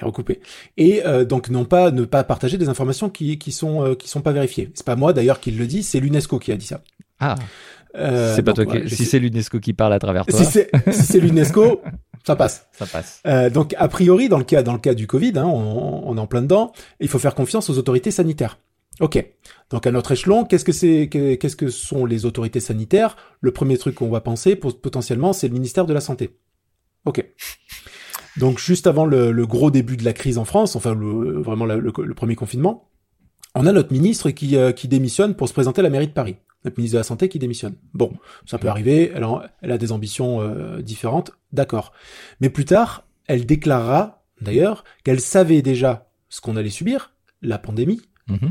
[0.00, 0.40] Et recouper.
[0.76, 4.08] Et euh, donc non pas ne pas partager des informations qui qui sont euh, qui
[4.08, 4.70] sont pas vérifiées.
[4.74, 6.82] C'est pas moi d'ailleurs qui le dit, c'est l'UNESCO qui a dit ça.
[7.20, 7.34] Ah,
[7.96, 8.94] Euh, c'est pas donc, toi qui.
[8.94, 11.80] Si c'est l'UNESCO qui parle à travers toi, si c'est si c'est l'UNESCO,
[12.26, 12.66] ça passe.
[12.72, 13.22] ça passe.
[13.26, 16.16] Euh, donc a priori dans le cas dans le cas du Covid, hein, on, on
[16.16, 18.58] est en plein dedans, il faut faire confiance aux autorités sanitaires.
[19.00, 19.24] Ok.
[19.70, 23.16] Donc à notre échelon, qu'est-ce que c'est que- qu'est-ce que sont les autorités sanitaires?
[23.40, 26.36] Le premier truc qu'on va penser pour- potentiellement, c'est le ministère de la santé.
[27.06, 27.24] Ok.
[28.38, 31.64] Donc juste avant le, le gros début de la crise en France, enfin le, vraiment
[31.64, 32.88] la- le, le premier confinement,
[33.54, 36.12] on a notre ministre qui, euh, qui démissionne pour se présenter à la mairie de
[36.12, 36.36] Paris.
[36.64, 37.76] Notre ministre de la Santé qui démissionne.
[37.94, 38.12] Bon,
[38.44, 41.92] ça peut arriver, elle a, elle a des ambitions euh, différentes, d'accord.
[42.40, 47.12] Mais plus tard, elle déclarera, d'ailleurs, qu'elle savait déjà ce qu'on allait subir,
[47.42, 48.50] la pandémie, Mhm.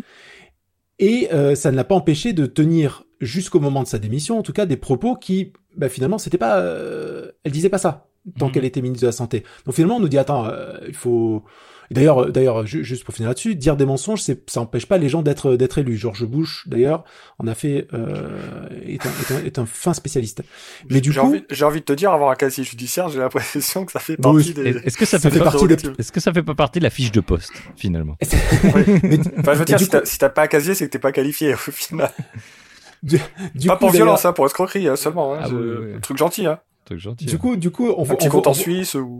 [0.99, 4.41] et euh, ça ne l'a pas empêché de tenir jusqu'au moment de sa démission, en
[4.43, 8.07] tout cas, des propos qui, bah, finalement, c'était pas, euh, elle disait pas ça
[8.39, 8.51] tant Mhm.
[8.51, 9.43] qu'elle était ministre de la santé.
[9.65, 11.43] Donc finalement, on nous dit attends, euh, il faut.
[11.91, 14.97] D'ailleurs, euh, d'ailleurs, ju- juste pour finir là-dessus, dire des mensonges, c'est, ça empêche pas
[14.97, 15.97] les gens d'être d'être élus.
[15.97, 17.03] George Bush, d'ailleurs,
[17.37, 20.41] en a fait euh, est, un, est, un, est un fin spécialiste.
[20.89, 23.19] Mais du J'ai coup, envie, j'ai envie de te dire, avoir un casier judiciaire, j'ai
[23.19, 24.69] l'impression que ça fait partie des.
[24.83, 26.79] Est-ce que ça Ça fait, fait pas- partie des- Est-ce que ça fait pas partie
[26.79, 28.17] de la fiche de poste finalement?
[29.03, 30.91] Mais- Enfin, je veux dire, du si t'as si t'as pas un casier, c'est que
[30.91, 32.09] t'es pas qualifié au final.
[33.03, 33.19] du
[33.67, 35.35] pas coup, pour violence, hein, pour escroquerie hein, seulement.
[35.35, 35.93] Hein, Ah je- oui, oui, oui.
[35.97, 36.59] Un truc gentil, hein.
[36.85, 37.25] Truc gentil.
[37.25, 37.37] Du hein.
[37.39, 39.19] coup, du coup, on, Un voit- petit on, voit- compte en Suisse ou.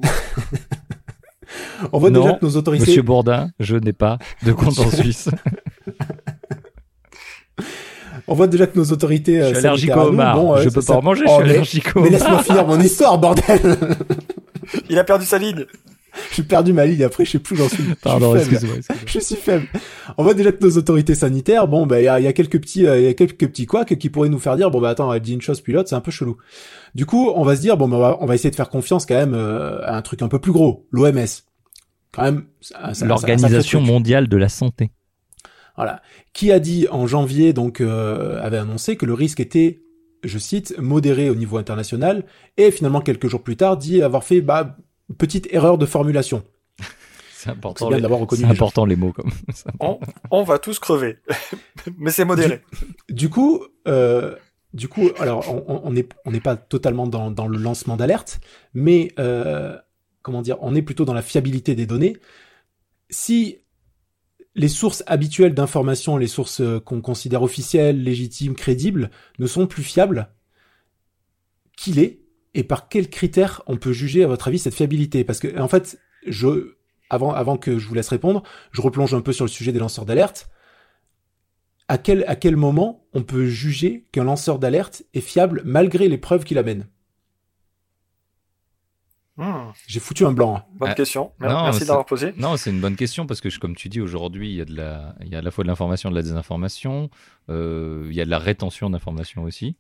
[1.92, 4.90] on voit Non, déjà que nos autorités, Monsieur Bourdin, je n'ai pas de compte en
[4.92, 5.30] Suisse.
[8.28, 9.40] on voit déjà que nos autorités.
[9.40, 10.36] Je euh, suis allergique au homard.
[10.36, 12.02] bon, euh, je ça- peux ça- pas en manger, Oh, je suis mais- allergique au
[12.02, 13.78] Mais laisse-moi finir mon histoire, bordel.
[14.90, 15.66] Il a perdu sa ligne.
[16.32, 17.04] J'ai perdu ma ligne.
[17.04, 17.84] Après, je sais plus où j'en suis.
[18.02, 18.76] Pardon, excuse-moi.
[19.06, 19.68] Je suis faible.
[20.18, 22.60] On voit déjà que nos autorités sanitaires, bon, bah, il y a, y a quelques
[22.60, 24.90] petits, euh, il y a quelques petits couacs qui pourraient nous faire dire, bon, bah,
[24.90, 26.38] attends, elle dit une chose puis l'autre, c'est un peu chelou.
[26.94, 28.70] Du coup, on va se dire, bon, bah, on va, on va essayer de faire
[28.70, 31.26] confiance quand même euh, à un truc un peu plus gros, l'OMS.
[32.12, 32.46] Quand même,
[33.02, 34.92] L'Organisation mondiale de la santé.
[35.76, 36.02] Voilà.
[36.32, 39.82] Qui a dit en janvier, donc, euh, avait annoncé que le risque était,
[40.24, 42.24] je cite, modéré au niveau international,
[42.56, 44.78] et finalement quelques jours plus tard dit avoir fait, bah,
[45.18, 46.44] petite erreur de formulation.
[47.34, 47.86] C'est important.
[47.86, 48.50] C'est bien les- d'avoir reconnu gens.
[48.50, 49.32] important les mots comme.
[49.80, 50.00] On,
[50.32, 51.18] on va tous crever.
[51.98, 52.62] Mais c'est modéré.
[53.10, 54.36] Du coup, euh,
[54.74, 58.40] du coup, alors on- n'est on pas totalement dans, dans le lancement d'alerte,
[58.74, 59.78] mais euh,
[60.22, 62.18] comment dire, on est plutôt dans la fiabilité des données.
[63.10, 63.60] Si
[64.56, 69.84] les sources habituelles d'information, les sources euh, qu'on considère officielles, légitimes, crédibles, ne sont plus
[69.84, 70.30] fiables,
[71.78, 72.20] qu'il est
[72.56, 75.24] et par quels critères on peut juger à votre avis cette fiabilité?
[75.24, 76.76] Parce que en fait, je
[77.12, 78.42] avant avant que je vous laisse répondre,
[78.72, 80.50] je replonge un peu sur le sujet des lanceurs d'alerte
[81.88, 86.18] à quel, à quel moment on peut juger qu'un lanceur d'alerte est fiable malgré les
[86.18, 86.88] preuves qu'il amène?
[89.38, 90.56] Hmm, J'ai foutu un blanc.
[90.56, 90.64] hein.
[90.80, 91.32] bonne Ah, question.
[91.42, 92.34] Non, Merci d'avoir posé.
[92.38, 94.74] Non, c'est une bonne question parce que, comme tu dis, aujourd'hui, il y a de
[94.76, 97.10] la, il y a à la fois de l'information et de la désinformation.
[97.50, 99.76] Euh, il y a de la rétention d'informations aussi,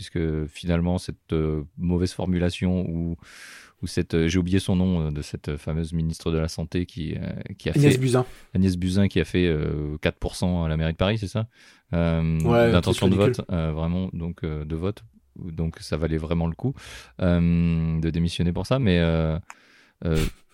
[0.00, 3.16] puisque finalement, cette euh, mauvaise formulation ou,
[3.82, 6.86] ou cette, euh, j'ai oublié son nom euh, de cette fameuse ministre de la santé
[6.86, 7.16] qui,
[7.58, 8.24] qui a Agnès fait Buzyn.
[8.54, 11.48] Agnès Buzyn qui a fait euh, 4% à la mairie de Paris, c'est ça?
[11.92, 15.04] Ouais, D'intention de vote, vraiment, donc de vote.
[15.36, 16.72] Donc ça valait vraiment le coup
[17.18, 18.78] de démissionner pour ça.
[18.78, 19.00] Mais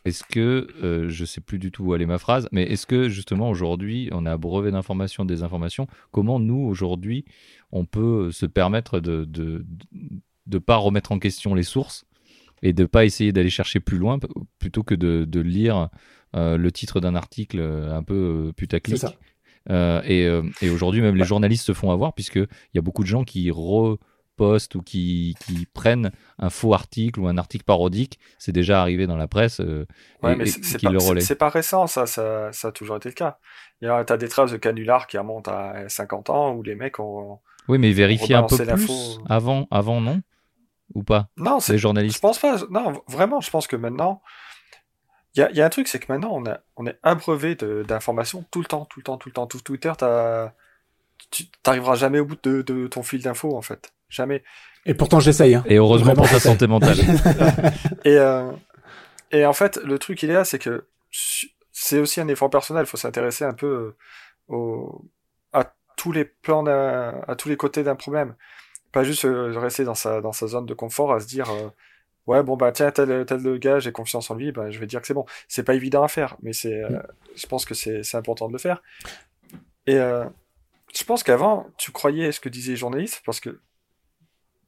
[0.07, 3.09] est-ce que, euh, je sais plus du tout où aller ma phrase, mais est-ce que
[3.09, 7.25] justement aujourd'hui, on a brevet d'information, des informations, comment nous aujourd'hui,
[7.73, 9.65] on peut se permettre de de,
[10.47, 12.05] de pas remettre en question les sources
[12.63, 14.19] et de pas essayer d'aller chercher plus loin
[14.59, 15.89] plutôt que de, de lire
[16.35, 18.99] euh, le titre d'un article un peu euh, putaclic.
[18.99, 19.13] Ça.
[19.71, 23.03] Euh, et euh, et aujourd'hui, même les journalistes se font avoir puisqu'il y a beaucoup
[23.03, 28.19] de gens qui repostent ou qui, qui prennent un faux article ou un article parodique.
[28.39, 29.87] C'est déjà arrivé dans la presse euh,
[30.23, 30.81] Ouais, et, mais c'est
[31.35, 33.39] pas, pas récent, ça, ça, ça a toujours été le cas.
[33.81, 36.75] Il y a, t'as des traces de canulars qui remontent à 50 ans où les
[36.75, 37.41] mecs ont.
[37.69, 40.21] Oui, mais vérifier un peu plus avant, avant non?
[40.95, 41.29] Ou pas?
[41.37, 42.59] Non, c'est Les Je pense pas.
[42.71, 44.23] Non, vraiment, je pense que maintenant,
[45.35, 46.99] il y a, il y a un truc, c'est que maintenant, on, a, on est
[47.03, 49.47] abreuvé d'informations tout le temps, tout le temps, tout le temps.
[49.47, 49.93] Tout Twitter,
[51.31, 53.93] tu t'arriveras jamais au bout de, de ton fil d'infos, en fait.
[54.09, 54.45] Jamais.
[54.87, 55.57] Et pourtant, j'essaye.
[55.57, 55.65] Hein.
[55.67, 56.97] Et heureusement Vraiment, pour ta santé mentale.
[58.05, 58.53] Et, euh,
[59.33, 60.87] et en fait, le truc, il est là, c'est que
[61.73, 62.85] c'est aussi un effort personnel.
[62.85, 63.97] Il faut s'intéresser un peu euh,
[64.55, 65.05] au,
[65.97, 68.35] tous les plans, à tous les côtés d'un problème.
[68.93, 71.69] Pas juste euh, rester dans sa, dans sa zone de confort à se dire, euh,
[72.27, 75.01] ouais, bon, bah, tiens, tel, tel gars, j'ai confiance en lui, bah, je vais dire
[75.01, 75.27] que c'est bon.
[75.49, 77.01] C'est pas évident à faire, mais c'est, euh,
[77.35, 78.83] je pense que c'est, c'est important de le faire.
[79.87, 80.25] Et, euh,
[80.95, 83.61] je pense qu'avant, tu croyais ce que disaient les journalistes, parce que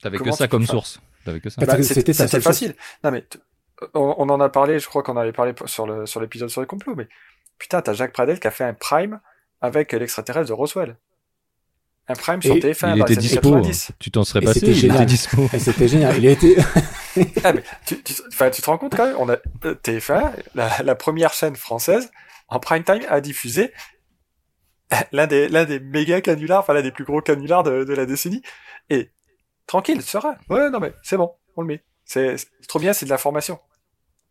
[0.03, 1.01] T'avais que ça comme source.
[1.25, 1.61] T'avais que ça.
[1.61, 2.75] Bah, bah, c'était- facile.
[3.03, 3.25] Non mais
[3.95, 6.49] on, on en a parlé, je crois qu'on en avait parlé sur le sur l'épisode
[6.51, 7.09] sur les complots, mais
[7.59, 9.21] putain, t'as Jacques Pradel qui a fait un prime
[9.61, 10.97] avec l'extraterrestre de Roswell.
[12.09, 13.51] Un prime sur Et TF1 il dans était les années dispo.
[13.51, 13.91] 90.
[13.99, 15.07] Tu t'en serais Et passé, c'était il était génial.
[15.07, 15.43] dispo.
[15.53, 16.17] Et c'était génial.
[16.19, 16.57] Il a été.
[17.43, 20.31] Ah, mais tu, tu, enfin, tu te rends compte quand même, on a euh, TF1,
[20.55, 22.11] la, la première chaîne française
[22.49, 23.73] en prime time a diffusé
[25.11, 28.07] l'un des l'un des méga canulars, enfin l'un des plus gros canulars de, de la
[28.07, 28.43] décennie.
[28.89, 29.11] Et
[29.67, 30.37] tranquille, serein.
[30.49, 31.83] Ouais, non mais c'est bon, on le met.
[32.05, 32.37] C'est
[32.69, 33.59] trop bien, c'est de l'information.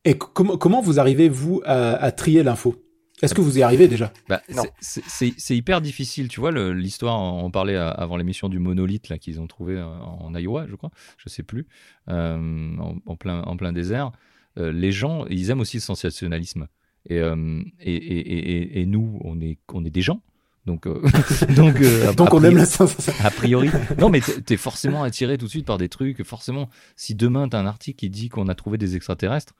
[0.05, 2.75] Et comment comment vous arrivez vous à, à trier l'info?
[3.21, 4.13] Est-ce que vous y arrivez déjà?
[4.29, 4.63] Bah, Non.
[4.79, 9.47] c'est- hyper difficile, tu vois, l'histoire, on parlait avant l'émission du monolithe là qu'ils ont
[9.47, 11.65] trouvé euh, en Iowa, je crois, je sais plus,
[12.09, 12.37] euh,
[12.77, 14.11] en, en plein, en plein désert.
[14.59, 16.67] Euh, les gens, ils aiment aussi le sensationnalisme.
[17.09, 18.19] Et, euh, et, et,
[18.57, 20.21] et, et nous, on est, on est des gens.
[20.65, 21.01] Donc, euh,
[21.55, 23.13] donc, euh, a- Donc on aime priori- la sensation.
[23.23, 23.69] a priori.
[23.99, 26.23] Non, mais t'es t'es forcément attiré tout de suite par des trucs.
[26.23, 29.53] Forcément, si demain t'as un article qui dit qu'on a trouvé des extraterrestres,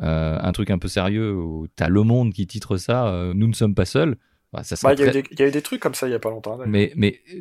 [0.00, 3.52] un truc un peu sérieux, où t'as Le Monde qui titre ça, euh, nous ne
[3.54, 4.16] sommes pas seuls.
[4.52, 5.94] bah, Bah, il y, a eu très- des- il y a eu des trucs comme
[5.94, 6.58] ça il y a pas longtemps.
[6.66, 7.40] mais, mais euh,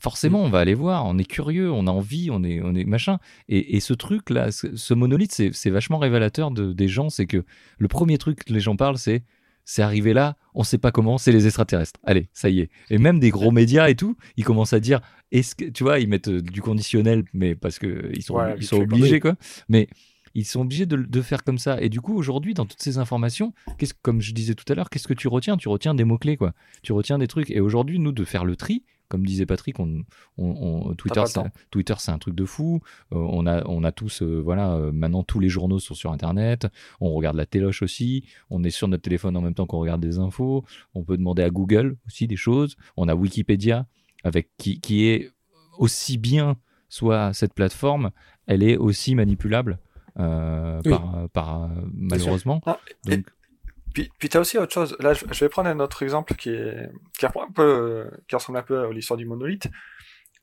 [0.00, 1.06] forcément, on va aller voir.
[1.06, 3.18] On est curieux, on a envie, on est, on est machin.
[3.48, 7.08] Et, et ce truc-là, ce, ce monolithe, c'est vachement révélateur de, des gens.
[7.10, 7.44] C'est que
[7.78, 9.22] le premier truc que les gens parlent, c'est
[9.66, 12.00] c'est arrivé là, on sait pas comment, c'est les extraterrestres.
[12.02, 12.70] Allez, ça y est.
[12.88, 16.00] Et même des gros médias et tout, ils commencent à dire, est-ce que tu vois,
[16.00, 19.36] ils mettent euh, du conditionnel, mais parce que ils sont, Ouais, ils sont obligés quoi.
[19.68, 19.86] Mais
[20.34, 21.80] ils sont obligés de, de faire comme ça.
[21.80, 24.90] Et du coup, aujourd'hui, dans toutes ces informations, qu'est-ce, comme je disais tout à l'heure,
[24.90, 25.56] qu'est-ce que tu retiens?
[25.56, 26.52] Tu retiens des mots-clés, quoi.
[26.82, 27.50] Tu retiens des trucs.
[27.50, 30.04] Et aujourd'hui, nous, de faire le tri, comme disait Patrick, on,
[30.38, 30.46] on,
[30.90, 31.32] on- Twitter, c'est.
[31.72, 32.80] Twitter, c'est un truc de fou.
[33.12, 36.12] Euh, on, a, on a tous, euh, voilà, euh, maintenant, tous les journaux sont sur
[36.12, 36.68] Internet.
[37.00, 38.24] On regarde la téloche aussi.
[38.50, 40.64] On est sur notre téléphone en même temps qu'on regarde des infos.
[40.94, 42.76] On peut demander à Google aussi des choses.
[42.96, 43.86] On a Wikipédia,
[44.22, 45.32] avec, qui, qui est
[45.76, 46.56] aussi bien,
[46.88, 48.10] soit cette plateforme,
[48.46, 49.80] elle est aussi manipulable.
[50.18, 50.90] Euh, Oui.
[50.90, 52.60] par, par, euh, malheureusement.
[52.66, 53.26] Ah, et- Donc,
[53.94, 54.96] Puis, puis t'as aussi autre chose.
[55.00, 56.88] Là, je, je vais prendre un autre exemple qui est
[57.18, 59.66] qui, reprend un peu, euh, qui ressemble un peu à l'histoire du monolithe.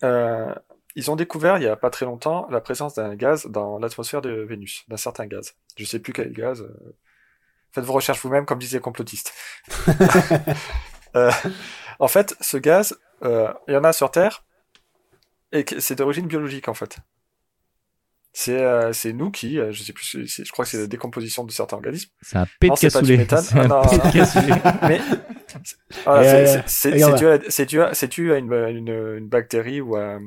[0.03, 0.53] Euh,
[0.95, 4.21] ils ont découvert il y a pas très longtemps la présence d'un gaz dans l'atmosphère
[4.21, 5.53] de Vénus, d'un certain gaz.
[5.77, 6.61] Je sais plus quel gaz.
[6.61, 6.95] euh,
[7.71, 9.33] Faites vos recherches vous-même, comme disait complotiste.
[11.15, 11.31] Euh,
[11.99, 14.43] en fait, ce gaz, euh, il y en a sur Terre,
[15.53, 16.97] et c'est d'origine biologique en fait.
[18.39, 21.43] C'est euh, c'est nous qui, euh, je sais plus, je crois que c'est la décomposition
[21.43, 22.11] de certains organismes.
[22.21, 23.25] c'est un pet de cassoulet.
[23.27, 24.53] C'est Ah, un cassoulet.
[24.87, 25.01] Mais
[26.67, 27.15] c'est- euh,
[27.65, 30.19] dû, à- une, une, une bactérie ou à,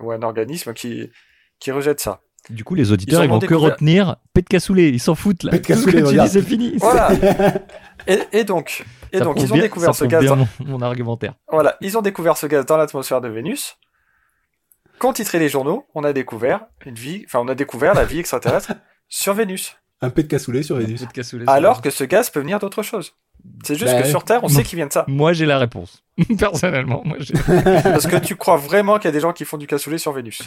[0.00, 1.10] ou à un organisme qui,
[1.58, 2.22] qui rejette ça.
[2.48, 4.88] Du coup, les auditeurs, Ils ils, ont vont que retenir pet de cassoulet.
[4.88, 5.50] Ils s'en foutent là.
[5.50, 6.76] Pet de cassoulet, c'est fini.
[6.80, 7.10] Voilà.
[8.06, 10.22] et, et donc, et ils ont bien- découvert ça ce gaz.
[10.22, 11.34] bien Dans, mon, mon argumentaire.
[11.52, 13.76] voilà, ils ont découvert ce gaz dans l'atmosphère de Vénus.
[15.00, 18.18] Qu'ont titré les journaux On a découvert une vie, enfin on a découvert la vie
[18.18, 18.74] extraterrestre
[19.08, 19.74] sur Vénus.
[20.02, 21.00] Un peu de cassoulet sur Vénus.
[21.00, 23.14] De cassoulet, Alors que ce gaz peut venir d'autre chose.
[23.64, 25.06] C'est juste Bah que sur Terre, on sait qu'il vient de ça.
[25.08, 26.04] Moi, j'ai la réponse.
[26.38, 27.32] Personnellement, moi, j'ai.
[27.32, 30.12] Parce que tu crois vraiment qu'il y a des gens qui font du cassoulet sur
[30.12, 30.42] Vénus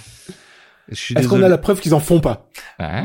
[0.92, 2.48] Est-ce qu'on a la preuve qu'ils en font pas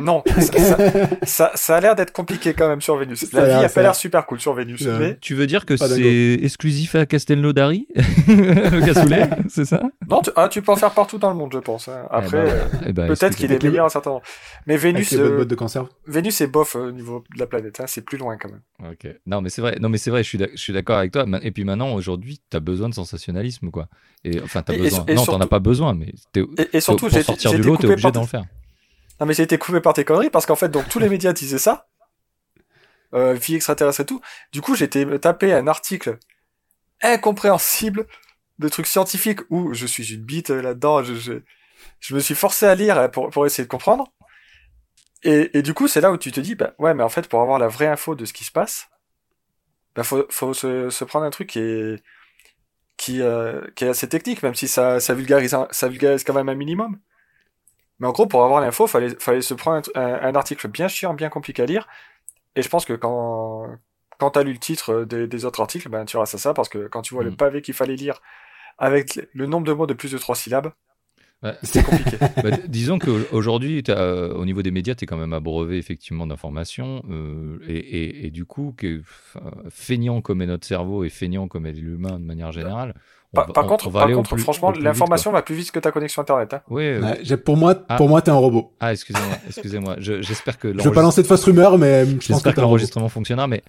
[0.00, 0.76] Non, ça, ça,
[1.22, 3.32] ça, ça a l'air d'être compliqué quand même sur Vénus.
[3.32, 4.98] La vie a pas l'air super cool sur Vénus, Ouais.
[4.98, 7.86] mais Tu veux dire que c'est exclusif à Castelnaudary
[8.26, 9.82] Le cassoulet, c'est ça?
[10.08, 11.88] Non, tu, ah, tu peux en faire partout dans le monde, je pense.
[11.88, 12.06] hein.
[12.10, 14.22] Après, Eh ben, euh, eh ben, peut-être qu'il est meilleur à un certain moment.
[14.66, 17.80] Mais Vénus, euh, de conserve Vénus est bof euh, au niveau de la planète.
[17.80, 17.84] Hein.
[17.86, 18.90] C'est plus loin quand même.
[18.90, 19.06] Ok.
[19.26, 19.76] Non, mais c'est vrai.
[19.80, 20.22] Non, mais c'est vrai.
[20.24, 21.26] Je suis d'accord avec toi.
[21.42, 23.88] Et puis maintenant, aujourd'hui, t'as besoin de sensationnalisme, quoi.
[24.24, 26.80] Et enfin, t'as Et- et et non, t'en as pas besoin, mais t'es- Et, et
[26.80, 28.44] surtout, pour sortir du lot, t'es obligé d'en faire.
[29.20, 31.32] Non, mais j'ai été coupé par tes conneries parce qu'en fait, donc tous les médias
[31.32, 31.86] disaient ça.
[33.14, 34.20] Euh, vie extraterrestre et tout.
[34.52, 36.18] Du coup, j'ai été me taper un article
[37.02, 38.06] incompréhensible
[38.58, 41.02] de trucs scientifiques où je suis une bite euh, là-dedans.
[41.02, 41.32] Je, je,
[42.00, 44.12] je me suis forcé à lire euh, pour, pour essayer de comprendre.
[45.22, 47.28] Et, et du coup, c'est là où tu te dis, bah ouais, mais en fait,
[47.28, 48.88] pour avoir la vraie info de ce qui se passe,
[49.96, 52.02] bah faut, faut se, se prendre un truc qui est,
[52.98, 56.50] qui, euh, qui est assez technique, même si ça, ça vulgarise, ça vulgarise quand même
[56.50, 56.98] un minimum.
[58.00, 61.30] Mais en gros, pour avoir l'info, fallait, fallait se prendre un, article bien chiant, bien
[61.30, 61.88] compliqué à lire.
[62.56, 63.66] Et je pense que quand,
[64.18, 66.68] quand t'as lu le titre des, des autres articles, ben, tu restes à ça parce
[66.68, 67.36] que quand tu vois le Mm.
[67.36, 68.20] pavé qu'il fallait lire
[68.78, 70.72] avec le nombre de mots de plus de trois syllabes,
[71.62, 72.16] C'est compliqué.
[72.42, 77.02] Bah, disons qu'aujourd'hui, euh, au niveau des médias, tu es quand même abreuvé effectivement d'informations.
[77.10, 79.02] euh, et, et- et du coup, que,
[79.70, 82.94] feignant comme est notre cerveau et feignant comme est l'humain de manière générale.
[83.34, 85.42] Par va- par on- contre, on va par aller au contre plus- franchement, l'information va
[85.42, 86.54] plus vite que ta connexion internet.
[86.54, 86.60] Hein.
[86.68, 87.96] Ouais, euh, Ouais, Pour moi, Ah.
[87.96, 88.72] pour moi, t'es un robot.
[88.80, 89.96] Ah, excusez-moi, excusez-moi.
[89.98, 92.54] Je- J'espère que Je veux pas lancer de fausses rumeurs, mais je pense que j'espère
[92.54, 93.46] que l'enregistrement fonctionnera.
[93.46, 93.62] Mais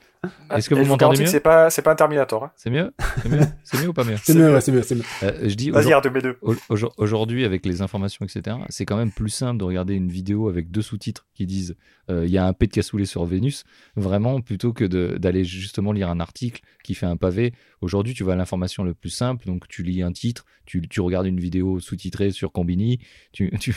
[0.55, 2.43] est-ce que vous m'entendez mieux C'est pas, c'est pas un Terminator.
[2.45, 2.51] Hein.
[2.55, 2.91] C'est mieux?
[3.21, 3.39] C'est mieux?
[3.63, 4.15] C'est mieux ou pas mieux?
[4.23, 5.03] C'est mieux, ouais, c'est mieux, c'est mieux.
[5.23, 6.35] Euh, Je dis Vas-y, aujourd- R2B2.
[6.41, 10.09] au- aujourd- aujourd'hui, avec les informations, etc., c'est quand même plus simple de regarder une
[10.09, 11.75] vidéo avec deux sous-titres qui disent
[12.09, 13.63] euh, il y a un P de cassoulet sur Vénus,
[13.95, 17.53] vraiment, plutôt que d'aller justement lire un article qui fait un pavé.
[17.81, 20.99] Aujourd'hui, tu vas à l'information le plus simple, donc tu lis un titre, tu, tu
[21.01, 22.99] regardes une vidéo sous-titrée sur Combini,
[23.31, 23.75] tu, tu-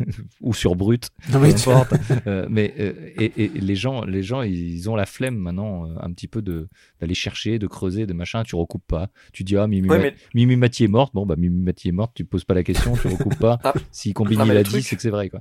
[0.40, 1.94] ou sur Brut, Non, peu mais tu- importe.
[2.26, 5.94] Euh, mais euh, et, et les gens, les gens, ils ont la flemme maintenant euh,
[6.00, 6.68] un petit peu de
[7.00, 8.42] d'aller chercher, de creuser, de machin.
[8.42, 9.08] Tu recoupes pas.
[9.32, 11.14] Tu dis ah Mimi, Ouais, Ma- mais- Mimi Mathieu est morte.
[11.14, 12.12] Bon bah Mimi Mathieu est morte.
[12.14, 13.58] Tu poses pas la question, tu recoupes pas.
[13.64, 13.72] Ah.
[13.92, 15.40] Si Combini l'a dit, c'est que c'est vrai quoi.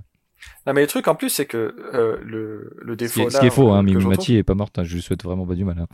[0.67, 3.29] Non, mais le truc en plus, c'est que euh, le, le Ce défaut qui est,
[3.31, 4.77] ce qui est faux, hein, Mimi Mathieu est pas morte.
[4.79, 5.79] hein, je lui souhaite vraiment pas du mal.
[5.79, 5.87] hein.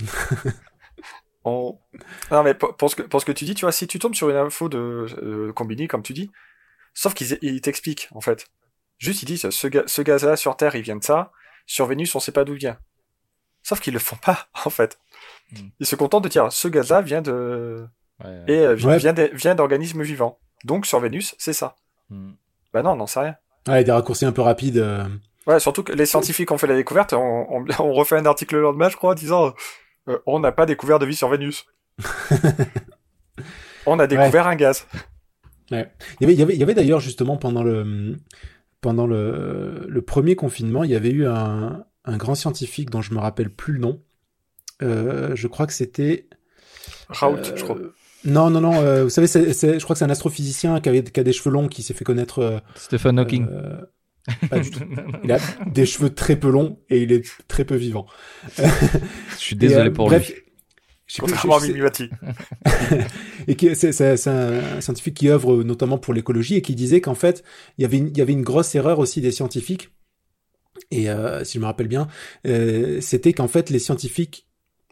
[1.44, 1.78] on-
[2.30, 4.14] Non, mais pour, ce que, pour ce que tu dis, tu vois, si tu tombes
[4.14, 6.30] sur une info de euh, Combini, comme tu dis,
[6.94, 8.46] sauf qu'ils ils t'expliquent, en fait.
[8.98, 11.32] Juste, ils disent, ce, ga- ce gaz-là sur Terre, il vient de ça.
[11.66, 12.78] Sur Vénus, on sait pas d'où il vient.
[13.62, 14.98] Sauf qu'ils le font pas, en fait.
[15.52, 15.68] Hmm.
[15.80, 17.86] Ils se contentent de dire, ce gaz-là vient de,
[18.22, 18.98] Ouais, et euh, Ouais.
[18.98, 20.38] vient vient d'organismes vivants.
[20.64, 21.76] Donc, sur Vénus, c'est ça.
[22.10, 22.32] Hmm.
[22.72, 23.36] Bah non, on n'en sait rien.
[23.66, 24.76] Ouais, des raccourcis un peu rapides.
[24.78, 25.06] euh.
[25.46, 28.56] Ouais, surtout que les scientifiques ont fait la découverte, on, on, on refait un article
[28.56, 29.54] le lendemain, je crois, disant
[30.08, 31.66] euh, on n'a pas découvert de vie sur Vénus.
[33.86, 34.86] on a découvert un gaz.
[35.70, 35.76] Il
[36.20, 38.16] y avait, il y avait, il y avait d'ailleurs justement pendant le
[38.80, 43.12] pendant le, le premier confinement, il y avait eu un, un grand scientifique dont je
[43.14, 44.02] me rappelle plus le nom.
[44.82, 46.26] Euh, je crois que c'était
[47.10, 47.76] Raoult, euh, je crois.
[48.24, 48.74] Non, non, non.
[48.80, 51.22] euh, vous savez, c'est, c'est- je crois que c'est un astrophysicien qui, avait, qui a
[51.22, 52.38] des cheveux longs, qui s'est fait connaître.
[52.40, 53.46] euh, Stephen Hawking.
[53.50, 53.80] euh,
[54.48, 54.80] pas du tout.
[55.24, 58.06] Il a des cheveux très peu longs et il est très peu vivant.
[58.56, 58.64] je
[59.36, 60.34] suis désolé Et, euh, pour bref, lui.
[61.18, 62.08] Contrairement à je sais- Mimi Mati.
[63.48, 67.00] et qui c'est, c'est, c'est un scientifique qui œuvre notamment pour l'écologie et qui disait
[67.00, 67.42] qu'en fait
[67.78, 69.90] il y avait une, il y avait une grosse erreur aussi des scientifiques
[70.92, 72.06] et euh, si je me rappelle bien
[72.46, 74.46] euh, c'était qu'en fait les scientifiques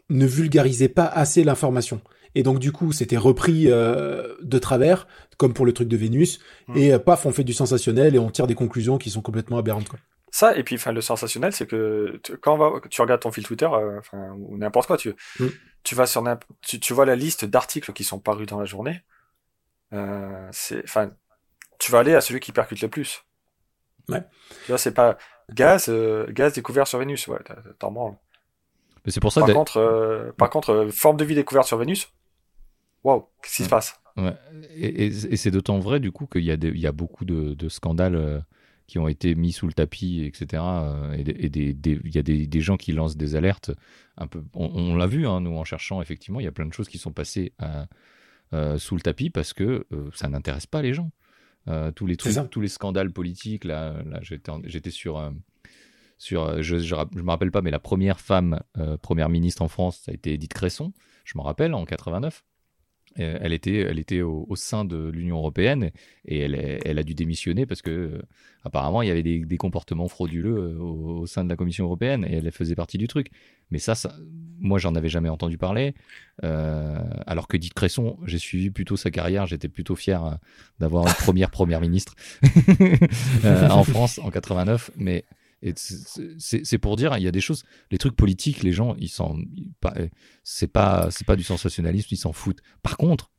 [0.09, 2.01] ne vulgarisaient pas assez l'information
[2.35, 5.07] et donc du coup c'était repris euh, de travers
[5.37, 6.77] comme pour le truc de Vénus Mm.
[6.77, 9.57] et euh, paf on fait du sensationnel et on tire des conclusions qui sont complètement
[9.57, 9.99] aberrantes quoi.
[10.31, 13.31] Ça, et puis enfin, le sensationnel, c'est que tu- quand on va, tu regardes ton
[13.31, 13.99] fil Twitter, euh,
[14.37, 15.47] ou n'importe quoi, tu, Mm.
[15.81, 16.23] tu vas sur
[16.61, 19.01] tu, tu vois la liste d'articles qui sont parus dans la journée.
[19.91, 21.11] Euh, c'est, enfin,
[21.79, 23.23] tu vas aller à celui qui percute le plus.
[24.07, 24.21] Ouais.
[24.65, 25.17] Tu vois, c'est pas
[25.51, 27.27] gaz, euh, gaz découvert sur Vénus.
[27.27, 27.39] Ouais,
[27.79, 28.15] t'en branles.
[29.05, 31.77] Mais c'est pour ça Par contre, euh, par contre, euh, forme de vie découverte sur
[31.77, 32.11] Vénus.
[33.03, 33.99] Waouh, qu'est-ce qui se passe?
[34.17, 34.33] Ouais.
[34.75, 36.91] Et, et- et c'est d'autant vrai du coup qu'il y a, des- il y a
[36.91, 38.39] beaucoup de, de scandales euh,
[38.87, 40.61] qui ont été mis sous le tapis, etc.
[40.63, 43.71] euh, et des- et des- des- il y a des, gens qui lancent des alertes.
[44.17, 46.65] Un peu, on, on l'a vu, hein, nous, en cherchant, effectivement, il y a plein
[46.65, 47.87] de choses qui sont passées à-
[48.53, 51.11] euh, sous le tapis parce que euh, ça n'intéresse pas les gens.
[51.67, 55.29] Euh, tous les trucs, tous les scandales politiques, là, là j'étais, j'étais sur, euh,
[56.17, 59.67] sur euh, je, je, me rappelle pas, mais la première femme euh, première ministre en
[59.67, 60.93] France, ça a été Edith Cresson,
[61.25, 62.43] je m'en rappelle, en 89.
[63.15, 65.91] Elle était, elle était au, sein de l'Union européenne
[66.25, 68.21] et elle, a dû démissionner parce que
[68.63, 72.51] apparemment il y avait des, comportements frauduleux au, sein de la Commission européenne et elle
[72.51, 73.31] faisait partie du truc.
[73.71, 73.93] Mais ça,
[74.59, 75.93] moi j'en avais jamais entendu parler.
[76.41, 80.37] alors que Dick Cresson, j'ai suivi plutôt sa carrière, j'étais plutôt fier
[80.79, 82.15] d'avoir une première première ministre
[83.43, 84.91] en France en 89.
[84.97, 85.25] Mais
[85.61, 89.37] c'est pour dire, il y a des choses, les trucs politiques, les gens, ils s'en,
[90.43, 92.61] c'est pas, c'est pas du sensationnalisme, ils s'en foutent.
[92.81, 93.31] Par contre,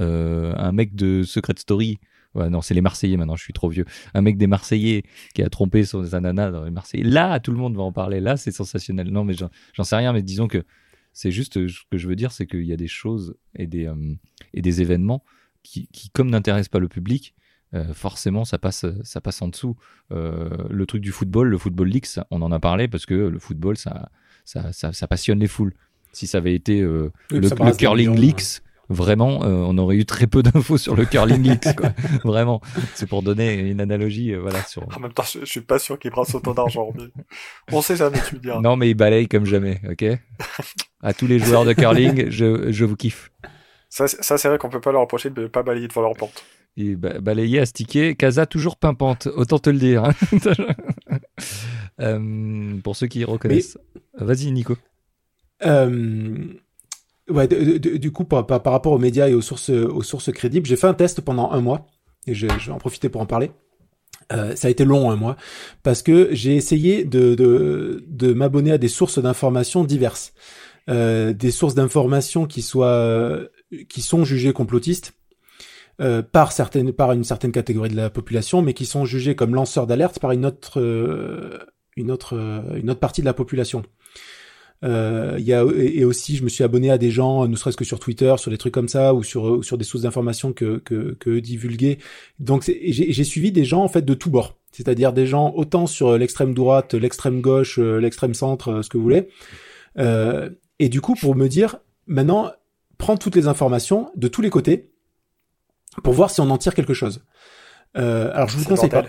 [0.00, 1.98] euh, un mec de Secret Story,
[2.34, 3.86] non, c'est les Marseillais maintenant, je suis trop vieux.
[4.12, 5.04] Un mec des Marseillais
[5.34, 7.04] qui a trompé son ananas dans les Marseillais.
[7.04, 8.20] Là, tout le monde va en parler.
[8.20, 9.08] Là, c'est sensationnel.
[9.08, 9.34] Non, mais
[9.72, 10.62] j'en sais rien, mais disons que
[11.14, 13.86] c'est juste ce que je veux dire, c'est qu'il y a des choses et des,
[13.86, 14.14] euh,
[14.52, 15.24] et des événements
[15.62, 17.34] qui, qui comme n'intéressent pas le public,
[17.74, 19.76] euh, forcément ça passe, ça passe en dessous.
[20.12, 23.38] Euh, le truc du football, le football league, on en a parlé parce que le
[23.38, 24.08] football, ça,
[24.44, 25.74] ça, ça, passionne les foules.
[26.12, 30.78] Si ça avait été euh, le, curling leaks, vraiment, on aurait eu très peu d'infos
[30.78, 31.90] sur le curling leaks, quoi.
[32.24, 32.62] vraiment.
[32.94, 34.62] C'est pour donner une analogie, voilà.
[34.62, 34.84] Sur...
[34.96, 36.92] En même temps, je, suis pas sûr qu'il brasse autant d'argent.
[37.72, 38.48] On sait jamais, tu dis.
[38.62, 40.04] Non, mais il balaye comme jamais, ok?
[41.02, 43.30] à tous les joueurs de curling, je, je vous kiffe.
[43.90, 46.14] Ça, ça c'est vrai qu'on peut pas leur reprocher de ne pas balayer devant leur
[46.14, 46.44] porte
[46.76, 48.14] et balayé, astiqué.
[48.14, 50.04] Casa toujours pimpante, autant te le dire.
[50.04, 50.12] Hein.
[51.98, 53.78] Euh, pour ceux qui reconnaissent.
[54.18, 54.76] Vas-y, Nico.
[55.64, 56.36] Euh,
[57.30, 60.76] ouais, du coup, par, par, rapport aux médias et aux sources, aux sources crédibles, j'ai
[60.76, 61.86] fait un test pendant un mois
[62.26, 63.50] et je, vais en profiter pour en parler.
[64.30, 65.38] Euh, ça a été long un mois
[65.82, 70.34] parce que j'ai essayé de, de, de m'abonner à des sources d'informations diverses,
[70.88, 73.40] des sources d'informations qui soient
[73.88, 75.14] qui sont jugées complotistes
[75.98, 79.54] euh, par certaines par une certaine catégorie de la population, mais qui sont jugés comme
[79.54, 81.58] lanceurs d'alerte par une autre euh,
[81.96, 83.82] une autre euh, une autre partie de la population.
[84.82, 87.84] Il y a et aussi je me suis abonné à des gens, ne serait-ce que
[87.84, 91.16] sur Twitter, sur des trucs comme ça, ou sur sur des sources d'informations que que,
[91.18, 91.96] que divulguer.
[92.40, 96.18] Donc j'ai suivi des gens en fait de tous bords, c'est-à-dire des gens autant sur
[96.18, 99.28] l'extrême droite, l'extrême gauche, l'extrême centre, ce que vous voulez.
[99.96, 102.52] et du coup pour me dire maintenant
[102.98, 104.90] prends toutes les informations de tous les côtés
[106.02, 107.24] pour voir si on en tire quelque chose.
[107.96, 109.04] Euh, alors je vous conseille pas.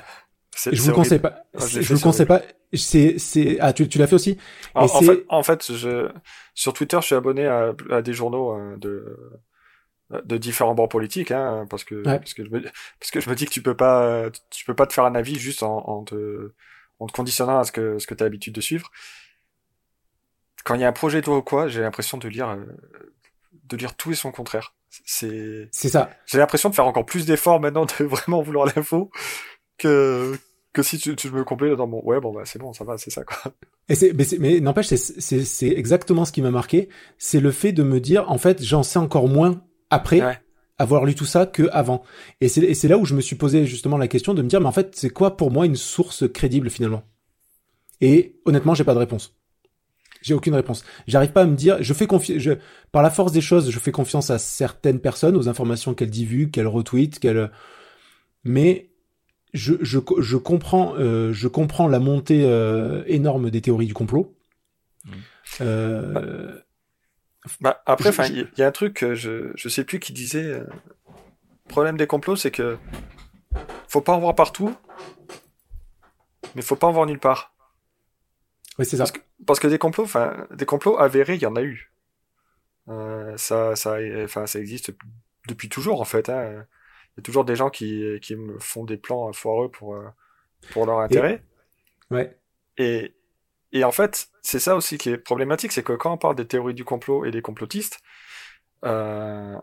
[0.71, 1.43] Je vous conseille pas.
[1.55, 2.41] Je vous conseille pas.
[2.73, 4.37] C'est c'est ah tu tu l'as fait aussi.
[4.75, 6.09] En, en, fait en fait je
[6.53, 9.41] sur Twitter je suis abonné à, à des journaux euh, de
[10.23, 13.35] de différents bords politiques hein, parce que parce que je me parce que je me
[13.35, 16.03] dis que tu peux pas tu peux pas te faire un avis juste en, en
[16.03, 16.51] te
[16.99, 18.91] en te conditionnant à ce que ce que tu as l'habitude de suivre.
[20.63, 22.65] Quand il y a un projet de loi ou quoi, j'ai l'impression de lire euh,
[23.67, 24.73] de lire tout et son contraire.
[25.05, 26.09] C'est c'est ça.
[26.25, 29.11] J'ai l'impression de faire encore plus d'efforts maintenant de vraiment vouloir l'info
[29.77, 30.37] que
[30.73, 32.97] que si tu, tu me complais dans mon ouais bon bah c'est bon ça va
[32.97, 33.51] c'est ça quoi.
[33.89, 37.51] Et c'est mais, mais n'empêche c'est c'est c'est exactement ce qui m'a marqué, c'est le
[37.51, 40.41] fait de me dire en fait j'en sais encore moins après
[40.77, 42.03] avoir lu tout ça que avant.
[42.41, 44.47] Et c'est et c'est là où je me suis posé justement la question de me
[44.47, 47.03] dire mais en fait c'est quoi pour moi une source crédible finalement?
[47.99, 49.35] Et honnêtement j'ai pas de réponse.
[50.27, 50.83] J'ai aucune réponse.
[51.07, 51.77] J'arrive pas à me dire.
[51.79, 52.41] Je fais confiance.
[52.41, 52.51] Je,
[52.91, 56.51] par la force des choses, je fais confiance à certaines personnes, aux informations qu'elles divulguent,
[56.51, 57.49] qu'elles retweetent, qu'elles.
[58.43, 58.89] Mais
[59.53, 64.35] je, je, je comprends, euh, je comprends la montée euh, énorme des théories du complot.
[65.05, 65.11] Mmh.
[65.61, 66.59] Euh...
[67.61, 70.43] Bah, après, il y, a un truc, je, je sais plus qui disait.
[70.43, 70.67] Le
[71.69, 72.77] problème des complots, c'est que
[73.87, 74.75] faut pas en voir partout,
[76.53, 77.53] mais faut pas en voir nulle part.
[78.77, 79.03] Oui, c'est ça.
[79.03, 81.91] Parce que, des complots, enfin, des complots avérés, il y en a eu.
[82.89, 84.91] Euh, ça, ça, enfin, ça existe
[85.47, 86.29] depuis toujours en fait.
[86.29, 86.65] Hein.
[87.15, 90.07] Il y a toujours des gens qui, qui me font des plans foireux pour, euh,
[90.71, 91.43] pour leur intérêt.
[92.11, 92.13] Et...
[92.13, 92.37] Ouais.
[92.77, 93.15] Et,
[93.71, 96.47] et en fait, c'est ça aussi qui est problématique, c'est que quand on parle des
[96.47, 97.99] théories du complot et des complotistes,
[98.85, 99.57] euh,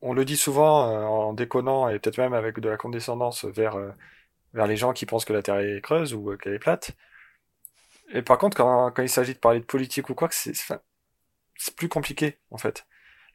[0.00, 3.76] on le dit souvent euh, en déconnant et peut-être même avec de la condescendance vers,
[4.54, 6.92] vers les gens qui pensent que la Terre est creuse ou qu'elle est plate.
[8.12, 11.74] Et par contre, quand, quand il s'agit de parler de politique ou quoi, c'est c'est
[11.74, 12.86] plus compliqué en fait.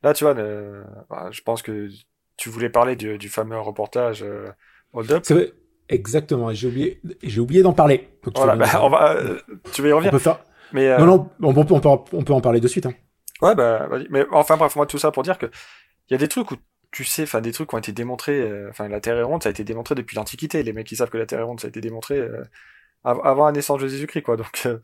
[0.04, 1.90] Là, tu vois, bah, je pense que
[2.38, 4.50] tu voulais parler du, du fameux reportage euh,
[4.94, 5.24] Hold Up.
[5.26, 5.54] C'est vrai,
[5.90, 6.52] exactement.
[6.54, 8.10] J'ai oublié, j'ai oublié d'en parler.
[8.36, 9.40] Voilà, bah, on va, euh,
[9.74, 10.12] tu vas y revenir.
[10.12, 10.40] On peut faire.
[10.72, 10.98] Mais euh...
[11.00, 12.88] non, non, on, peut, on, peut, on peut en parler de suite.
[12.88, 12.94] Hein.
[13.42, 14.08] Ouais, bah, vas-y.
[14.10, 15.48] Mais enfin, bref, moi, tout ça pour dire que
[16.10, 16.56] il y a des trucs où
[16.92, 18.42] tu sais, enfin, des trucs qui ont été démontrés.
[18.42, 20.64] Euh, enfin, la Terre est ronde, ça a été démontré depuis l'Antiquité.
[20.64, 22.44] Les mecs qui savent que la Terre est ronde, ça a été démontré euh,
[23.04, 24.38] avant la naissance de Jésus-Christ, quoi.
[24.38, 24.80] Donc, euh,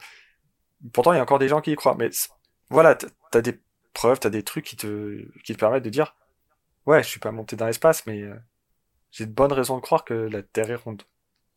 [0.94, 1.96] pourtant, il y a encore des gens qui y croient.
[1.98, 2.10] Mais
[2.70, 2.98] voilà,
[3.32, 3.60] t'as des
[3.94, 6.16] preuves, t'as des trucs qui te, qui te permettent de dire,
[6.86, 8.36] ouais, je suis pas monté dans l'espace, mais euh,
[9.12, 11.04] j'ai de bonnes raisons de croire que la Terre est ronde.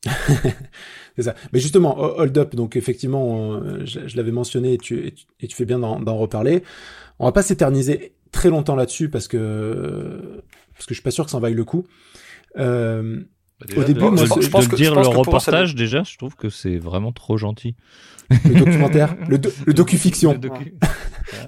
[1.16, 1.34] c'est ça.
[1.52, 2.54] Mais justement, hold up.
[2.54, 6.62] Donc effectivement, je, l'avais mentionné et tu, et tu, fais bien d'en reparler.
[7.18, 10.42] On va pas s'éterniser très longtemps là-dessus parce que
[10.72, 11.86] parce que je suis pas sûr que ça en vaille le coup.
[12.56, 13.22] Euh,
[13.61, 15.11] Bah, déjà, Au début, de, moi, de- je- de pense que- dire je pense le
[15.11, 17.76] que ça reportage, déjà, je trouve que c'est vraiment trop gentil.
[18.30, 20.32] le documentaire, le, do- le docu-fiction.
[20.34, 20.74] Le docu-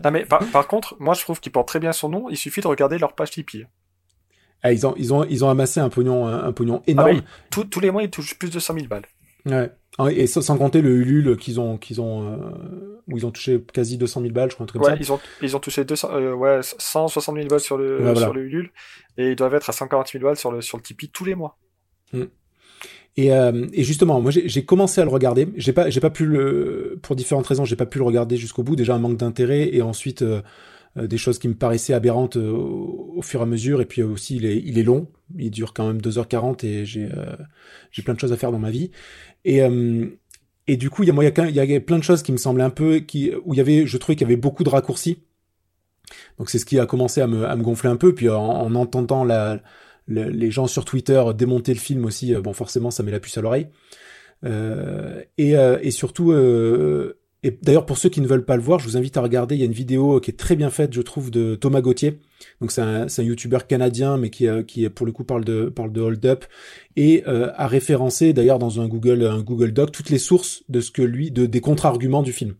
[0.05, 2.29] Non, mais par, par contre, moi, je trouve qu'ils portent très bien son nom.
[2.29, 3.67] Il suffit de regarder leur page Tipeee.
[4.63, 7.09] Ah, ils ont, ils ont, ils ont amassé un pognon, un, un pognon énorme.
[7.11, 7.23] Ah oui.
[7.51, 9.07] Tous- tous les mois, ils touchent plus de 100 000 balles.
[9.47, 9.71] Ouais.
[9.99, 13.31] Ah Et sans, sans compter le Ulule qu'ils ont, qu'ils ont, euh, où ils ont
[13.31, 15.03] touché quasi 200 000 balles, je crois, un truc comme Ouais, ça.
[15.03, 18.21] ils ont, ils ont touché 200, euh, ouais, 160 000 balles sur le, Ouais, voilà.
[18.21, 18.71] sur le Ulule.
[19.19, 21.35] Et ils doivent être à 140 000 balles sur le, sur le Tipeee tous les
[21.35, 21.59] mois.
[23.17, 25.49] Et, euh, et justement, moi, j'ai commencé à le regarder.
[25.57, 28.63] J'ai pas, j'ai pas pu le, pour différentes raisons, j'ai pas pu le regarder jusqu'au
[28.63, 28.77] bout.
[28.77, 30.41] Déjà un manque d'intérêt et ensuite euh,
[30.99, 33.81] euh, des choses qui me paraissaient aberrantes euh, au, fur et à mesure.
[33.81, 35.09] Et puis euh, aussi, il est, il est long.
[35.39, 37.37] Il dure quand même 2h40 et j'ai, euh,
[37.91, 38.91] j'ai plein de choses à faire dans ma vie.
[39.45, 39.61] Et
[40.69, 42.23] et du coup, il y a, moi, il y a, y avait plein de choses
[42.23, 44.41] qui me semblaient un peu, qui, où il y avait, je trouvais qu'il y avait
[44.41, 45.19] beaucoup de raccourcis.
[46.39, 48.15] Donc c'est ce qui a commencé à me, à me gonfler un peu.
[48.15, 49.61] Puis en entendant la,
[50.07, 53.21] le- les gens sur Twitter démonter le film aussi, euh, bon forcément ça met la
[53.21, 53.69] puce à l'oreille.
[54.45, 58.63] Euh, et, euh, et surtout, euh, et d'ailleurs pour ceux qui ne veulent pas le
[58.63, 59.55] voir, je vous invite à regarder.
[59.55, 62.21] Il y a une vidéo qui est très bien faite, je trouve, de Thomas Gauthier.
[62.61, 65.93] Donc c'est un, un youtubeur canadien, mais qui, qui pour le coup parle de parle
[65.93, 66.45] de hold up
[66.97, 70.91] et a référencé d'ailleurs dans un Google un Google Doc toutes les sources de ce
[70.91, 72.55] que lui de des contre-arguments du film.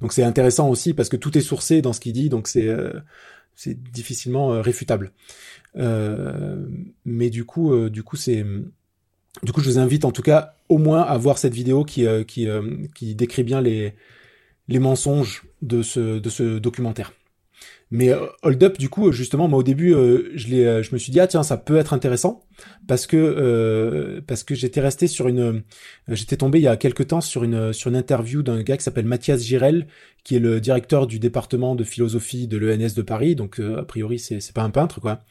[0.00, 2.66] Donc c'est intéressant aussi parce que tout est sourcé dans ce qu'il dit, donc c'est
[2.66, 2.92] euh,
[3.54, 5.12] c'est difficilement euh, réfutable.
[5.76, 6.66] Euh,
[7.04, 8.44] mais du coup, euh, du coup, c'est,
[9.42, 12.06] du coup, je vous invite en tout cas au moins à voir cette vidéo qui
[12.26, 12.48] qui
[12.94, 13.94] qui décrit bien les
[14.68, 17.12] les mensonges de ce de ce documentaire.
[17.94, 20.94] Mais euh, Hold Up, du coup, justement, moi au début, euh, je l'ai, euh, je
[20.94, 22.42] me suis dit ah tiens, ça peut être intéressant
[22.88, 25.60] parce que euh, parce que j'étais resté sur une, euh,
[26.08, 28.82] j'étais tombé il y a quelque temps sur une sur une interview d'un gars qui
[28.82, 29.88] s'appelle Mathias Girel,
[30.24, 33.36] qui est le directeur du département de philosophie de l'ENS de Paris.
[33.36, 35.24] Donc euh, a priori, c'est c'est pas un peintre quoi.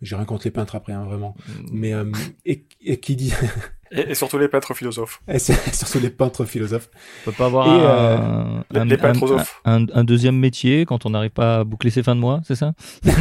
[0.00, 1.36] J'ai rien contre les peintres après, hein, vraiment.
[1.70, 2.10] Mais euh,
[2.44, 3.32] et, et qui dit
[3.94, 5.20] Et, et surtout les peintres philosophes.
[5.28, 5.38] et
[5.72, 6.88] surtout les peintres philosophes.
[7.26, 9.60] On peut pas avoir Et, un, les- un- les un- peintrosophes.
[9.66, 12.54] un- un deuxième métier quand on n'arrive pas à boucler ses fins de mois, c'est
[12.56, 12.72] ça?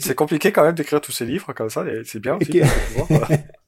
[0.00, 2.50] C'est compliqué quand même d'écrire tous ces livres comme ça, c'est bien aussi.
[2.50, 2.60] qui-.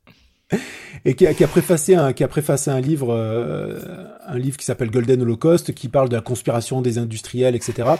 [1.04, 3.80] et qui a, qui a préfacé un qui a préfacé un livre euh,
[4.26, 7.90] un livre qui s'appelle Golden Holocaust qui parle de la conspiration des industriels etc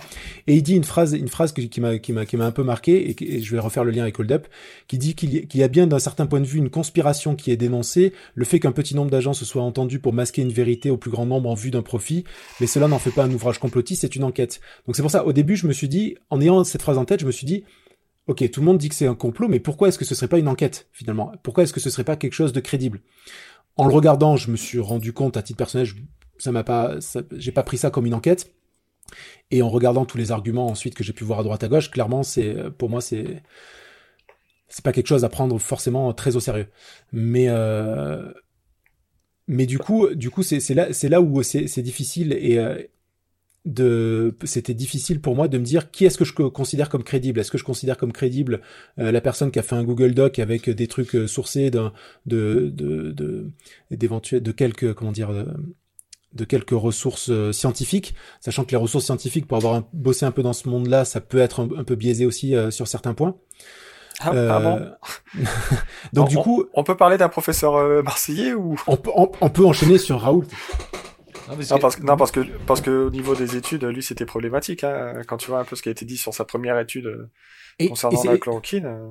[0.47, 2.63] et il dit une phrase une phrase qui m'a qui m'a qui m'a un peu
[2.63, 4.47] marqué et, je vais refaire le lien avec Hold Up
[4.87, 7.51] qui dit qu'il y, y a bien d'un certain point de vue une conspiration qui
[7.51, 10.91] est dénoncée le fait qu'un petit nombre d'agents se soient entendus pour masquer une vérité
[10.91, 12.25] au plus grand nombre en vue d'un profit
[12.61, 14.61] mais cela n'en fait pas un ouvrage complotiste c'est une enquête.
[14.87, 17.05] Donc c'est pour ça au début je me suis dit en ayant cette phrase en
[17.05, 17.65] tête je me suis dit
[18.29, 20.29] Ok, tout le monde dit que c'est un complot, mais pourquoi est-ce que ce serait
[20.29, 21.33] pas une enquête finalement?
[21.43, 23.01] Pourquoi est-ce que ce serait pas quelque chose de crédible?
[23.77, 25.97] En le regardant, je me suis rendu compte à titre personnel, je-
[26.39, 26.97] ça m'a pas,
[27.33, 28.53] j'ai pas pris ça comme une enquête.
[29.51, 31.91] Et en regardant tous les arguments ensuite que j'ai pu voir à droite à gauche,
[31.91, 33.43] clairement, c'est pour moi c'est
[34.69, 36.69] c'est pas quelque chose à prendre forcément très au sérieux.
[37.13, 38.33] Mais euh,
[39.49, 42.81] mais du coup, du coup, c'est là c'est là où c'est c'est difficile et euh,
[43.65, 47.05] de c'était difficile pour moi de me dire qui est-ce que je co- considère comme
[47.05, 47.39] crédible.
[47.39, 48.61] Est-ce que je considère comme crédible
[48.99, 51.93] euh, la personne qui a fait un Google Doc avec des trucs euh, sourcés d'un
[52.27, 53.51] de de de
[53.93, 55.47] d'éventuels de quelques comment dire de,
[56.35, 58.15] de quelques ressources euh, scientifiques.
[58.41, 61.21] Sachant que les ressources scientifiques pour avoir un- bossé un peu dans ce monde-là ça
[61.21, 63.37] peut être un, un peu biaisé aussi euh, sur certains points.
[64.21, 64.61] Ah, Euh, ah
[65.35, 65.45] bon
[66.13, 68.75] donc On- du coup On peut parler d'un professeur euh, marseillais ou?
[68.89, 70.47] On peut on, on peut enchaîner sur Raoul
[71.49, 73.85] Non, parce non que- parce, que, non, parce que parce que au niveau des études,
[73.85, 74.85] lui, c'était problématique.
[74.85, 77.07] Hein, quand tu vois un peu ce qui a été dit sur sa première étude
[77.07, 77.31] euh,
[77.79, 78.87] et, et concernant c'est- la chloroquine.
[78.87, 79.09] euh,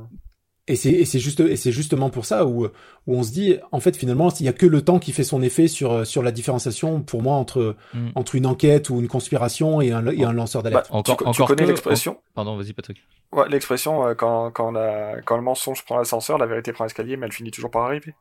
[0.67, 3.57] Et c'est et c'est juste et c'est justement pour ça où où on se dit
[3.71, 6.21] en fait finalement il y a que le temps qui fait son effet sur sur
[6.21, 8.09] la différenciation pour moi entre Mm.
[8.15, 10.87] entre une enquête ou une conspiration et un et un lanceur d'alerte.
[10.91, 13.01] bah, Encore- tu, tu encore connais que- l'expression Pardon, vas-y Patrick.
[13.33, 17.17] Ouais, l'expression euh, quand quand, la, quand le mensonge prend l'ascenseur, la vérité prend l'escalier,
[17.17, 18.13] mais elle finit toujours par arriver.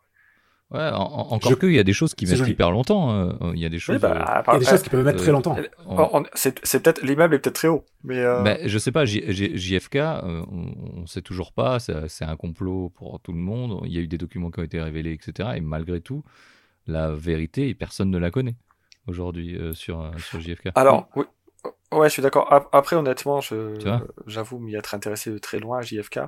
[0.70, 3.10] Ouais, en- en- encore Je- que, il y a des choses qui mettent hyper longtemps.
[3.12, 3.96] euh, Il y a des choses.
[3.96, 5.56] Oui, bah, euh, il y a des choses qui peuvent mettre euh, très longtemps.
[5.86, 9.04] on- on- c'est peut-être l'immeuble est peut-être très haut, mais euh, Ben, je sais pas,
[9.04, 13.38] J- J- JFK, euh, on, on sait toujours pas, c'est un complot pour tout le
[13.40, 15.50] monde, il y a eu des documents qui ont été révélés, etc.
[15.56, 16.22] Et malgré tout,
[16.86, 18.54] la vérité, personne ne la connaît
[19.08, 20.68] aujourd'hui euh, sur, sur JFK.
[20.76, 21.24] alors oui.
[21.92, 22.50] Ouais, je suis d'accord.
[22.52, 23.40] Ap- Après, honnêtement,
[24.26, 26.20] j'avoue m'y être intéressé de très loin à JFK.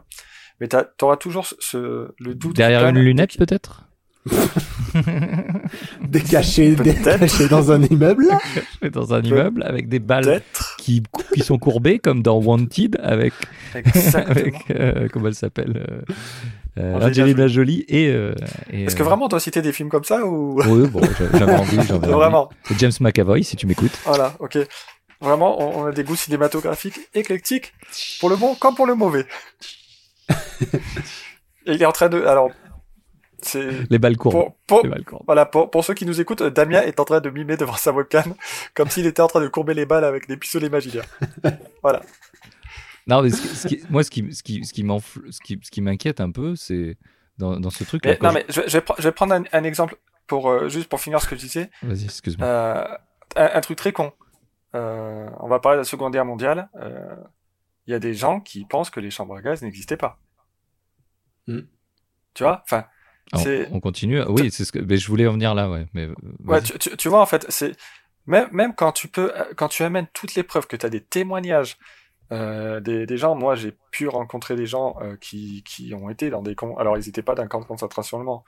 [0.60, 0.68] Mais
[0.98, 2.56] t'auras toujours ce, ce- le doute.
[2.56, 3.84] Derrière une lunette, peut-être?
[6.08, 8.28] Décaché décaché dans un immeuble.
[8.92, 10.42] Dans un immeuble avec des balles
[10.78, 11.02] qui,
[11.34, 13.32] qui sont courbées, comme dans Wanted, avec,
[14.14, 16.02] avec euh, comment elle s'appelle euh,
[16.78, 18.08] euh, Angelina Jolie et.
[18.08, 18.34] euh,
[18.70, 20.60] et, Est-ce que vraiment on doit citer des films comme ça ou?
[20.66, 22.10] Oui, bon, j'a- j'avais envie, j'avais envie.
[22.12, 23.98] vraiment C'est James McAvoy, si tu m'écoutes.
[24.04, 24.58] Voilà, ok.
[25.20, 27.72] vraiment, on, a des goûts cinématographiques éclectiques,
[28.20, 29.26] pour le bon comme pour le mauvais.
[31.66, 32.50] Et il est en train de, alors,
[33.54, 34.52] les balles courbes.
[34.66, 34.86] Pour,
[35.26, 37.92] Voilà, pour, pour, ceux qui nous écoutent, Damien est en train de mimer devant sa
[37.92, 38.34] webcam,
[38.74, 41.06] comme s'il était en train de courber les balles avec des pistolets imaginaires.
[41.82, 42.02] voilà.
[43.06, 46.30] Non, mais ce qui, moi, ce qui, ce qui, ce qui ce qui, m'inquiète un
[46.30, 46.96] peu, c'est
[47.38, 48.04] dans, dans, ce truc.
[48.04, 51.00] Mais, non, mais je, je, vais, je vais prendre un, exemple pour euh, juste pour
[51.00, 51.70] finir ce que je disais.
[51.82, 52.46] Vas-y, excuse-moi.
[52.46, 52.84] Euh,
[53.36, 54.12] un, truc très con.
[54.74, 56.68] Euh, on va parler de la Seconde Guerre mondiale.
[56.76, 57.16] Euh,
[57.86, 60.18] il y a des gens qui pensent que les chambres à gaz n'existaient pas.
[61.46, 61.62] Hmm.
[62.34, 62.84] Tu vois, enfin.
[63.32, 64.22] On, continue.
[64.28, 64.78] Oui, c'est ce que.
[64.78, 65.86] Mais je voulais en venir là, ouais.
[65.94, 66.08] Mais
[66.44, 67.72] ouais, tu, tu, tu, vois, en fait, c'est
[68.26, 71.00] même, même quand tu peux, quand tu amènes toutes les preuves, que tu as des
[71.00, 71.78] témoignages,
[72.32, 76.30] euh, des, des, gens, moi j'ai pu rencontrer des gens euh, qui, qui ont été
[76.30, 78.44] dans des camps, alors ils n'étaient pas d'un camp de concentration allemand.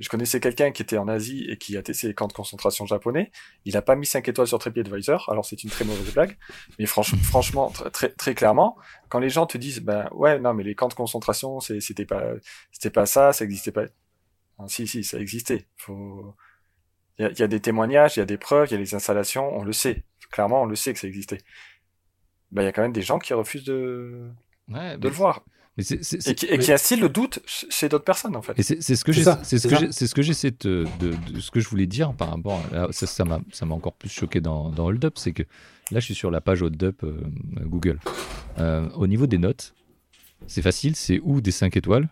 [0.00, 2.84] Je connaissais quelqu'un qui était en Asie et qui a testé les camps de concentration
[2.84, 3.30] japonais.
[3.64, 6.36] Il a pas mis 5 étoiles sur TripAdvisor, alors c'est une très mauvaise blague.
[6.80, 8.76] Mais franchement, très, très clairement,
[9.08, 12.24] quand les gens te disent, ben ouais, non mais les camps de concentration, c'était pas,
[12.72, 13.84] c'était pas ça, ça existait pas.
[14.66, 15.66] Si, si, ça existait.
[15.76, 16.34] Faut...
[17.18, 18.78] Il y a, y a des témoignages, il y a des preuves, il y a
[18.78, 20.04] des installations, on le sait.
[20.30, 21.38] Clairement, on le sait que ça existait
[22.50, 24.30] bah, il y a quand même des gens qui refusent de,
[24.68, 25.44] de le voir.
[25.76, 28.60] Mais et, qui, et qui instillent le doute chez d'autres personnes, en fait.
[28.60, 31.52] C'est ce que j'ai, c'est ce, que c'est ce que j'essaie de, de, de, ce
[31.52, 32.60] que je voulais dire par rapport.
[32.74, 35.44] À, ça, ça m'a, ça m'a encore plus choqué dans, dans Hold Up, c'est que
[35.92, 37.20] là, je suis sur la page Hold Up euh,
[37.60, 38.00] Google.
[38.58, 39.74] Euh, au niveau des notes,
[40.48, 42.08] c'est facile, c'est ou des 5 étoiles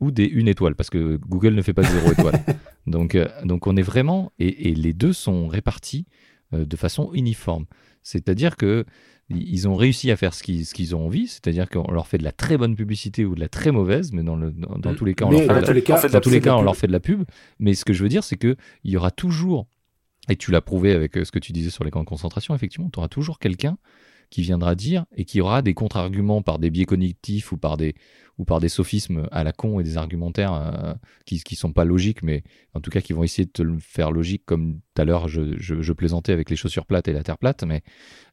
[0.00, 2.44] ou des 1 étoile, parce que Google ne fait pas 0 étoile.
[2.86, 6.06] donc, euh, donc on est vraiment, et, et les deux sont répartis
[6.52, 7.66] de façon uniforme.
[8.02, 8.84] C'est-à-dire que
[9.28, 12.18] ils ont réussi à faire ce qu'ils, ce qu'ils ont envie, c'est-à-dire qu'on leur fait
[12.18, 15.04] de la très bonne publicité ou de la très mauvaise, mais dans, le, dans, tous
[15.04, 16.92] les cas, on leur fait, de, la, dans tous les cas, on leur fait de
[16.92, 17.24] la pub.
[17.58, 19.66] Mais ce que je veux dire, c'est qu'il y aura toujours,
[20.28, 22.54] et tu l'as prouvé avec euh, ce que tu disais sur les camps de concentration,
[22.54, 23.78] effectivement, tu auras toujours quelqu'un
[24.30, 27.94] qui viendra dire et qui aura des contre-arguments par des biais cognitifs ou par des,
[28.38, 31.84] ou par des sophismes à la con et des argumentaires euh, qui qui sont pas
[31.84, 32.42] logiques, mais
[32.74, 35.28] en tout cas qui vont essayer de te le faire logique, comme tout à l'heure
[35.28, 37.82] je, je, je, plaisantais avec les chaussures plates et la terre plate, mais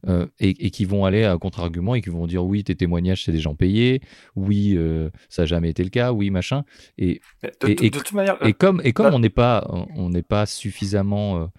[0.06, 3.24] euh, et, et, qui vont aller à contre-argument et qui vont dire oui tes témoignages
[3.24, 4.02] c'est des gens payés,
[4.36, 6.64] oui euh, ça n'a jamais été le cas, oui machin,
[6.98, 9.66] et de, et, toute manière, et comme et comme on n'est pas
[9.96, 11.50] on n'est pas suffisamment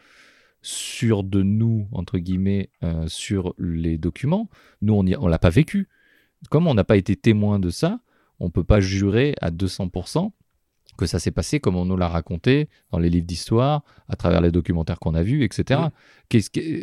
[0.66, 2.70] sûr de nous entre guillemets
[3.07, 4.49] sur les documents,
[4.82, 5.88] nous on on l'a pas vécu.
[6.49, 7.99] Comme on n'a pas été témoin de ça,
[8.39, 10.32] on peut pas jurer à 200%
[10.97, 14.41] que ça s'est passé comme on nous l'a raconté dans les livres d'histoire, à travers
[14.41, 15.81] les documentaires qu'on a vus, etc.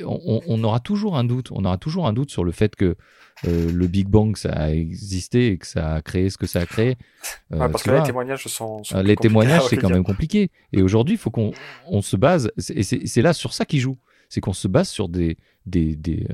[0.04, 1.50] On, aura toujours un doute.
[1.52, 2.96] On aura toujours un doute sur le fait que
[3.46, 6.60] euh, le Big Bang ça a existé et que ça a créé ce que ça
[6.60, 6.96] a créé.
[7.52, 8.82] Euh, parce que les témoignages sont.
[8.94, 10.50] Euh, les témoignages c'est quand même compliqué.
[10.72, 11.52] Et aujourd'hui, il faut qu'on
[11.86, 12.50] on se base.
[12.74, 13.98] Et c'est là sur ça qu'il joue.
[14.28, 15.36] C'est qu'on se base sur des
[15.66, 16.26] des, des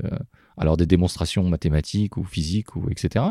[0.57, 3.25] alors des démonstrations mathématiques ou physiques ou etc.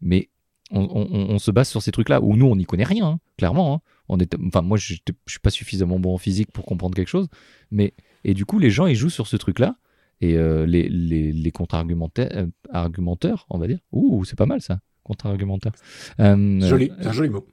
[0.00, 0.30] Mais
[0.70, 3.74] on, se base sur ces trucs-là, où nous, on n'y connaît rien, hein, clairement.
[3.74, 3.80] Hein.
[4.08, 7.08] On est, enfin, moi, je ne suis pas suffisamment bon en physique pour comprendre quelque
[7.08, 7.28] chose,
[7.70, 7.94] mais
[8.24, 9.76] et du coup, les gens, ils jouent sur ce truc-là,
[10.20, 12.30] et euh, les, les, contre-argumenteurs,
[12.74, 15.72] euh, on va dire, ouh, c'est pas mal ça, contre-argumentaire.
[16.20, 17.46] Euh, joli, un joli mot.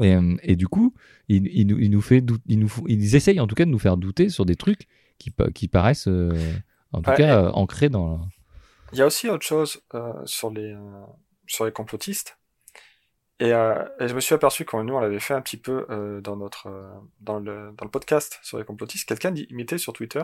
[0.00, 0.94] Et, du coup,
[1.28, 3.96] ils, il, nous, nous fait, ils, nous, ils essayent en tout cas de nous faire
[3.96, 4.88] douter sur des trucs
[5.18, 6.08] qui, qui paraissent,
[6.92, 8.26] en tout cas, ancrés dans.
[8.92, 9.82] Il y a aussi autre chose
[10.24, 10.74] sur les
[11.46, 12.38] sur les complotistes
[13.40, 15.86] et, euh, et, je me suis aperçu quand nous on l'avait fait un petit peu
[15.90, 19.92] euh, dans notre euh, dans le dans le podcast sur les complotistes, quelqu'un imitait sur
[19.92, 20.22] Twitter.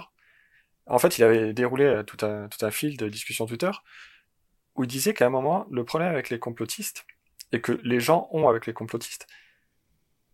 [0.86, 3.70] En fait, il avait déroulé tout un tout un fil de discussion Twitter
[4.76, 7.04] où il disait qu'à un moment le problème avec les complotistes
[7.52, 9.26] et que les gens ont avec les complotistes,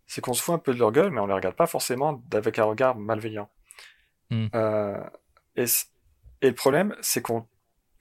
[0.05, 2.23] c'est qu'on se fout un peu de leur gueule, mais on les regarde pas forcément
[2.31, 3.49] avec un regard malveillant.
[4.29, 4.47] Hmm.
[5.55, 5.65] et,
[6.41, 7.47] et le problème, c'est qu'on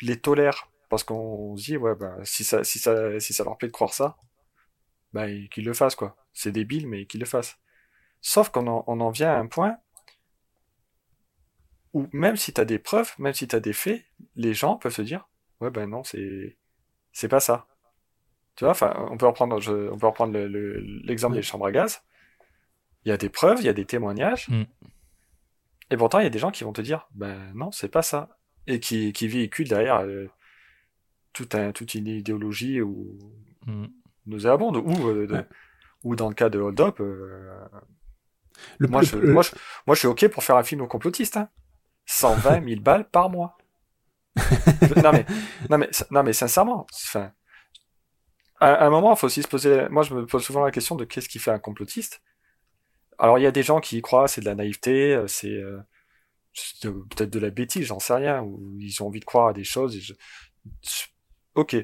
[0.00, 3.56] les tolère parce qu'on se dit ouais bah si ça si ça si ça leur
[3.56, 4.16] plaît de croire ça
[5.12, 6.16] bah, qu'il le fasse, quoi.
[6.32, 7.58] C'est débile, mais qu'il le fasse.
[8.20, 9.78] Sauf qu'on en, on en vient à un point
[11.92, 14.04] où même si tu as des preuves, même si tu as des faits,
[14.34, 15.28] les gens peuvent se dire
[15.60, 16.58] ouais ben non c'est
[17.12, 17.66] c'est pas ça.
[18.56, 21.72] Tu vois, enfin on peut reprendre je, on peut reprendre l'exemple le, des chambres à
[21.72, 22.02] gaz.
[23.04, 24.64] Il y a des preuves, il y a des témoignages, mm.
[25.92, 28.02] et pourtant il y a des gens qui vont te dire ben non c'est pas
[28.02, 28.36] ça
[28.66, 30.28] et qui, qui véhiculent derrière euh,
[31.32, 33.18] tout un, toute une idéologie ou
[33.66, 33.86] mm
[34.26, 35.44] nauséabonde, ou, euh,
[36.04, 37.58] ou dans le cas de Hold Up, euh,
[38.80, 39.50] moi, je, moi, je,
[39.86, 41.36] moi, je suis OK pour faire un film au complotiste.
[41.36, 41.48] Hein.
[42.06, 43.56] 120 000 balles par mois.
[45.02, 45.26] non, mais,
[45.70, 47.32] non, mais, non, mais sincèrement, enfin,
[48.60, 49.88] à, un moment, il faut aussi se poser.
[49.88, 52.22] Moi, je me pose souvent la question de qu'est-ce qui fait un complotiste.
[53.18, 55.62] Alors, il y a des gens qui y croient, c'est de la naïveté, euh, c'est
[56.82, 59.64] peut-être de la bêtise, j'en sais rien, ou ils ont envie de croire à des
[59.64, 59.96] choses.
[59.96, 60.14] et je-
[60.82, 61.06] je-
[61.54, 61.76] Ok,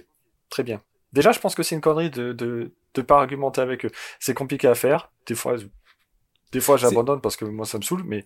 [0.51, 0.83] très bien.
[1.13, 3.91] Déjà, je pense que c'est une connerie de, de, de pas argumenter avec eux.
[4.21, 5.11] C'est compliqué à faire.
[5.27, 5.57] Des fois,
[6.53, 8.25] des fois, j'abandonne parce que moi, ça me saoule, mais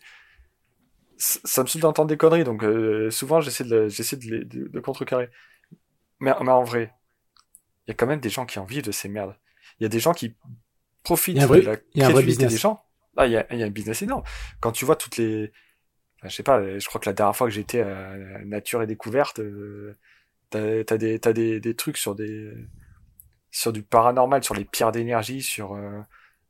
[1.19, 4.69] ça me saoule d'entendre des conneries, donc euh, souvent, j'essaie de, j'essaie de, les- de,
[4.69, 5.31] de contrecarrer.
[6.21, 6.93] Mais, mais en vrai,
[7.87, 9.37] il y a quand même des gens qui en vivent de ces merdes.
[9.81, 10.35] Il y a des gens qui
[11.03, 11.61] profitent vrai-
[11.95, 12.53] de la business.
[12.53, 12.83] des gens.
[13.17, 14.25] Ah, il y a, y a un business énorme.
[14.61, 15.53] Quand tu vois toutes les,
[16.23, 18.15] je sais pas, je crois que la dernière fois que j'étais à
[18.45, 19.97] Nature et Découverte, euh,
[20.51, 22.53] t'as, des, t'as des, des trucs sur des,
[23.51, 26.01] sur du paranormal, sur les pierres d'énergie, sur, euh,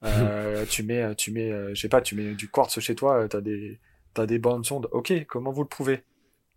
[0.05, 3.23] euh, tu mets, tu mets, euh, je sais pas, tu mets du quartz chez toi,
[3.23, 3.81] euh, t'as des,
[4.15, 4.89] t'as des bandes sondes.
[4.93, 6.03] Ok, comment vous le prouvez?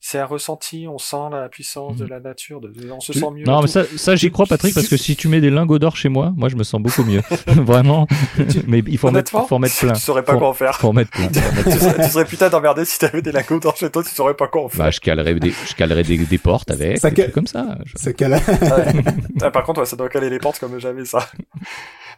[0.02, 2.10] C'est un ressenti, on sent la puissance de Mhm.
[2.10, 3.43] la nature, de, de- on se Tu- sent mieux.
[3.43, 5.97] Non, mais ça, ça j'y crois, Patrick, parce que si tu mets des lingots d'or
[5.97, 7.22] chez moi, moi, je me sens beaucoup mieux.
[7.47, 8.08] Vraiment.
[8.68, 9.91] mais il faut en mettre, faut en mettre plein.
[9.93, 10.78] tu saurais pas Faut- quoi en faire.
[10.80, 11.28] Faut en mettre plein.
[11.28, 11.39] tu,
[11.72, 14.47] serais, tu serais putain d'emmerdé si t'avais des lingots dans chez toi, tu saurais pas
[14.47, 14.86] quoi en faire.
[14.86, 17.78] Bah, je calerais des, je calerais des, des portes avec, Ça des comme ça.
[17.86, 18.34] Je- Ça cale.
[18.34, 19.04] Ouais.
[19.41, 21.28] Ah, par contre, ouais, ça doit caler les portes comme jamais ça.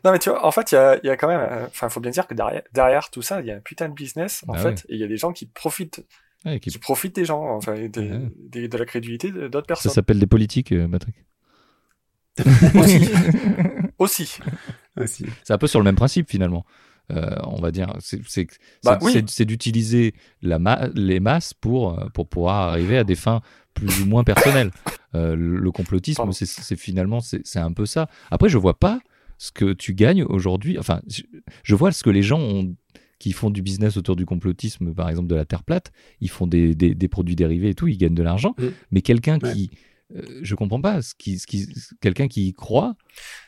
[0.05, 1.65] Non, mais tu vois, en fait, il y a, il y a quand même, euh,
[1.67, 3.93] enfin, faut bien dire que derrière, derrière tout ça, il y a un putain de
[3.93, 6.03] business, en Ah fait, et il y a des gens qui profitent,
[6.45, 8.21] Ouais, qui- qui profitent des gens, enfin, des- Ouais.
[8.37, 9.91] des- de la crédulité d'autres Ça personnes.
[9.91, 11.15] s'appelle des politiques, euh, Patrick.
[12.79, 13.09] Aussi.
[13.99, 14.39] Aussi.
[14.95, 15.25] Ah, si.
[15.43, 16.65] C'est un peu sur le même principe finalement.
[17.11, 18.47] Euh, on va dire, c'est c'est-
[18.83, 19.11] Bah, c'est- oui.
[19.13, 23.41] c'est- c'est d'utiliser la ma- les masses pour euh, pour pouvoir arriver à des fins
[23.73, 24.71] plus ou moins personnelles.
[25.13, 28.07] Euh, le complotisme, c'est- c'est finalement c'est c'est un peu ça.
[28.31, 28.99] Après, je vois pas
[29.37, 30.77] ce que tu gagnes aujourd'hui.
[30.79, 31.23] Enfin, je,
[31.63, 32.75] je vois ce que les gens ont
[33.21, 35.91] qui font du business autour du complotisme, par exemple de la Terre plate,
[36.21, 38.55] ils font des, des, des produits dérivés et tout, ils gagnent de l'argent.
[38.57, 38.67] Mm.
[38.91, 39.53] Mais quelqu'un Ouais.
[39.53, 39.69] qui,
[40.15, 41.67] euh, je comprends pas, ce qui, ce qui,
[42.01, 42.95] quelqu'un qui y croit,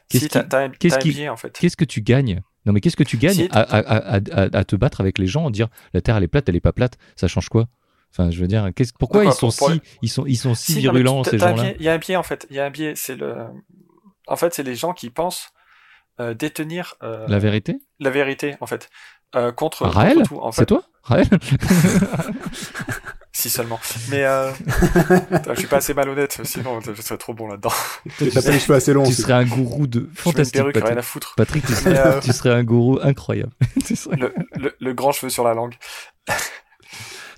[0.10, 0.70] Qu'est-ce Si, qu'est-ce t'as un
[1.00, 1.58] qui- biais, en fait.
[1.60, 2.42] Qu'est-ce que tu gagnes?
[2.68, 5.18] Non, mais qu'est-ce que tu gagnes Si- à, à- à- à- à te battre avec
[5.18, 7.50] les gens, en dire la Terre elle est plate, elle est pas plate, ça change
[7.50, 7.68] quoi?
[8.12, 10.36] Enfin, je veux dire, qu'est-ce, pourquoi Pourquoi ils sont pour- pour si, ils sont, ils
[10.38, 11.74] sont si, virulents ces gens-là?
[11.80, 12.46] Il y a un biais, en fait.
[12.52, 13.34] Il y a un biais, c'est le,
[14.28, 15.48] en fait, c'est les gens qui pensent,
[16.20, 17.78] euh, détenir, euh, La vérité?
[18.00, 18.88] la vérité, en fait.
[19.36, 20.40] Euh, contre, Raël contre tout.
[20.40, 21.28] En C'est toi Raël
[23.36, 23.80] si seulement.
[24.10, 24.52] Mais, euh,
[25.50, 27.72] je suis pas assez malhonnête, sinon je serais trop bon là-dedans.
[28.20, 29.04] T'as pas les cheveux assez longs.
[29.06, 30.54] Tu serais un gourou de Je mets une fantastique.
[30.56, 31.34] perruque, rien Patrick, à foutre.
[31.36, 33.52] Patrick, tu, serais, euh, tu serais un gourou incroyable.
[33.86, 35.74] Tu serais- le, le, le grand cheveu sur la langue.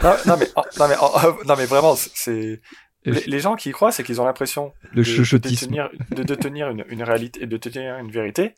[0.04, 2.62] non, non, mais, oh, non, mais, oh, non, mais vraiment, c'est,
[3.06, 5.02] les, les gens qui y croient, c'est qu'ils ont l'impression de,
[5.38, 8.54] tenir, de, de tenir une, une réalité et de tenir une vérité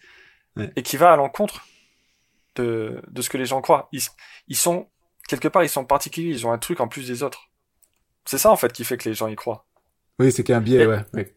[0.55, 0.71] Ouais.
[0.75, 1.67] et qui va à l'encontre
[2.61, 3.87] de, de ce que les gens croient.
[3.91, 4.01] Ils,
[4.47, 4.87] ils sont,
[5.27, 7.49] quelque part, ils sont particuliers, ils ont un truc en plus des autres.
[8.25, 9.65] C'est ça, en fait, qui fait que les gens y croient.
[10.19, 10.99] Oui, c'est qu'il y a un biais, Et- ouais.
[11.13, 11.33] ouais.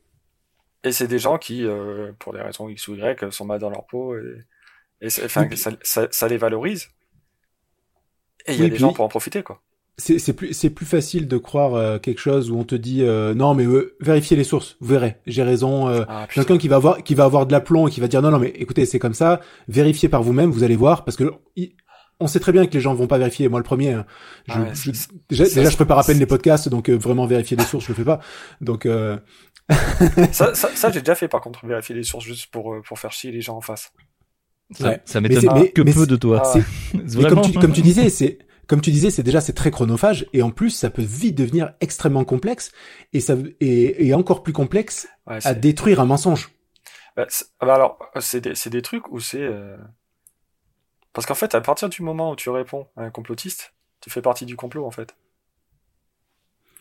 [0.83, 3.69] Et c'est des gens qui, euh, pour des raisons X ou Y, sont mal dans
[3.71, 4.39] leur peau et,
[5.03, 6.89] et enfin, Oui, ça, ça, ça les valorise.
[8.47, 9.61] Et il y a Oui, des puis- gens pour en profiter, quoi.
[9.99, 13.03] C'est c'est plus c'est plus facile de croire euh, quelque chose où on te dit
[13.03, 15.89] euh, non mais euh, vérifiez les sources, vous verrez, j'ai raison.
[15.89, 16.27] euh, Ah.
[16.33, 18.39] Quelqu'un qui va avoir qui va avoir de l'aplomb et qui va dire non non
[18.39, 21.75] mais écoutez c'est comme ça, vérifiez par vous-même, vous allez voir parce que il-
[22.19, 23.49] on sait très bien que les gens vont pas vérifier.
[23.49, 24.07] Moi le premier, hein,
[24.49, 27.27] je, Ah ouais, je- c'est- déjà, je prépare à peine les podcasts donc euh, vraiment
[27.27, 28.21] vérifier les sources je le fais pas.
[28.63, 29.19] Donc euh,
[30.33, 32.99] Ça, ça, ça, j'ai déjà fait par contre, vérifier les sources juste pour, euh, pour
[32.99, 33.93] faire chier les gens en face.
[34.73, 35.01] Ça, Ouais.
[35.05, 36.43] ça Mais m'étonne c'est- mais- que mais peu c'est- de toi.
[36.45, 36.61] Ah, c'est-
[36.93, 37.43] C'est mais Vraiment.
[37.43, 38.39] comme tu, comme tu disais, c'est
[38.71, 41.75] comme tu disais, c'est déjà c'est très chronophage et en plus ça peut vite devenir
[41.81, 42.71] extrêmement complexe
[43.13, 46.53] et ça et, et encore plus complexe Ouais, à détruire un mensonge.
[47.17, 47.27] bah,
[47.61, 49.43] ah bah alors, c'est des, c'est des trucs où c'est...
[49.43, 49.77] euh,
[51.13, 54.23] Parce qu'en fait, à partir du moment où tu réponds à un complotiste, tu fais
[54.23, 55.15] partie du complot, en fait.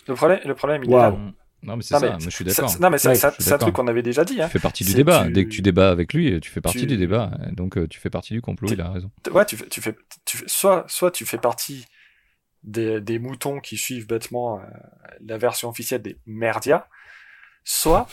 [0.08, 1.22] Le problème, le problème il est là.
[1.62, 2.80] Non, mais c'est ça, mais moi, je suis d'accord.
[2.80, 4.36] Non, mais ça- Ouais, c'est un truc qu'on avait déjà dit.
[4.36, 4.47] Tu Hein.
[4.49, 5.26] fais partie du débat.
[5.26, 7.32] tu- Dès que tu débats avec lui, tu fais partie tu- du débat.
[7.51, 9.12] Donc, euh, tu fais partie du complot, Tu- il a raison.
[9.32, 9.95] Ouais, tu fais, tu fais,
[10.26, 11.86] tu fais- soit, soit tu fais partie
[12.64, 14.64] des, des moutons qui suivent bêtement euh,
[15.26, 16.88] la version officielle des merdias,
[17.66, 18.07] soit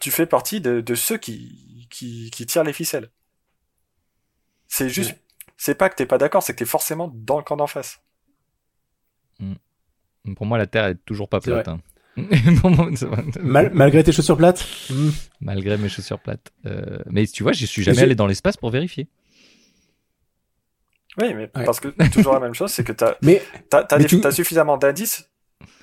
[0.00, 3.10] tu fais partie de, de ceux qui, qui, qui tirent les ficelles.
[4.68, 5.14] C'est juste,
[5.56, 8.00] c'est pas que t'es pas d'accord, c'est que t'es forcément dans le camp d'en face.
[10.36, 11.66] Pour moi, la Terre est toujours pas plate.
[11.68, 11.80] hein.
[13.40, 14.66] Mal- malgré tes chaussures plates.
[14.90, 15.10] hmm.
[15.40, 16.52] Malgré mes chaussures plates.
[16.66, 19.08] Euh, mais tu vois, je suis jamais allé dans l'espace pour vérifier.
[21.20, 21.64] Oui, mais Ouais.
[21.64, 24.20] parce que toujours la même chose, c'est que t'as, Mais t'as, t'as, Mais des- tu-
[24.20, 25.28] t'as suffisamment d'indices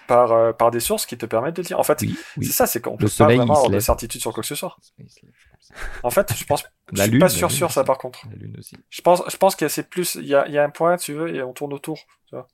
[0.08, 1.80] par, euh, par des sources qui te permettent de dire.
[1.80, 2.46] En fait, Oui, oui.
[2.48, 4.42] c'est ça, c'est qu'on Le peut pas soleil, il vraiment avoir de certitude sur quoi
[4.42, 4.76] que ce soit.
[6.02, 8.22] En fait, je pense, je La suis lune, pas sûr sur ça par contre.
[8.32, 8.76] La lune aussi.
[8.90, 10.64] Je pense, je pense qu'il y a c'est plus, il y a, il y a
[10.64, 12.00] un point, tu veux, et on tourne autour.
[12.28, 12.48] Tu vois.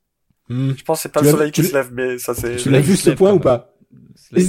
[0.49, 0.73] Hmm.
[0.77, 2.55] Je pense que c'est pas Tu le soleil qui tu se lève, mais ça c'est.
[2.57, 3.73] tu l'as vu ce point ou pas
[4.15, 4.47] Se lève,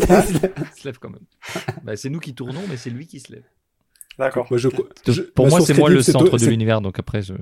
[0.76, 1.24] se lève quand même.
[1.82, 3.44] Bah, c'est nous qui tournons, mais c'est lui qui se lève.
[4.18, 4.46] D'accord.
[4.50, 4.68] Moi, je,
[5.08, 7.34] je- Pour ma moi, c'est moi le centre de l'univers, donc après, je,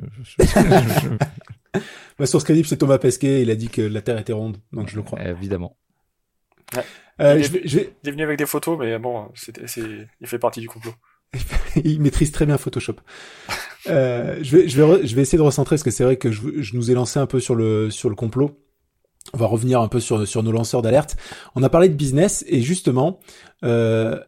[2.19, 3.43] Ma source crédible, c'est Thomas Pesquet.
[3.43, 5.21] Il a dit que la Terre était ronde, donc je le crois.
[5.23, 5.77] Évidemment.
[7.21, 9.53] Euh, il, je vais- je vais- il est venu avec des photos, mais bon, c'est,
[10.21, 10.95] il fait partie du complot.
[11.85, 12.97] il maîtrise très bien Photoshop.
[13.89, 16.17] Euh, je vais, je vais, re- je vais essayer de recentrer parce que c'est vrai
[16.17, 18.59] que je, je nous ai lancé un peu sur le, sur le complot.
[19.33, 21.17] On va revenir un peu sur, sur nos lanceurs d'alerte.
[21.55, 23.21] On a parlé de business et justement,
[23.65, 24.19] euh,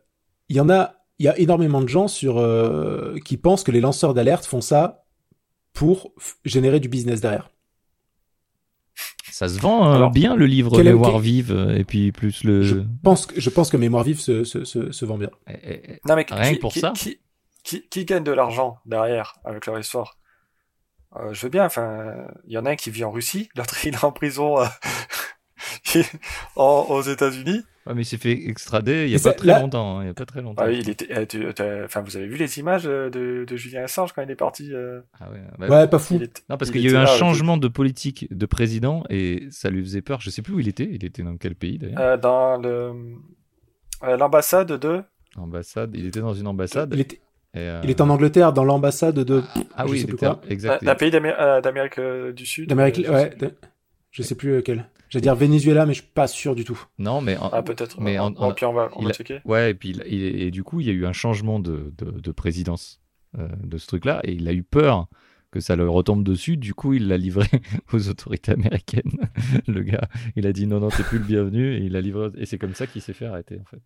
[0.49, 3.73] il y en a, il y a énormément de gens sur, euh, qui pensent que
[3.73, 5.05] les lanceurs d'alerte font ça
[5.73, 6.13] pour
[6.45, 7.51] générer du business derrière.
[9.31, 12.43] Ça se vend euh, Alors, bien le livre Mémoire quel- vive euh, et puis plus
[12.45, 12.63] le.
[12.63, 15.29] Je pense que, je pense que Mémoire Vive se, se, se, se vend bien.
[15.47, 16.93] Eh, eh, Non, mais Rien qui, que pour qui, ça.
[16.97, 17.19] Qui,
[17.67, 20.17] qui, qui gagne de l'argent derrière avec leur histoire
[21.17, 23.85] euh, Je veux bien, enfin, il y en a un qui vit en Russie, l'autre
[23.85, 24.67] il est en prison euh,
[26.57, 27.63] en- aux États-Unis.
[27.87, 29.99] Ouais, mais il s'est fait extrader il y Mais a pas très là- longtemps.
[29.99, 30.63] hein, Il y a pas très longtemps.
[30.65, 31.47] Ah oui, il était, euh, tu-
[31.85, 35.01] enfin, vous avez vu les images de, de Julien Assange quand il est parti euh,
[35.21, 36.19] Ah ouais, bah, Ouais, pas fou.
[36.51, 39.47] Non, parce il qu'il y a eu un là, changement de politique de président et
[39.51, 40.21] ça lui faisait peur.
[40.21, 40.89] Je sais plus où il était.
[40.91, 42.01] Il était dans quel pays d'ailleurs?
[42.01, 42.93] Euh, dans le
[44.03, 45.03] euh, l'ambassade de
[45.37, 45.93] Ambassade.
[45.95, 46.91] Il était dans une ambassade.
[46.95, 47.21] Il était, et,
[47.59, 49.43] euh, il est en Angleterre dans l'ambassade de,
[49.77, 50.41] Ah je oui, sais il plus était quoi.
[50.49, 50.85] exact.
[50.85, 52.69] d'un pays euh, d'Amérique euh, du Sud.
[52.69, 53.55] d'Amérique, euh, je ouais, sais- de-
[54.11, 54.89] je sais plus lequel.
[55.09, 56.81] J'allais dire Venezuela, mais je suis pas sûr du tout.
[56.99, 58.01] Non, mais en- Ah peut-être.
[58.01, 59.41] Mais en- en, en- puis on va, on il va a- checker.
[59.45, 61.93] Ouais, et puis il- il- et du coup, il y a eu un changement de,
[61.99, 63.01] de, de présidence
[63.39, 65.07] euh, de ce truc-là, et il a eu peur
[65.53, 66.57] que ça le retombe dessus.
[66.57, 67.47] Du coup, il l'a livré
[67.93, 69.13] aux autorités américaines.
[69.69, 72.31] le gars, il a dit non, non, t'es plus le bienvenu, et il l'a livré.
[72.37, 73.81] Et c'est comme ça qu'il s'est fait arrêter, en fait.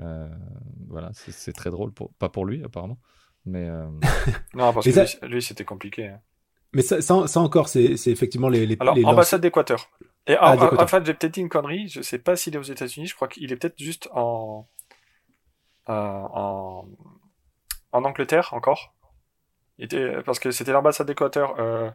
[0.00, 0.28] Euh,
[0.88, 2.98] voilà, c'est très drôle, pour, pas pour lui apparemment,
[3.44, 3.88] mais euh,
[4.54, 6.08] Non, parce Mais que ça- lui, lui, c'était compliqué.
[6.08, 6.20] hein.
[6.74, 9.90] Mais ça, ça, ça encore, c'est c'est effectivement les, les, Alors, les ambassade d'Équateur.
[10.26, 10.80] Et Ah, en, en- d'Équateur.
[10.82, 11.88] en fait, j'ai peut-être dit une connerie.
[11.88, 13.06] Je sais pas s'il est aux États-Unis.
[13.06, 14.68] Je crois qu'il est peut-être juste en,
[15.88, 16.86] euh, en,
[17.92, 18.94] en Angleterre encore.
[19.78, 21.90] Il était, parce que c'était l'ambassade d'Équateur euh,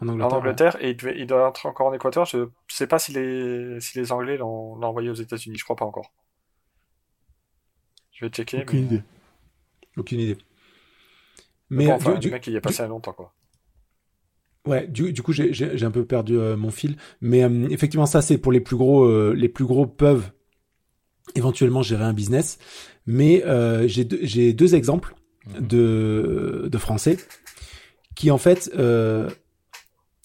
[0.00, 0.76] en en Angleterre.
[0.80, 2.24] Et il, devait- il doit être encore en Équateur.
[2.24, 5.58] Je sais pas si les, si les Anglais l'ont l'ont envoyé aux États-Unis.
[5.58, 6.12] Je crois pas encore.
[8.14, 8.62] Je vais checker.
[8.62, 8.86] Aucune mais...
[8.86, 9.02] idée.
[9.96, 10.38] Aucune idée.
[11.70, 13.32] Mais Mais bon, enfin, du, le du- mec, il y a passé longtemps, quoi.
[14.66, 15.52] ouais, du, du coup, j'ai-
[15.84, 16.96] un peu perdu euh, mon fil.
[17.20, 19.04] Mais euh, effectivement, ça, c'est pour les plus gros.
[19.04, 20.30] euh, les plus gros peuvent
[21.34, 22.58] éventuellement gérer un business.
[23.06, 25.14] Mais euh, j'ai deux- j'ai deux exemples
[25.60, 27.18] de, de Français
[28.14, 29.28] qui, en fait, euh,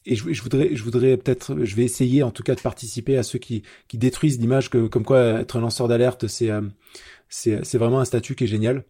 [0.05, 3.17] et je, je voudrais, je voudrais peut-être, je vais essayer en tout cas de participer
[3.17, 6.61] à ceux qui, qui détruisent l'image que, comme quoi être un lanceur d'alerte, c'est, euh,
[7.29, 8.83] c'est, c'est vraiment un statut qui est génial.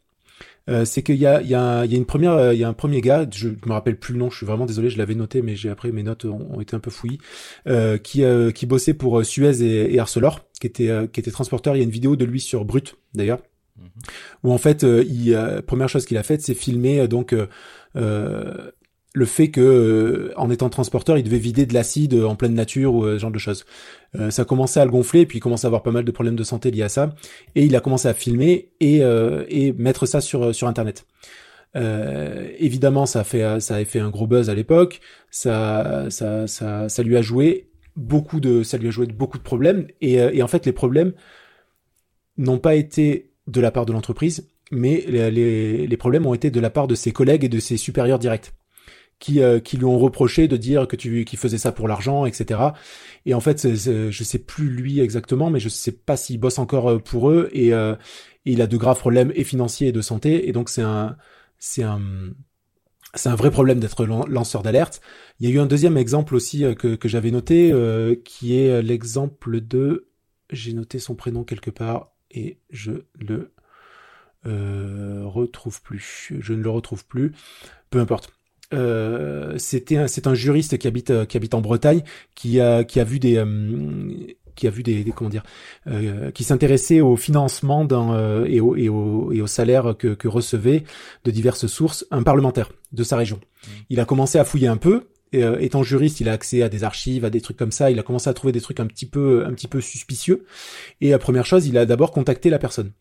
[0.69, 2.59] Euh, c'est qu'il y a, il y, a, il y a une première, euh, il
[2.59, 4.89] y a un premier gars, je me rappelle plus le nom, je suis vraiment désolé,
[4.89, 7.17] je l'avais noté, mais j'ai après mes notes ont, ont été un peu fouillis,
[7.67, 11.19] euh, qui, euh, qui bossait pour euh, Suez et, et Arcelor, qui était, euh, qui
[11.19, 11.75] était transporteur.
[11.75, 13.39] Il y a une vidéo de lui sur Brut d'ailleurs,
[13.77, 13.87] Mhm.
[14.43, 17.33] où en fait, il, euh, première chose qu'il a faite, c'est filmer donc
[17.95, 18.71] euh,
[19.13, 22.93] le fait que euh, en étant transporteur, il devait vider de l'acide en pleine nature
[22.93, 23.65] ou euh, ce genre de choses.
[24.15, 26.35] Euh, ça commençait à le gonfler, puis il commençait à avoir pas mal de problèmes
[26.35, 27.15] de santé liés à ça,
[27.55, 31.05] et il a commencé à filmer et, euh, et mettre ça sur sur internet.
[31.75, 35.01] Euh, évidemment, ça a fait ça a fait un gros buzz à l'époque.
[35.31, 39.43] Ça, ça ça ça lui a joué beaucoup de ça lui a joué beaucoup de
[39.43, 41.13] problèmes et, euh, et en fait les problèmes
[42.37, 46.51] n'ont pas été de la part de l'entreprise, mais les, les, les problèmes ont été
[46.51, 48.53] de la part de ses collègues et de ses supérieurs directs
[49.19, 52.25] qui, euh, qui lui ont reproché de dire que tu qu'il faisait ça pour l'argent,
[52.25, 52.75] etc.
[53.25, 56.39] Et en fait, c'est- c'est- je sais plus lui exactement, mais je sais pas s'il
[56.39, 57.95] bosse encore euh, pour eux et, euh,
[58.45, 61.17] il a de graves problèmes et financiers et de santé et donc c'est un
[61.59, 61.99] c'est un
[63.15, 65.01] c'est un vrai problème d'être lan- lanceur d'alerte.
[65.39, 68.55] Il y a eu un deuxième exemple aussi euh, que, que j'avais noté, euh, qui
[68.57, 70.09] est euh, l'exemple de,
[70.51, 73.51] j'ai noté son prénom quelque part et je le
[75.25, 76.31] retrouve plus.
[76.39, 77.33] Je ne le retrouve plus.
[77.89, 78.33] Peu importe.
[78.73, 82.03] Euh, c'était c'est un juriste qui habite euh, qui habite en Bretagne
[82.35, 84.11] qui a qui a vu des euh,
[84.55, 85.43] qui a vu des, des- comment dire
[85.87, 90.09] euh, qui s'intéressait au financement d'un, euh, et, au, et, au, et au salaire que,
[90.09, 90.83] que recevait
[91.23, 93.39] de diverses sources un parlementaire de sa région.
[93.89, 95.07] Il a commencé à fouiller un peu.
[95.31, 97.89] Et, euh, étant juriste, il a accès à des archives, à des trucs comme ça.
[97.89, 100.43] Il a commencé à trouver des trucs un petit peu, un petit peu suspicieux.
[101.01, 102.91] Et la première chose, il a d'abord contacté la personne,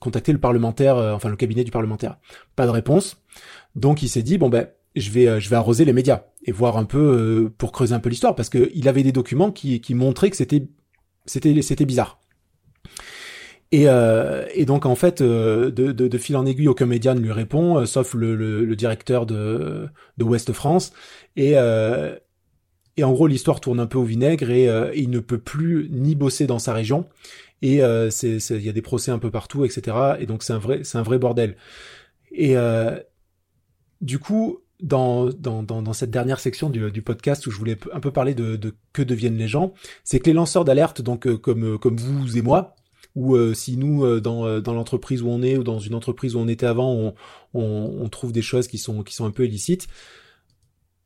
[0.00, 2.16] contacté le parlementaire, euh, enfin le cabinet du parlementaire.
[2.56, 3.22] Pas de réponse.
[3.76, 6.52] Donc il s'est dit bon ben je vais, euh, je vais arroser les médias et
[6.52, 9.52] voir un peu euh, pour creuser un peu l'histoire parce que il avait des documents
[9.52, 10.66] qui, qui montraient que c'était,
[11.26, 12.20] c'était, bizarre.
[13.72, 17.14] Et, euh, et donc en fait, euh, de, de, de fil en aiguille, aucun média
[17.14, 20.92] ne lui répond, sauf le, le, le directeur de, de Ouest France.
[21.36, 22.16] Et, euh,
[22.96, 25.88] et en gros, l'histoire tourne un peu au vinaigre et, euh, il ne peut plus
[25.90, 27.06] ni bosser dans sa région.
[27.60, 29.96] Et il y a des procès un peu partout, etc.
[30.20, 31.56] Et donc c'est un vrai, c'est un vrai bordel.
[32.30, 32.54] Et
[34.00, 38.10] du coup, dans, dans, dans, cette dernière section du, podcast où je voulais un peu
[38.10, 39.72] parler de, de que deviennent les gens,
[40.04, 42.76] c'est que les lanceurs d'alerte, donc euh, comme euh, comme vous et moi,
[43.14, 46.40] ou euh, si nous dans dans l'entreprise où on est ou dans une entreprise où
[46.40, 47.14] on était avant, on,
[47.54, 49.88] on, on, trouve des choses qui sont qui sont un peu illicites.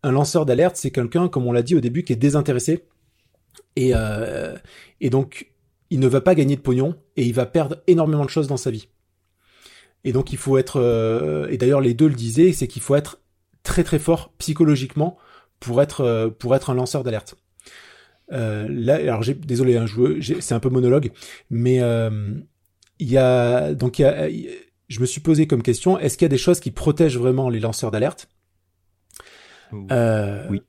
[0.03, 2.87] Un lanceur d'alerte, c'est quelqu'un, comme on l'a dit au début, qui est désintéressé
[3.77, 3.93] et
[5.01, 5.53] et donc
[5.91, 8.57] il ne va pas gagner de pognon et il va perdre énormément de choses dans
[8.57, 8.89] sa vie.
[10.03, 13.21] Et donc il faut être et d'ailleurs les deux le disaient, c'est qu'il faut être
[13.63, 15.19] très très fort psychologiquement
[15.61, 17.37] pour être euh, pour être un lanceur d'alerte.
[18.33, 19.87] Euh, là, alors j'ai désolé, hein,
[20.41, 21.11] c'est un peu monologue,
[21.51, 22.35] mais euh,
[22.99, 24.29] il y a donc il y a,
[24.89, 27.49] je me suis posé comme question est-ce qu'il y a des choses qui protègent vraiment
[27.49, 28.29] les lanceurs d'alerte?
[29.73, 30.63] Euh, Oui.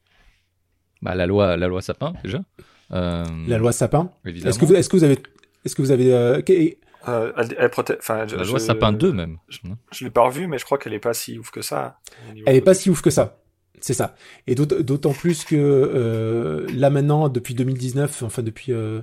[1.02, 2.44] Bah la loi la loi Sapin déjà.
[2.90, 4.12] La loi Sapin.
[4.26, 5.18] Est-ce que vous est-ce que vous avez
[5.64, 9.38] est-ce que vous avez euh, euh, elle, elle enfin, la loi Sapin 2 même.
[9.50, 9.60] Je,
[9.92, 12.00] je l'ai pas revue, mais je crois qu'elle est pas si ouf que ça.
[12.46, 13.40] Elle est pas si ouf que ça.
[13.80, 14.16] C'est ça.
[14.46, 19.02] Et d'autant plus que euh, là maintenant, depuis 2019, enfin depuis euh,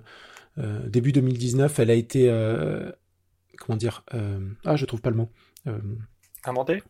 [0.58, 2.90] euh, début 2019, elle a été euh,
[3.58, 4.04] comment dire
[4.64, 5.30] Ah, je trouve pas le mot.
[6.44, 6.82] amendée?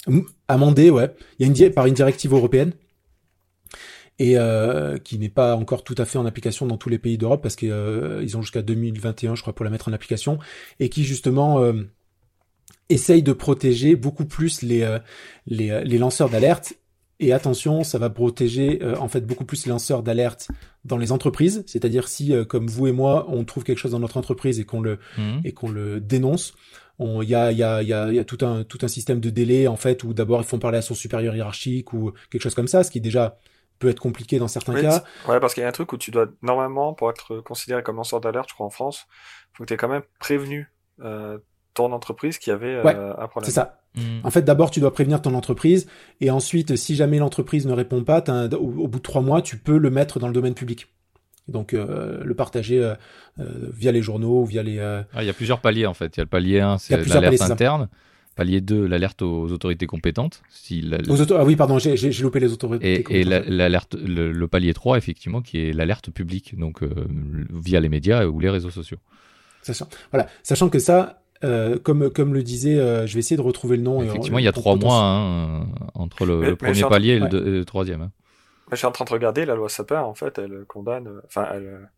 [0.48, 1.14] Amendée, ouais.
[1.38, 2.72] Il y a une par une directive européenne
[4.18, 7.18] et euh, qui n'est pas encore tout à fait en application dans tous les pays
[7.18, 10.38] d'Europe parce qu'ils euh, ont jusqu'à 2021, je crois, pour la mettre en application,
[10.80, 11.84] et qui justement euh,
[12.88, 14.98] essaye de protéger beaucoup plus les, euh,
[15.46, 16.74] les, les, lanceurs d'alerte.
[17.20, 20.52] Et attention, ça va protéger en fait beaucoup plus les lanceurs d'alerte
[20.84, 24.18] dans les entreprises, c'est-à-dire si, comme vous et moi, on trouve quelque chose dans notre
[24.18, 25.40] entreprise et qu'on le mmh.
[25.42, 26.54] et qu'on le dénonce,
[27.00, 29.30] il y a, y, a, y, a, y a tout un tout un système de
[29.30, 32.54] délai en fait où d'abord il faut parler à son supérieur hiérarchique ou quelque chose
[32.54, 33.40] comme ça, ce qui est déjà
[33.78, 35.04] peut être compliqué dans certains cas.
[35.28, 37.96] Ouais, parce qu'il y a un truc où tu dois, normalement, pour être considéré comme
[37.96, 39.06] lanceur d'alerte, je crois en France,
[39.52, 40.72] faut que tu aies quand même prévenu
[41.02, 41.38] euh,
[41.74, 43.48] ton entreprise qui avait euh, un problème.
[43.48, 43.80] C'est ça.
[43.94, 44.20] Hmm.
[44.24, 45.88] En fait, d'abord, tu dois prévenir ton entreprise,
[46.20, 48.22] et ensuite, si jamais l'entreprise ne répond pas,
[48.52, 50.88] au, au, bout de trois mois, tu peux le mettre dans le domaine public.
[51.48, 52.94] Donc euh, le partager euh,
[53.40, 54.78] euh, via les journaux, via les.
[54.78, 56.16] Ah, il y a plusieurs paliers en fait.
[56.16, 57.88] Il y a le palier 1, c'est l'alerte interne.
[58.38, 60.42] Palier 2, l'alerte aux autorités compétentes.
[60.48, 65.42] Si Ah oui, pardon, j'ai loupé les autorités et, Et l'alerte, le, palier 3, effectivement,
[65.42, 66.88] qui est l'alerte publique, donc euh,
[67.50, 68.98] via les médias ou les réseaux sociaux.
[69.62, 73.42] Sachant, voilà, sachant que ça, euh, comme, comme le disait, euh, je vais essayer de
[73.42, 74.02] retrouver le nom.
[74.02, 78.10] Effectivement, il y a trois mois hein, entre le, premier palier et le, troisième.
[78.70, 81.90] je suis en train de regarder la loi Sapin, en fait, elle condamne, enfin, elle,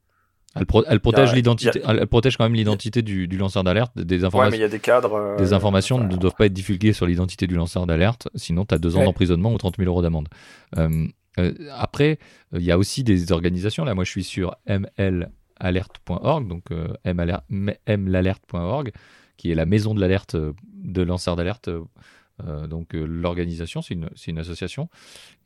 [0.57, 0.67] elle,
[1.01, 3.97] protège l'identité, elle protège quand même l'identité du, du, lanceur d'alerte.
[3.97, 5.15] Des informations, ouais, mais il y a des cadres.
[5.15, 8.75] Euh, des informations ne doivent pas être divulguées sur l'identité du lanceur d'alerte, sinon tu
[8.75, 10.29] as deux ans d'emprisonnement ou 30 000 euros d'amende.
[10.77, 11.07] Euh,
[11.39, 12.19] euh, après,
[12.53, 13.85] il y a aussi des organisations.
[13.85, 16.65] Là, moi, je suis sur mlalerte.org, donc
[17.05, 18.91] mlalerte.org,
[19.37, 21.71] qui est la maison de l'alerte de lanceurs d'alerte
[22.47, 24.89] euh, donc euh, l'organisation, c'est une, une, association,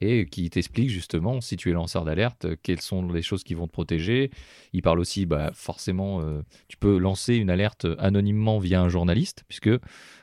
[0.01, 3.67] et qui t'explique justement, si tu es lanceur d'alerte, quelles sont les choses qui vont
[3.67, 4.31] te protéger.
[4.73, 9.45] Il parle aussi, bah, forcément, euh, tu peux lancer une alerte anonymement via un journaliste,
[9.49, 9.71] puisque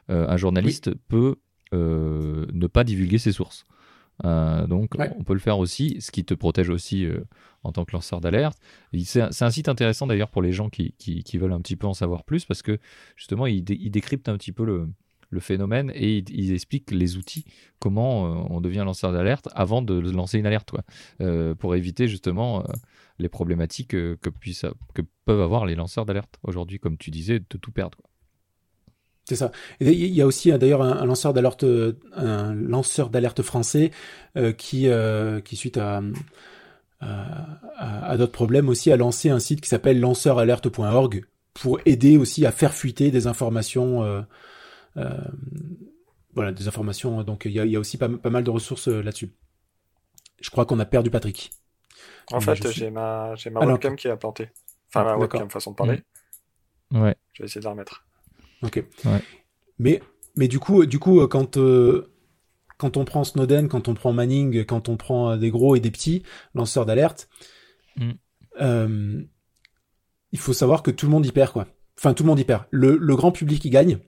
[0.10, 1.38] un journaliste peut
[1.72, 3.64] ne pas divulguer ses sources.
[4.24, 7.08] donc on peut le faire aussi, ce qui te protège aussi
[7.64, 8.58] en tant que lanceur d'alerte.
[9.06, 11.88] C'est un, site intéressant d'ailleurs pour les gens qui, qui, qui, veulent un petit peu
[11.88, 12.78] en savoir plus, parce que
[13.16, 14.90] justement il, il décrypte un petit peu le,
[15.32, 17.46] le phénomène et ils, expliquent les outils,
[17.80, 20.84] comment euh, on devient lanceur d'alerte avant de lancer une alerte, quoi,
[21.22, 22.64] euh, pour éviter justement euh,
[23.18, 24.66] les problématiques que, puissent,
[25.26, 27.98] peuvent avoir les lanceurs d'alerte aujourd'hui, comme tu disais, de tout perdre.
[29.26, 29.52] C'est ça.
[29.80, 31.64] Il y a aussi d'ailleurs un, lanceur d'alerte,
[33.42, 33.92] français
[34.58, 34.90] qui,
[35.54, 36.02] suite à,
[38.18, 42.74] d'autres problèmes aussi, a lancé un site qui s'appelle lanceuralerte.org pour aider aussi à faire
[42.74, 44.26] fuiter des informations
[46.34, 47.24] voilà, des informations.
[47.24, 49.34] Donc il y a, y a, aussi pas, pas, mal de ressources euh, là-dessus.
[50.42, 51.52] Je crois qu'on a perdu Patrick.
[52.32, 54.50] En fait, j'ai ma, j'ai ma webcam qui a planté.
[54.90, 56.02] Enfin, ma webcam façon de parler.
[56.92, 57.02] Mmh.
[57.02, 57.16] Ouais.
[57.34, 58.06] Je vais essayer de la remettre.
[58.64, 58.84] Ok.
[59.06, 59.22] Ouais.
[59.80, 60.02] Mais,
[60.36, 62.12] mais du coup, du coup, quand, euh,
[62.78, 65.92] quand on prend Snowden, quand on prend Manning, quand on prend des gros et des
[65.92, 66.24] petits
[66.54, 67.30] lanceurs d'alerte,
[67.98, 68.12] mmh.
[68.62, 69.24] euh,
[70.32, 71.68] il faut savoir que tout le monde y perd, quoi.
[71.98, 72.64] Enfin, tout le monde y perd.
[72.72, 74.00] Le, le grand public y gagne,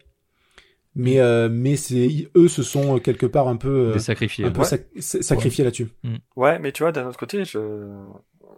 [0.95, 4.45] mais euh, mais c'est eux se sont euh, quelque part un peu euh, Des sacrifiés,
[4.45, 4.64] un peu
[4.99, 5.90] sacrifiés là-dessus.
[6.03, 6.15] Mm.
[6.36, 7.60] Ouais, mais tu vois d'un autre côté, je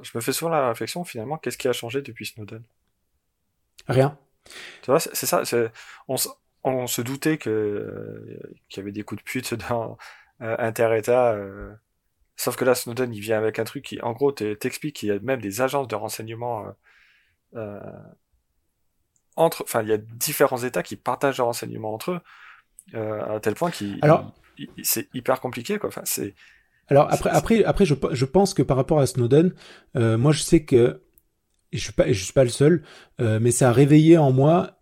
[0.02, 2.64] je me fais souvent la réflexion finalement, qu'est-ce qui a changé depuis Snowden?
[3.88, 4.18] Rien.
[4.82, 5.44] Tu vois, c'est ça.
[6.08, 6.16] On,
[6.64, 8.40] on se doutait que
[8.70, 9.98] qu'il y avait des coups de pute dans
[10.42, 11.38] euh, Inter-État.
[12.36, 15.12] Sauf que là, Snowden, il vient avec un truc qui, en gros, t'explique qu'il y
[15.12, 16.66] a même des agences de renseignement
[17.56, 17.80] euh,
[19.36, 22.20] entre, enfin, il y a différents États qui partagent leurs renseignements entre eux,
[22.94, 24.00] euh, à tel point qu'il,
[24.84, 25.90] c'est hyper compliqué, quoi.
[25.90, 26.34] Enfin, c'est,
[26.88, 29.54] Alors après, après, après, je, je pense que par rapport à Snowden,
[29.96, 31.02] euh, moi je sais que
[31.72, 32.84] et je suis pas, je suis pas le seul,
[33.20, 34.80] euh, mais ça a réveillé en moi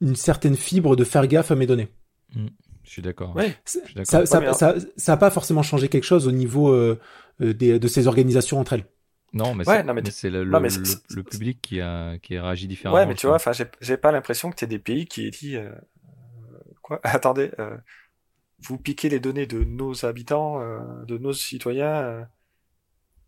[0.00, 1.88] une certaine fibre de faire gaffe à mes données.
[2.34, 2.48] Mm.
[2.82, 3.34] Je suis d'accord.
[3.34, 3.56] Ouais.
[3.64, 4.26] Ça, Je suis d'accord.
[4.26, 6.98] ça, ça, ça a pas forcément changé quelque chose au niveau euh,
[7.40, 8.84] euh, des, de ces organisations entre elles.
[9.34, 12.96] Non, mais Ouais, c'est tu- le, le- le public qui a, qui a réagi différemment.
[12.96, 15.30] Ouais, mais tu vois, enfin, j'ai j'ai pas l'impression que t'es des pays qui aient
[15.30, 15.70] dit euh,
[16.82, 17.00] quoi?
[17.04, 17.76] Attendez, euh,
[18.60, 22.02] vous piquez les données de nos habitants, euh, de nos citoyens.
[22.02, 22.24] Euh,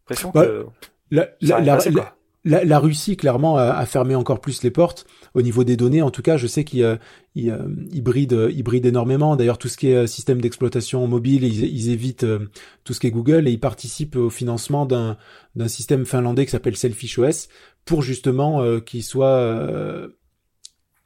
[0.01, 0.67] l'impression Bah, que
[1.11, 2.17] La, la, la, la-.
[2.47, 5.05] La- la Russie, clairement, a, a fermé encore plus les portes
[5.35, 6.01] au niveau des données.
[6.01, 6.97] En tout cas, je sais qu'ils euh,
[7.35, 7.59] ils, euh,
[7.93, 9.37] ils brident, ils brident énormément.
[9.37, 12.49] D'ailleurs, tout ce qui est euh, système d'exploitation mobile, ils, ils évitent euh,
[12.85, 15.19] tout ce qui est Google et ils participent au financement d'un
[15.55, 17.49] d'un système finlandais qui s'appelle Selfish OS
[17.85, 20.09] pour justement euh, qu'il soit euh,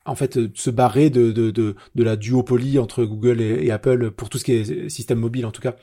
[0.07, 4.11] en fait se barrer de, de, de, de la duopolie entre Google et, et Apple
[4.11, 5.77] pour tout ce qui est système mobile en tout cas.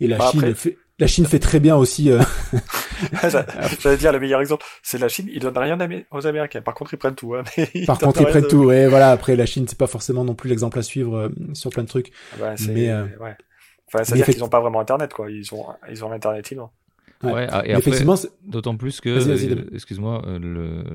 [0.00, 2.10] Et la Bah, Chine après- fait la Chine fait très bien aussi.
[2.10, 2.20] euh,
[3.80, 5.28] J'allais dire le meilleur exemple, c'est la Chine.
[5.32, 5.78] Ils donnent rien
[6.10, 6.62] aux Américains.
[6.62, 7.34] Par contre, ils prennent tout.
[7.34, 7.42] Hein,
[7.86, 8.64] Par contre, ils prennent de- tout.
[8.64, 9.10] Ouais, voilà.
[9.10, 11.88] Après, la Chine, c'est pas forcément non plus l'exemple à suivre euh, sur plein de
[11.88, 12.12] trucs.
[12.40, 13.36] Ouais, c'est- Mais, euh, ouais.
[13.88, 15.30] Enfin, à mais dire qu'ils ont pas vraiment Internet, quoi.
[15.30, 16.72] Ils ont, ils ont l'internet libre.
[17.22, 17.32] Ouais.
[17.32, 20.22] Ouais, ah, et après, effectivement, D'autant plus que, euh, excuse-moi,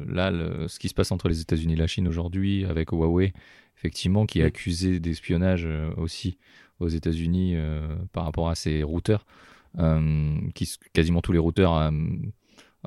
[0.08, 3.34] là, le- ce qui se passe entre les États-Unis et la Chine aujourd'hui avec Huawei,
[3.78, 4.48] effectivement, qui est Mm.
[4.48, 5.68] accusé d'espionnage
[5.98, 6.38] aussi
[6.80, 7.82] aux États-Unis euh,
[8.14, 9.49] par rapport à ses routeurs, euh,
[10.56, 11.92] qui s- quasiment tous les routeurs euh, euh,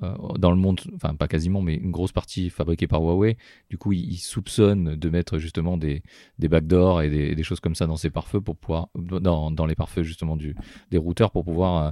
[0.01, 3.37] dans le monde, enfin pas quasiment, mais une grosse partie fabriquée par Huawei.
[3.71, 6.03] Du coup, ils, soupçonnent de mettre justement des,
[6.39, 9.67] des backdoors et des, des choses comme ça dans ces pare-feux pour pouvoir, dans, dans
[9.67, 10.57] les pare-feux justement du,
[10.91, 11.91] des routeurs pour pouvoir euh,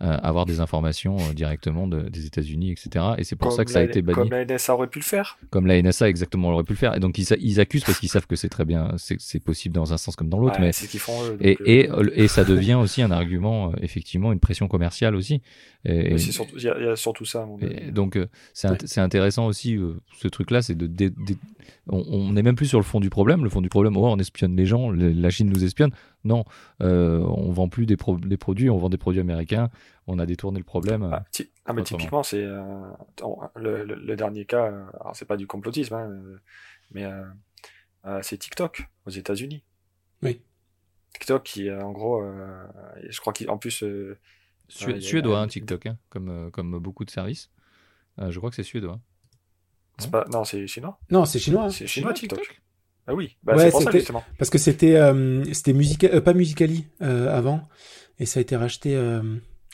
[0.00, 3.14] euh, avoir des informations euh, directement de- des États-Unis, etc.
[3.18, 4.14] Et c'est pour Comme ça que ça a été banni.
[4.14, 5.38] Comme la NSA aurait pu le faire.
[5.50, 6.94] Comme la NSA exactement aurait pu le faire.
[6.94, 9.92] Et donc ils, ils accusent parce qu'ils savent que c'est très bien, c'est possible dans
[9.92, 13.02] un sens comme dans l'autre, mais font et, euh, et, euh, et ça devient aussi
[13.02, 15.42] un argument, euh, effectivement, une pression commerciale aussi.
[15.84, 17.37] Et, mais c'est surtout, il y, a- il y a surtout ça.
[17.46, 18.98] Mon et donc, euh, c'est Ouais.
[18.98, 20.86] intéressant aussi, euh, ce truc-là, c'est de.
[20.86, 21.36] dé- dé-
[21.88, 23.44] on- n'est même plus sur le fond du problème.
[23.44, 25.90] Le fond du problème, oh, on espionne les gens, le- la Chine nous espionne.
[26.24, 26.44] Non,
[26.82, 29.70] euh, on vend plus des, pro- des produits, on vend des produits américains.
[30.06, 31.02] On a détourné le problème.
[31.12, 31.24] Ah,
[31.66, 32.60] ah, mais typiquement, c'est euh,
[33.56, 34.64] le, le- le dernier cas.
[35.00, 36.10] Alors, c'est pas du complotisme, hein,
[36.92, 37.24] mais euh,
[38.06, 39.62] euh, c'est TikTok aux États-Unis.
[40.22, 40.40] Oui.
[41.14, 42.64] TikTok qui, en gros, euh,
[43.08, 43.82] je crois qu'en plus,
[44.68, 47.50] suédois, hein, TikTok, hein, comme, euh, comme beaucoup de services.
[48.18, 49.00] Euh, je crois que c'est suédois.
[49.98, 50.98] c'est pas, non, c'est chinois.
[51.10, 51.64] non, c'est chinois.
[51.64, 51.70] hein.
[51.70, 52.60] C'est chinois, TikTok TikTok.
[53.06, 54.24] Ah oui, bah, Ouais, c'est pour ça c'était- justement.
[54.38, 57.66] Parce que c'était euh, c'était Musica euh, pas Musicali euh, avant
[58.18, 59.22] et ça a été racheté euh...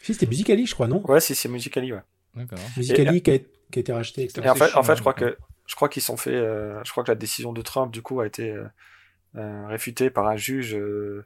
[0.03, 2.03] si c'était Musicali je crois non Ouais, si c'est Musicali, ouais.
[2.37, 2.59] D'accord.
[2.77, 3.45] Musicali qui, a, qui
[3.77, 4.43] a été racheté etc.
[4.45, 6.35] Et en fait, en chinois, fait, je crois que je crois qu'ils sont fait.
[6.35, 8.55] euh, je crois que la décision de Trump du coup a été
[9.69, 11.25] réfutée par un juge euh,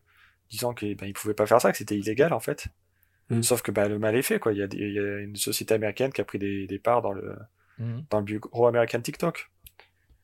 [0.51, 2.69] disant qu'il ben, il pouvait pas faire ça, que c'était illégal en fait.
[3.31, 3.43] Mm.
[3.43, 4.53] Sauf que ben, le mal est fait quoi.
[4.53, 6.79] Il y, a des- il y a une société américaine qui a pris des, des
[6.79, 7.37] parts dans le
[7.79, 8.05] Mhm.
[8.11, 9.51] dans le bureau américain TikTok.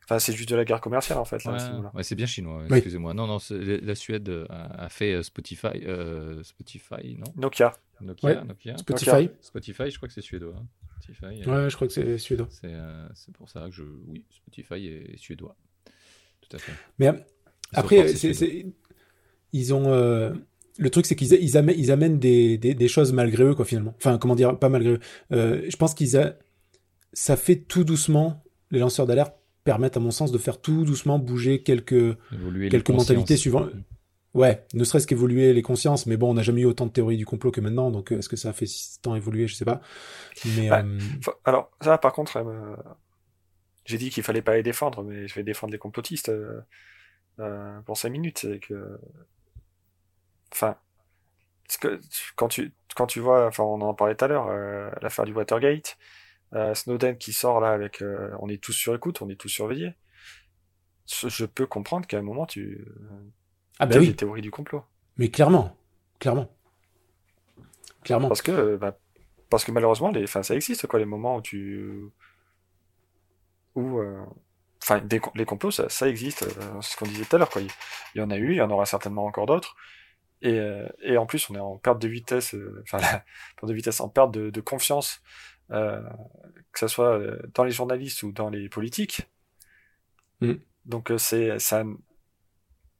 [0.04, 1.48] Enfin, c'est juste de la guerre commerciale en fait ce
[1.94, 2.76] Ouais, c'est bien chinois, Oui.
[2.76, 3.14] excusez-moi.
[3.14, 7.24] Non, non, la Suède euh, a, a fait euh, Spotify, euh, Spotify, non?
[7.36, 7.72] Nokia.
[8.02, 8.44] Nokia, Ouais.
[8.44, 8.76] Nokia.
[8.76, 10.54] Spotify Spotify, je crois que c'est suédois.
[10.58, 10.66] hein.
[11.00, 13.82] Spotify, euh, ouais je crois que c'est suédois c'est euh, c'est pour ça que je.
[14.08, 15.54] Oui, Spotify est suédois.
[16.42, 16.72] Tout à fait.
[16.98, 17.10] mais
[17.72, 18.06] après
[19.52, 20.32] ils ont euh,
[20.78, 23.64] le truc c'est qu'ils ils amènent ils amènent des, des des choses malgré eux quoi
[23.64, 25.00] finalement enfin comment dire pas malgré eux
[25.32, 26.34] euh, je pense qu'ils a...
[27.12, 31.18] ça fait tout doucement les lanceurs d'alerte permettent à mon sens de faire tout doucement
[31.18, 33.40] bouger quelques Évoluer quelques mentalités consciences.
[33.40, 33.66] suivant
[34.34, 37.16] Ouais, ne serait-ce qu'évoluer les consciences, mais bon, on n'a jamais eu autant de théories
[37.16, 39.54] du complot que maintenant, donc euh, est-ce que ça a fait si tant évoluer, je
[39.54, 39.80] sais pas.
[40.56, 40.82] Mais Ouais.
[40.82, 42.74] euh, Faut- Alors ça, par contre, euh,
[43.84, 46.60] j'ai dit qu'il fallait pas les défendre, mais je vais défendre les complotistes euh,
[47.40, 48.40] euh, pour cinq minutes.
[48.40, 48.98] C'est que,
[50.54, 50.76] enfin,
[51.66, 54.48] parce que tu- quand tu quand tu vois, enfin, on en parlait tout à l'heure,
[54.48, 55.98] euh, l'affaire du Watergate,
[56.54, 59.48] euh, Snowden qui sort là avec, euh, on est tous sur écoute, on est tous
[59.50, 59.94] surveillés.
[61.06, 62.84] Je peux comprendre qu'à un moment tu
[63.78, 64.84] ah bah oui, des théories du complot,
[65.16, 65.76] mais clairement,
[66.20, 66.48] clairement,
[68.02, 68.28] clairement.
[68.28, 68.98] parce que bah,
[69.50, 72.00] parce que malheureusement, les, enfin, ça existe quoi, les moments où tu
[73.74, 74.00] où
[74.82, 77.50] enfin des les complots ça, ça existe euh, c'est ce qu'on disait tout à l'heure
[77.50, 77.62] quoi.
[77.62, 77.70] Il
[78.16, 79.76] y en a eu il y en aura certainement encore d'autres
[80.44, 82.98] et, euh, et en plus on est en perte de vitesse euh, enfin
[83.56, 85.22] perte de vitesse en perte de, de confiance
[85.72, 86.02] euh,
[86.72, 89.22] que ce soit euh, dans les journalistes ou dans les politiques
[90.40, 90.54] Mm.
[90.84, 91.84] donc euh, c'est ça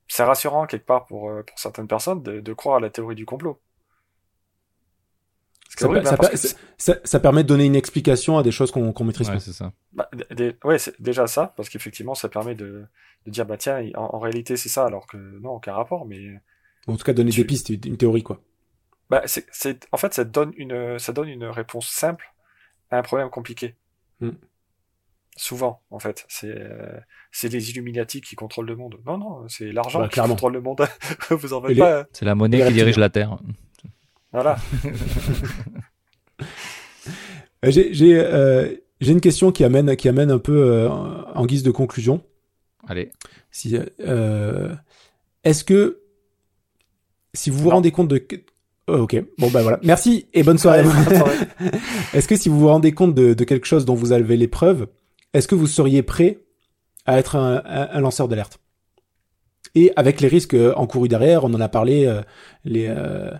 [0.08, 3.26] c'est rassurant quelque part pour pour certaines personnes de, de croire à la théorie du
[3.26, 3.60] complot
[5.76, 6.02] Ça, bah,
[7.04, 9.40] ça, permet de donner une explication à des choses qu'on qu'on maîtrise Ouais, pas.
[9.40, 9.72] c'est ça.
[9.92, 12.86] Bah, d- des- ouais, c'est déjà ça, parce qu'effectivement, ça permet de,
[13.26, 16.40] de dire, bah tiens, en, en réalité, c'est ça, alors que non, aucun rapport, mais
[16.86, 18.40] En tout cas, donner Tu- des pistes, une théorie quoi.
[19.10, 22.32] Bah, c'est, c'est, en fait, ça donne une, ça donne une réponse simple
[22.90, 23.74] à un problème compliqué.
[24.20, 24.30] Mm.
[25.36, 26.98] Souvent, en fait, c'est, euh,
[27.32, 28.96] c'est les Illuminati qui contrôlent le monde.
[29.04, 30.34] Non, non, c'est l'argent Bah, qui clairement.
[30.34, 30.80] contrôle le monde.
[31.30, 32.00] Vous en Et faites les- pas.
[32.00, 32.06] hein.
[32.12, 33.38] C'est la monnaie Les qui dirige la Terre.
[34.32, 34.56] Voilà.
[37.64, 41.46] Euh, J'ai j'ai, euh, j'ai une question qui amène qui amène un peu euh, en
[41.46, 42.22] guise de conclusion.
[42.86, 43.10] Allez.
[43.50, 44.74] Si euh,
[45.44, 46.00] est-ce que
[47.34, 47.76] si vous vous Non.
[47.76, 48.26] rendez compte de
[48.86, 50.84] Oh, ok bon bah voilà merci et bonne soirée.
[50.86, 51.70] Ouais,
[52.12, 54.46] est-ce que si vous vous rendez compte de, de quelque chose dont vous avez les
[54.48, 54.88] preuves,
[55.32, 56.40] est-ce que vous seriez prêt
[57.06, 58.58] à être un, un- un lanceur d'alerte?
[59.74, 62.20] Et avec les risques euh, encourus derrière, on en a parlé, euh,
[62.64, 63.30] les, euh,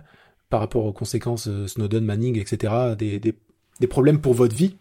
[0.49, 3.35] par rapport aux conséquences euh, Snowden, Manning, etc., des, des,
[3.79, 4.75] des problèmes pour votre vie,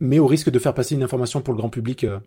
[0.00, 2.04] mais au risque de faire passer une information pour le grand public.
[2.04, 2.18] euh,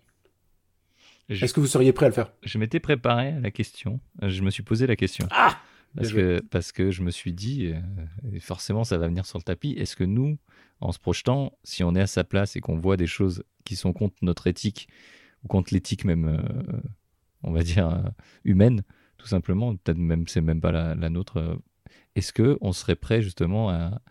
[1.27, 2.31] Je- Est-ce que vous seriez prêt à le faire?
[2.43, 3.99] Je m'étais préparé à la question.
[4.21, 5.27] Je me suis posé la question.
[5.31, 5.57] Ah
[5.95, 9.43] parce que, parce que je me suis dit, euh, forcément, ça va venir sur le
[9.43, 9.73] tapis.
[9.77, 10.37] Est-ce que nous,
[10.79, 13.75] en se projetant, si on est à sa place et qu'on voit des choses qui
[13.75, 14.87] sont contre notre éthique,
[15.43, 16.81] ou contre l'éthique même, euh,
[17.43, 18.09] on va dire, euh,
[18.43, 18.83] humaine,
[19.17, 21.59] tout simplement, peut-être même c'est même pas la, la nôtre,
[22.15, 24.01] est-ce que on serait prêt justement à,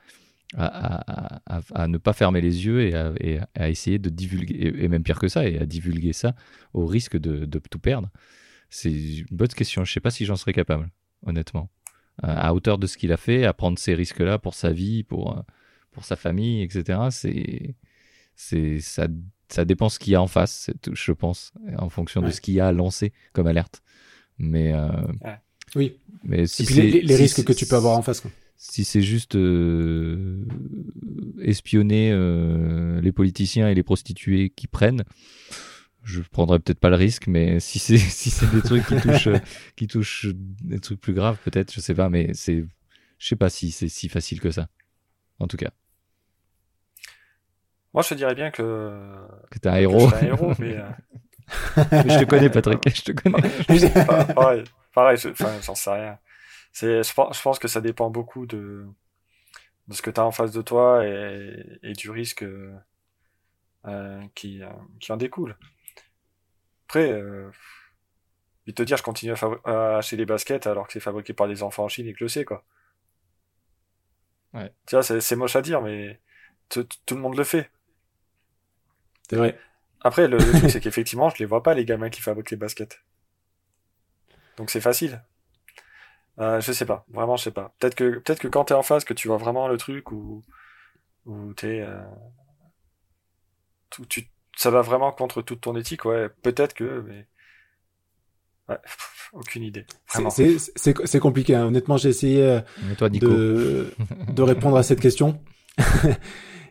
[0.54, 3.40] à, à- à- à ne pas fermer les yeux et à, et
[3.70, 6.34] essayer de divulguer, et, et même pire que ça, et à divulguer ça
[6.72, 8.10] au risque de, de tout perdre?
[8.70, 9.84] C'est une bonne question.
[9.84, 10.90] Je sais pas si j'en serais capable,
[11.26, 11.70] honnêtement.
[12.24, 15.02] Euh, à hauteur de ce qu'il a fait, à prendre ces risques-là pour sa vie,
[15.02, 15.42] pour, euh,
[15.92, 16.98] pour sa famille, etc.
[17.10, 17.74] C'est,
[18.36, 19.08] c'est, ça,
[19.48, 22.30] ça dépend ce qu'il y a en face, c'est tout, je pense, en fonction de
[22.30, 23.82] ce qu'il y a à lancer comme alerte.
[24.38, 24.88] Mais, euh,
[25.74, 25.96] Oui.
[26.24, 28.02] mais si Et puis les, les- les si risques c'est- que tu peux avoir en
[28.02, 28.20] face.
[28.20, 28.30] Quoi.
[28.56, 30.44] si c'est juste euh,
[31.40, 35.02] espionner euh, les politiciens et les prostituées qui prennent,
[36.04, 39.28] je prendrais peut-être pas le risque, mais si c'est si c'est des trucs qui touchent
[39.28, 39.40] euh,
[39.76, 42.64] qui touchent des trucs plus graves, peut-être, je sais pas, mais c'est
[43.18, 44.68] je sais pas si c'est si facile que ça.
[45.40, 45.70] En tout cas,
[47.94, 49.98] Moi, je te dirais bien que, que t'es un que héros.
[49.98, 50.88] je suis un héros, mais, euh,
[52.08, 53.42] je te connais, Patrick, je te connais.
[54.06, 54.64] Pa- pareil,
[54.94, 56.18] pareil, je- enfin, j'en sais rien.
[56.72, 58.86] C'est, je pense, je pense que ça dépend beaucoup de,
[59.88, 62.74] de ce que tu as en face de toi et, et du risque euh,
[63.86, 64.68] euh, qui, euh,
[65.00, 65.56] qui en découle.
[66.92, 67.50] Après, euh,
[68.66, 69.32] il te dire, je continue
[69.64, 72.22] à, acheter des baskets alors que c'est fabriqué par des enfants en Chine et que
[72.22, 72.66] le sais, quoi.
[74.52, 74.70] Ouais.
[74.86, 76.20] Tu vois, c'est, moche à dire, mais
[76.68, 77.70] tout, le monde le fait.
[79.30, 79.58] C'est vrai.
[80.02, 82.58] Après, le, le truc, c'est qu'effectivement, je les vois pas, les gamins qui fabriquent les
[82.58, 83.02] baskets.
[84.58, 85.24] Donc c'est facile.
[86.40, 87.74] Euh, je sais pas, vraiment, je sais pas.
[87.78, 90.42] Peut-être que, peut-être que quand t'es en face, que tu vois vraiment le truc où,
[91.24, 92.04] où t'es, euh,
[93.88, 97.26] tout, tu, ça va vraiment contre toute ton éthique, ouais, peut-être que, mais,
[98.68, 98.78] ouais,
[99.32, 99.84] aucune idée.
[100.30, 101.54] C'est- compliqué.
[101.54, 101.66] hein.
[101.66, 102.60] Honnêtement, j'ai essayé euh,
[102.98, 103.94] toi, de,
[104.32, 105.40] de répondre à cette question.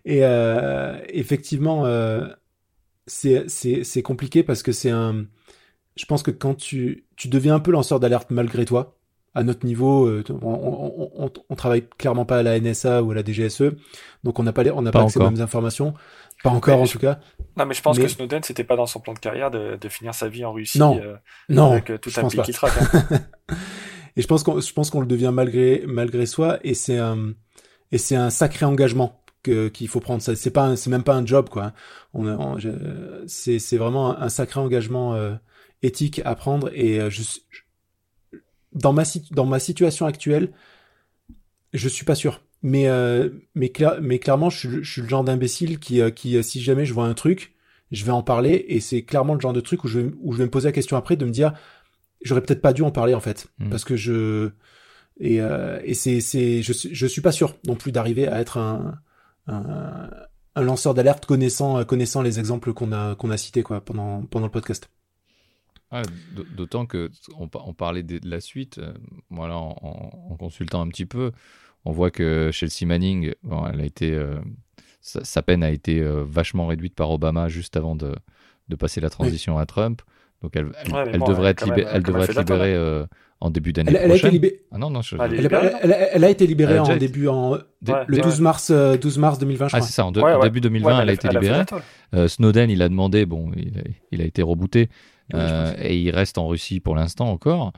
[0.06, 2.28] Et euh, effectivement, euh,
[3.08, 5.26] c'est c'est- c'est compliqué parce que c'est un.
[5.96, 8.98] Je pense que quand tu, tu deviens un peu lanceur d'alerte malgré toi,
[9.36, 13.12] à notre niveau, euh, on, on, on, on travaille clairement pas à la NSA ou
[13.12, 13.74] à la DGSE,
[14.24, 15.94] donc on n'a pas, les- on n'a Pas pas, accès aux mêmes informations.
[16.44, 17.20] Pas encore Mais en tout cas.
[17.58, 19.76] Non, mais je pense mais- que Snowden, c'était pas dans son plan de carrière de,
[19.80, 21.00] de finir sa vie en Russie, Non.
[21.02, 21.16] euh,
[21.50, 22.74] Non, avec euh, tout un pays qui traque.
[22.78, 23.20] hein.
[24.18, 27.34] Et je pense qu'on, je pense qu'on le devient malgré, malgré soi, et c'est un,
[27.94, 30.22] et c'est un sacré engagement que, qu'il faut prendre.
[30.22, 31.66] Ça, c'est pas, un- c'est même pas un job, quoi.
[31.68, 31.74] hein.
[32.14, 32.58] On, on-
[33.28, 35.34] c'est, c'est vraiment un, un sacré engagement euh,
[35.82, 36.70] éthique à prendre.
[36.74, 38.38] Et euh, je, je-
[38.74, 40.52] dans ma, dans ma situation actuelle,
[41.74, 42.42] je suis pas sûr.
[42.64, 46.12] Mais, euh, mais, clair- mais clairement, je suis, je suis le genre d'imbécile qui, euh,
[46.12, 47.54] qui, euh, si jamais je vois un truc,
[47.92, 50.32] je vais en parler, et c'est clairement le genre de truc où je, vais, où
[50.34, 51.54] je vais me poser la question après de me dire,
[52.22, 53.70] j'aurais peut-être pas dû en parler en fait, Mm.
[53.70, 54.52] parce que je
[55.20, 58.40] et, euh, et c'est c'est je suis- je suis pas sûr non plus d'arriver à
[58.42, 59.00] être un
[59.48, 60.10] un,
[60.56, 64.46] un lanceur d'alerte connaissant connaissant les exemples qu'on a qu'on a cités quoi pendant pendant
[64.46, 64.90] le podcast.
[66.56, 68.80] D'autant que on, pa- on parlait de la suite.
[69.30, 71.32] Voilà, en, en- en consultant un petit peu,
[71.86, 74.36] on voit que Chelsea Manning, bon, elle a été, euh,
[75.02, 78.16] sa, sa peine a été euh, vachement réduite par Obama juste avant de,
[78.70, 80.02] de passer la transition à Trump.
[80.42, 83.06] Donc elle, elle, Ouais, mais elle bon, devrait être, même- elle devrait libérée euh,
[83.42, 84.32] en début d'année Elle, elle a été prochaine.
[84.34, 87.92] libérée Ah non non, je, Elle a été libérée Elle a en début en dé-
[87.92, 88.04] Ouais.
[88.08, 89.88] le dé- 12 mars euh, 12 mars 2020 je ah crois.
[89.88, 90.44] c'est ça, en, de- Ouais, en ouais.
[90.48, 91.64] début 2020, Ouais, mais elle a été libérée.
[92.16, 93.82] Euh, Snowden, il a demandé, bon, il a,
[94.12, 94.90] il a été rebooté,
[95.34, 97.72] Oui, euh, et il reste en Russie pour l'instant encore.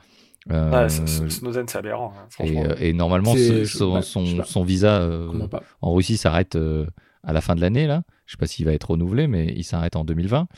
[0.50, 2.64] Euh, c- c- Snowden, c'est aberrant, hein, et, franchement.
[2.70, 5.48] euh, et normalement, ce- son, visa euh,
[5.80, 6.86] en Russie s'arrête euh,
[7.22, 8.02] à la fin de l'année, là.
[8.26, 10.48] Je sais pas s'il va être renouvelé, mais il s'arrête en 2020.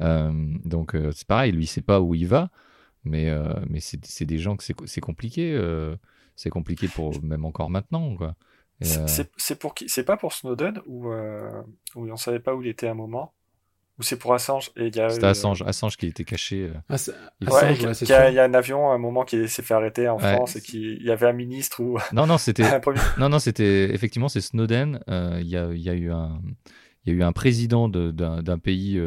[0.00, 0.32] Euh,
[0.64, 2.50] donc, euh, c'est pareil, lui, il sait pas où il va,
[3.04, 5.54] mais, euh, mais c'est c'est des gens que c'est c'est compliqué.
[5.54, 5.96] euh,
[6.36, 8.36] c'est compliqué pour même encore maintenant, quoi.
[8.84, 9.88] Euh, c'est pour qui?
[9.88, 11.62] C'est pas pour Snowden ou euh,
[11.96, 13.34] où on savait pas où il était à un moment?
[13.98, 16.70] Ou c'est pour Assange C'était Assange, Assange qui était caché.
[16.88, 16.96] Ah,
[17.40, 19.74] il, ouais, y a, il y a un avion à un moment qui s'est fait
[19.74, 21.98] arrêter en France et qu'il y avait un ministre ou.
[22.12, 22.64] Non, non, c'était.
[23.18, 25.00] non, non, c'était effectivement c'est Snowden.
[25.08, 26.40] Il y, a, y, a, eu un,
[27.04, 29.00] il y a eu un président d'un pays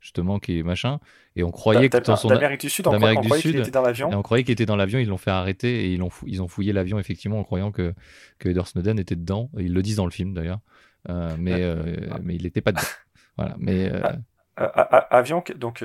[0.00, 0.98] justement qui est machin
[1.36, 4.10] et on croyait que dans son d'Amérique du Sud, on, croyait qu'il était dans l'avion.
[4.10, 6.42] Et on croyait qu'il était dans l'avion, ils l'ont fait arrêter et ils ont ils
[6.42, 7.94] ont fouillé l'avion effectivement en croyant que
[8.38, 9.50] que Edward Snowden était dedans.
[9.58, 10.60] Ils le disent dans le film d'ailleurs,
[11.08, 12.82] euh, mais euh, mais il n'était pas dedans.
[13.38, 13.90] Voilà, mais
[14.60, 14.68] euh,
[15.10, 15.84] avion donc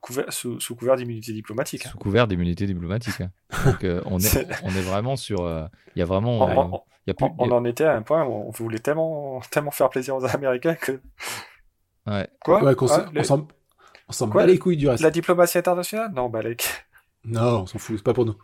[0.00, 1.86] couvert, sous, couvert d'immunité diplomatique.
[1.86, 1.90] Hein.
[1.90, 3.20] Sous couvert d'immunité diplomatique.
[3.20, 3.30] Hein.
[3.64, 5.48] Donc on est on est vraiment sur
[5.94, 8.32] il y a vraiment il y a plus, on, en était à un point où
[8.32, 11.00] on voulait tellement tellement faire plaisir aux Américains que
[12.06, 12.28] Ouais.
[12.44, 13.46] Quoi ouais, on,
[14.08, 15.02] on s'en bat les couilles du reste.
[15.02, 16.12] La diplomatie internationale?
[16.12, 16.40] Non, bah
[17.24, 18.36] Non, on s'en fout, c'est pas pour nous.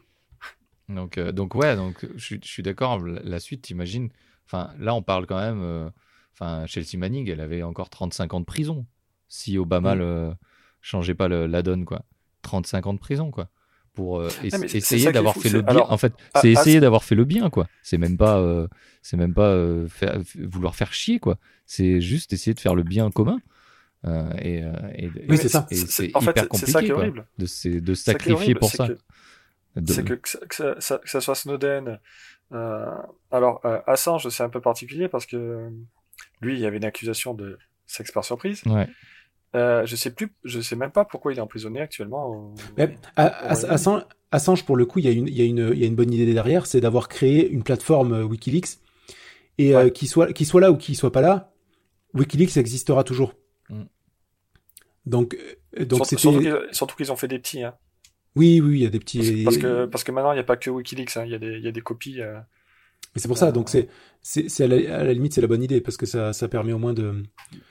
[0.88, 3.00] Donc, euh, donc ouais, donc je, suis d'accord.
[3.00, 4.10] La, suite, t'imagines?
[4.46, 5.60] Enfin, là, on parle quand même.
[5.62, 5.90] Euh,
[6.32, 8.86] enfin, Chelsea Manning, elle avait encore 35 ans de prison
[9.28, 10.36] si Obama ne mm.
[10.80, 12.02] changeait pas la donne, quoi.
[12.42, 13.48] 35 ans de prison, quoi.
[13.94, 15.80] Pour euh, essayer d'avoir fait le bien.
[15.80, 17.66] en fait, c'est essayer d'avoir fait le bien, quoi.
[17.82, 18.66] C'est même pas,
[19.02, 19.56] c'est même pas
[20.36, 21.38] vouloir faire chier, quoi.
[21.66, 23.40] C'est juste essayer de faire le bien commun.
[24.06, 25.66] Euh, et, euh, et, oui, c'est ça.
[25.70, 27.06] c'est hyper compliqué quoi,
[27.38, 28.88] de, de sacrifier pour ça.
[29.86, 31.98] C'est que, que, que, ça, que, ça, soit Snowden.
[32.52, 32.96] Euh,
[33.30, 35.68] alors, euh, Assange, c'est un peu particulier parce que
[36.40, 38.62] lui, il y avait une accusation de sexe par surprise.
[38.66, 38.88] Ouais.
[39.54, 42.52] Euh, je sais plus, je sais même pas pourquoi il est emprisonné actuellement.
[42.76, 45.78] Mais, Assange, Assange, pour le coup, il y a une, il y a une, il
[45.78, 48.78] y a une bonne idée derrière, c'est d'avoir créé une plateforme WikiLeaks
[49.56, 49.90] et ouais.
[49.90, 51.52] qu'il soit, qu'il soit là ou qu'il soit pas là,
[52.14, 53.34] WikiLeaks existera toujours.
[53.70, 53.84] Mm.
[55.06, 55.36] Donc,
[55.78, 57.62] euh, donc surtout, qu'ils ont fait des petits.
[57.62, 57.74] Hein.
[58.36, 59.44] Oui, oui, il y a des petits.
[59.44, 61.24] Parce que, parce que maintenant, il n'y a pas que WikiLeaks, hein.
[61.24, 62.20] il, y a des, il y a des copies.
[62.20, 62.38] Euh...
[63.14, 63.88] Mais c'est pour ça, donc c'est,
[64.22, 66.92] c'est, à, la, limite, c'est la bonne idée, parce que ça, ça permet au moins
[66.92, 67.22] de.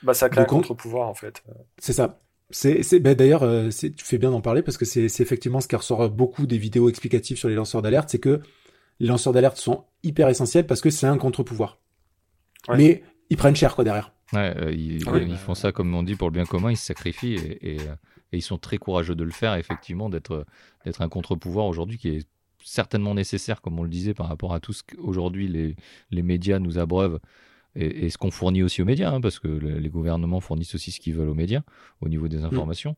[0.02, 1.42] Bah, ça crée un contre-pouvoir, en fait.
[1.78, 2.20] C'est ça.
[2.50, 5.76] C'est, ben d'ailleurs, euh, tu fais bien d'en parler, parce que c'est, effectivement ce qui
[5.76, 8.40] ressort beaucoup des vidéos explicatives sur les lanceurs d'alerte, c'est que
[9.00, 11.78] les lanceurs d'alerte sont hyper essentiels parce que c'est un contre-pouvoir.
[12.74, 14.12] Mais ils prennent cher, quoi, derrière.
[14.32, 16.84] Ouais, euh, ils, ils, font ça comme on dit pour le bien commun, ils se
[16.84, 17.94] sacrifient et, et, euh,
[18.32, 20.44] et ils sont très courageux de le faire, effectivement, d'être
[20.98, 22.26] un contre-pouvoir aujourd'hui qui est
[22.68, 25.76] certainement nécessaire, comme on le disait, par rapport à tout ce qu'aujourd'hui les,
[26.10, 27.18] les médias nous abreuvent
[27.74, 30.90] et, et ce qu'on fournit aussi aux médias, hein, parce que les gouvernements fournissent aussi
[30.90, 31.62] ce qu'ils veulent aux médias
[32.00, 32.44] au niveau des mm.
[32.44, 32.96] informations.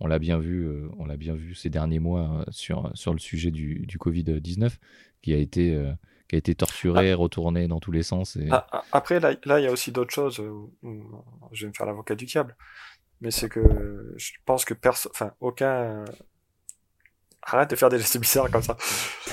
[0.00, 3.18] On l'a bien vu, euh, on l'a bien vu ces derniers mois sur sur le
[3.18, 4.78] sujet du, du Covid 19,
[5.22, 5.82] qui a été
[6.28, 7.16] qui a été torturé, ah.
[7.16, 8.36] retourné dans tous les sens.
[8.36, 8.48] Et...
[8.50, 10.42] Ah, ah, après, là, il y a aussi d'autres choses.
[11.52, 12.56] je vais me faire l'avocat du diable.
[13.22, 16.04] Mais c'est que je pense que personne, enfin, aucun,
[17.46, 18.76] arrête de faire des gestes bizarres comme ça.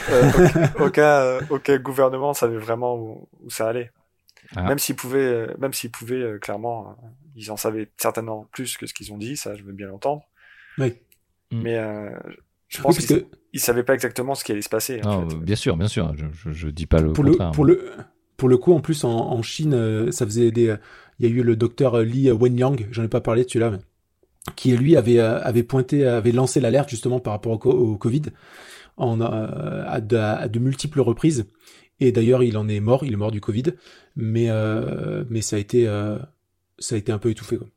[0.10, 3.90] Euh, aucun, aucun gouvernement savait vraiment où, ça allait.
[4.54, 6.98] Même s'ils pouvaient, même s'ils pouvaient, euh, clairement,
[7.36, 10.24] ils en savaient certainement plus que ce qu'ils ont dit, ça, je veux bien l'entendre.
[10.78, 10.94] Oui.
[11.52, 12.10] Mais euh,
[12.68, 15.00] je pense qu'ils ne savaient pas exactement ce qui allait se passer.
[15.02, 16.14] Non, bien sûr, bien sûr.
[16.16, 17.50] Je, je, dis pas le pour contraire.
[17.50, 17.92] Le, pour, le,
[18.36, 20.76] pour le coup, en plus, en, Chine, euh, ça faisait des.
[21.20, 23.78] Il y a eu le docteur Li Wenyang, j'en ai pas parlé de celui-là,
[24.56, 28.24] qui lui avait, euh, avait pointé, avait lancé l'alerte justement par rapport au, Covid
[28.98, 31.46] en, euh, à, de, multiples reprises.
[32.00, 33.74] Et d'ailleurs, il en est mort, il est mort du Covid,
[34.16, 34.50] mais,
[35.30, 35.86] mais ça, a été,
[36.80, 37.58] ça a été un peu étouffé.
[37.58, 37.68] Quoi.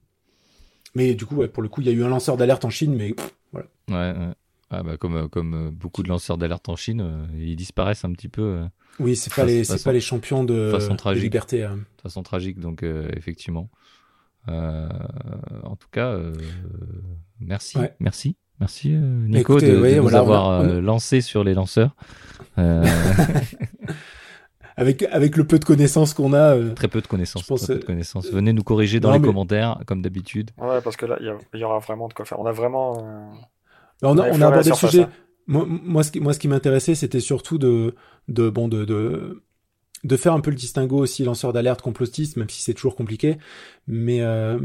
[0.95, 2.71] Mais du coup, ouais, pour le coup, il y a eu un lanceur d'alerte en
[2.71, 3.15] Chine, mais
[3.53, 3.69] voilà.
[3.89, 4.33] Ouais, ouais.
[4.71, 8.05] Ah bah comme, euh, comme euh, beaucoup de lanceurs d'alerte en Chine, euh, ils disparaissent
[8.05, 8.65] un petit peu.
[8.99, 11.61] Oui, c'est pas les c'est pas les champions de, façon tragique, de liberté.
[11.61, 13.71] De façon tragique, donc effectivement.
[14.49, 16.17] En tout cas,
[17.41, 21.95] merci, merci, merci Nico de, nous avoir lancé sur les lanceurs.
[24.77, 26.57] avec avec le peu de connaissances qu'on a.
[26.75, 27.47] très peu de connaissances.
[27.47, 28.31] Pense, peu de connaissances.
[28.31, 30.51] Venez nous corriger dans les commentaires, comme d'habitude.
[30.59, 32.41] Ouais, parce que là, il y, y, aura vraiment de quoi faire.
[32.41, 33.33] On a vraiment
[34.03, 35.07] on a, on a abordé le sujet.
[35.47, 37.95] Moi, moi, ce qui, moi, ce qui m'intéressait, c'était surtout de,
[38.29, 39.45] de, bon, de, de,
[40.07, 43.39] de faire un peu le distinguo aussi lanceur d'alerte complotiste, même si c'est toujours compliqué,
[43.87, 44.59] mais euh,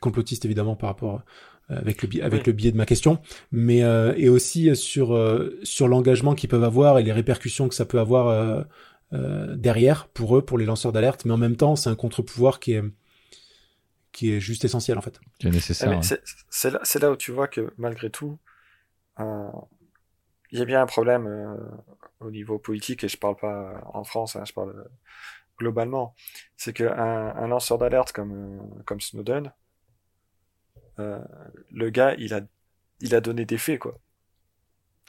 [0.00, 1.22] complotiste évidemment par rapport
[1.70, 3.20] euh, avec le avec le biais de ma question,
[3.50, 7.74] mais euh, et aussi sur euh, sur l'engagement qu'ils peuvent avoir et les répercussions que
[7.74, 8.62] ça peut avoir euh,
[9.14, 12.60] euh, derrière pour eux, pour les lanceurs d'alerte, mais en même temps, c'est un contre-pouvoir
[12.60, 12.82] qui est
[14.12, 15.18] qui est juste essentiel en fait.
[15.38, 15.98] Qui est nécessaire.
[16.50, 18.38] C'est là, là où tu vois que malgré tout,
[19.18, 19.48] euh,
[20.50, 21.56] il y a bien un problème euh,
[22.20, 24.88] au niveau politique, et je parle pas en France, hein, je parle euh,
[25.58, 26.14] globalement,
[26.56, 29.52] c'est qu'un un lanceur d'alerte comme, comme Snowden,
[30.96, 32.40] le gars, il a,
[33.00, 33.98] il a donné des faits, quoi.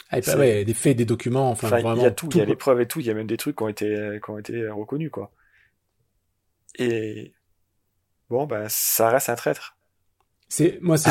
[0.10, 1.95] Ah, bah ouais, des faits, des documents, enfin, vraiment.
[1.95, 3.27] Il y a tout, il y a les preuves et tout, il y a même
[3.27, 5.32] des trucs qui ont été, qui ont été reconnus, quoi.
[6.77, 7.34] Et
[8.30, 9.77] bon, ben, ça reste un traître.
[10.48, 11.10] C'est moi, c'est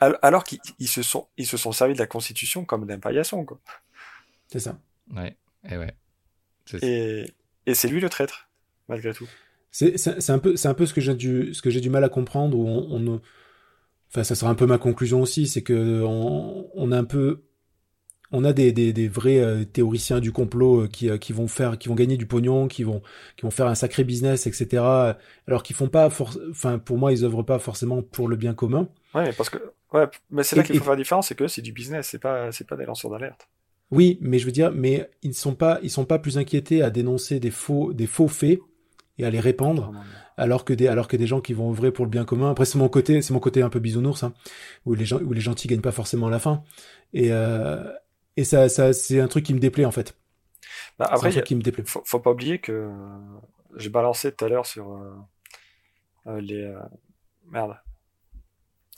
[0.00, 3.58] alors qu'ils se sont, ils se sont servis de la Constitution comme d'un paillasson, quoi.
[4.48, 4.78] C'est ça.
[5.14, 5.36] Ouais.
[5.70, 5.94] Et ouais.
[6.82, 7.32] Et,
[7.66, 8.48] et c'est lui le traître,
[8.88, 9.28] malgré tout.
[9.70, 12.02] C'est un peu, c'est un peu ce que j'ai du, ce que j'ai du mal
[12.02, 12.58] à comprendre.
[12.58, 13.20] Où on, on,
[14.10, 17.46] enfin, ça sera un peu ma conclusion aussi, c'est que on, on a un peu
[18.32, 21.48] on a des, des, des vrais euh, théoriciens du complot euh, qui, euh, qui vont
[21.48, 23.02] faire qui vont gagner du pognon qui vont
[23.36, 24.82] qui vont faire un sacré business etc
[25.46, 26.06] alors qu'ils font pas
[26.50, 29.58] enfin pour moi ils œuvrent pas forcément pour le bien commun ouais parce que
[29.92, 32.18] ouais mais c'est là qu'il faut faire la différence c'est que c'est du business c'est
[32.18, 33.48] pas c'est pas des lanceurs d'alerte
[33.90, 36.90] oui mais je veux dire mais ils sont pas ils sont pas plus inquiétés à
[36.90, 38.60] dénoncer des faux des faux faits
[39.18, 39.92] et à les répandre
[40.36, 42.64] alors que des alors que des gens qui vont œuvrer pour le bien commun après
[42.64, 44.34] c'est mon côté c'est mon côté un peu bisounours hein,
[44.84, 46.62] où les gens où les gentils gagnent pas forcément à la fin
[47.12, 47.84] et euh,
[48.36, 50.16] et ça, ça c'est un truc qui me déplaît en fait.
[50.98, 51.84] Bah, après, qui me déplaît.
[51.86, 52.90] Faut, faut, pas oublier que
[53.76, 55.14] j'ai balancé tout à l'heure sur euh,
[56.26, 56.78] euh les euh,
[57.50, 57.76] merde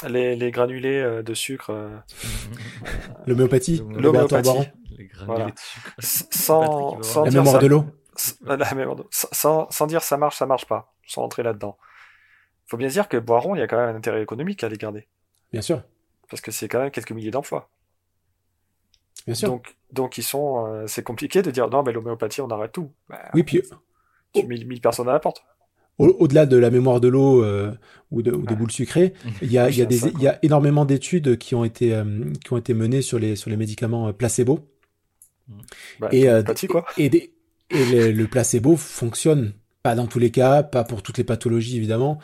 [0.07, 1.73] les, les granulés euh, de sucre.
[3.27, 3.83] L'homéopathie.
[3.91, 4.71] L'homéopathie.
[4.97, 5.95] Les granulés de sucre.
[5.99, 7.85] Sans, sans la mémoire de l'eau.
[9.11, 10.95] Sans, sans dire ça marche, ça marche pas.
[11.07, 11.79] Sans rentrer là-dedans.
[12.67, 14.77] Faut bien dire que Boiron, il y a quand même un intérêt économique à les
[14.77, 15.09] garder.
[15.53, 15.83] Bien sûr.
[16.29, 17.71] Parce que c'est quand même quelques milliers d'emplois.
[19.43, 22.93] Donc, donc ils sont, euh, c'est compliqué de dire non, mais l'homéopathie, on arrête tout.
[23.09, 23.63] Bah, oui, puis
[24.35, 25.45] tu mets 1000 personnes à la porte.
[25.99, 27.73] Au-delà de la mémoire de l'eau euh,
[28.13, 30.39] ou, de, ou des boules sucrées, il y a, y a, des, il y a
[30.43, 34.13] énormément d'études qui ont été euh, qui ont été menées sur les sur les médicaments
[34.13, 34.61] placebo.
[35.99, 36.29] Bah, et,
[36.69, 36.85] quoi.
[36.99, 37.33] et, des,
[37.71, 42.19] et le, placebo fonctionne pas dans tous les cas, pas pour toutes les pathologies évidemment,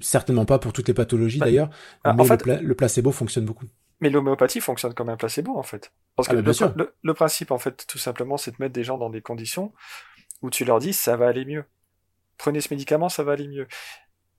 [0.00, 1.70] certainement pas pour toutes les pathologies bah, d'ailleurs,
[2.04, 3.66] ah, mais le placebo fonctionne beaucoup.
[4.00, 5.92] Mais l'homéopathie fonctionne comme un placebo en fait.
[6.16, 9.10] Parce ah, que le, principe en fait, tout simplement, c'est de mettre des gens dans
[9.10, 9.72] des conditions
[10.42, 11.64] où tu leur dis ça va aller mieux.
[12.38, 13.66] Prenez ce médicament, ça va aller mieux.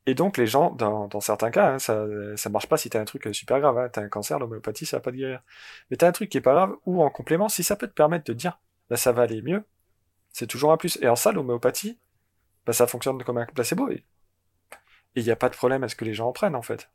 [0.06, 2.06] Et donc les gens, dans, dans certains cas, hein, ça
[2.38, 3.78] ça marche pas si t'as un truc super grave.
[3.78, 3.90] Hein.
[3.90, 5.42] T'as un cancer, l'homéopathie, ça va pas te guérir.
[5.90, 7.94] Mais t'as un truc qui est pas grave, ou en complément, si ça peut te
[7.94, 8.60] permettre de dire
[8.90, 9.66] bah, ça va aller mieux,
[10.32, 10.98] c'est toujours un plus.
[11.02, 12.00] Et en ça, l'homéopathie,
[12.66, 13.90] bah, ça fonctionne comme un placebo.
[13.90, 14.06] Et
[15.16, 16.90] il n'y a pas de problème à ce que les gens en prennent en fait.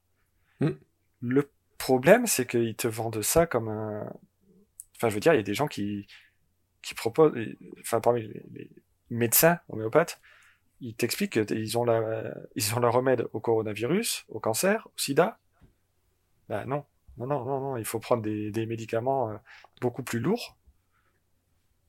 [0.61, 0.73] Hmm.
[1.21, 4.11] Le problème, c'est qu'ils te vendent ça comme un.
[4.97, 6.07] Enfin, je veux dire, il y a des gens qui,
[6.83, 7.33] qui proposent.
[7.81, 8.71] Enfin, parmi les,
[9.11, 10.21] médecins homéopathes,
[10.83, 12.35] ils t'expliquent qu'ils ont, la...
[12.57, 15.39] ils ont le remède au coronavirus, au cancer, au sida.
[16.49, 16.85] Ben non.
[17.19, 17.77] Non, non, non, non.
[17.77, 19.37] Il faut prendre des, des médicaments euh,
[19.81, 20.57] beaucoup plus lourds.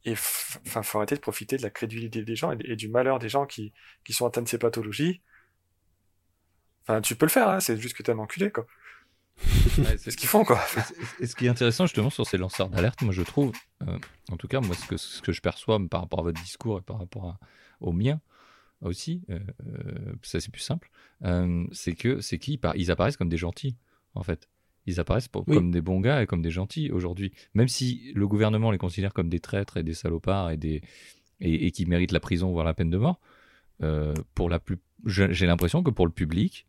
[0.06, 3.30] Et enfin, faut arrêter de profiter de la crédulité des gens et, du malheur des
[3.30, 5.22] gens qui, qui sont atteints de ces pathologies.
[6.84, 8.68] Enfin, tu peux le faire, hein, c'est juste que t'es un enculé, quoi
[9.98, 10.62] c'est ce qu'ils font, quoi.
[11.20, 13.52] Et ce qui est intéressant, justement, sur ces lanceurs d'alerte, moi, je trouve,
[13.82, 13.98] euh,
[14.32, 16.78] en tout cas, moi, ce que, ce que je perçois par rapport à votre discours
[16.78, 17.38] et par rapport
[17.80, 18.22] au mien
[18.88, 20.90] aussi, euh, euh, ça c'est plus simple,
[21.72, 23.76] c'est que c'est qu'ils ils apparaissent comme des gentils,
[24.16, 24.50] en fait.
[24.86, 27.32] Ils apparaissent comme des bons gars et comme des gentils aujourd'hui.
[27.54, 30.82] Même si le gouvernement les considère comme des traîtres et des salopards et, des,
[31.40, 33.22] et, et qui méritent la prison, voire la peine de mort,
[34.36, 36.68] pour la plus, j'ai l'impression que pour le public,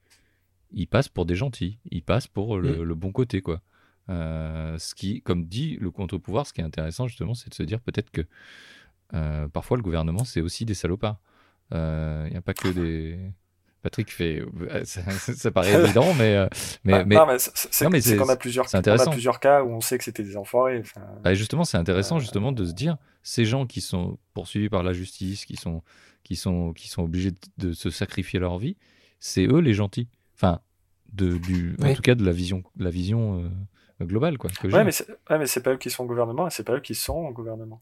[0.70, 2.95] ils passent pour des gentils, ils passent pour le, mm.
[2.95, 3.62] bon côté, quoi.
[4.11, 7.62] Euh, ce qui, comme dit le contre-pouvoir, ce qui est intéressant justement, c'est de se
[7.62, 8.23] dire peut-être que
[9.15, 11.19] euh, parfois le gouvernement c'est aussi des salopards.
[11.70, 13.19] Il euh, n'y a pas que des.
[13.82, 14.43] Patrick fait,
[14.85, 16.49] ça, paraît évident, mais
[16.85, 17.16] mais, mais...
[17.16, 20.23] Non, mais c'est qu'on a plusieurs, on a plusieurs cas où on sait que c'était
[20.23, 20.82] des enfoirés.
[21.23, 24.95] Bah, justement, c'est intéressant justement de se dire ces gens qui sont poursuivis par la
[24.95, 25.82] justice, qui sont
[26.23, 28.78] qui sont qui sont obligés de se sacrifier leur vie,
[29.20, 30.09] c'est eux les gentils.
[30.35, 30.61] Enfin,
[31.12, 33.45] de, du, en tout cas de la vision, la vision
[34.01, 34.39] euh, globale.
[34.39, 34.93] Quoi, que ouais, mais
[35.31, 37.15] ouais, mais c'est pas eux qui sont au gouvernement et c'est pas eux qui sont
[37.15, 37.81] au gouvernement.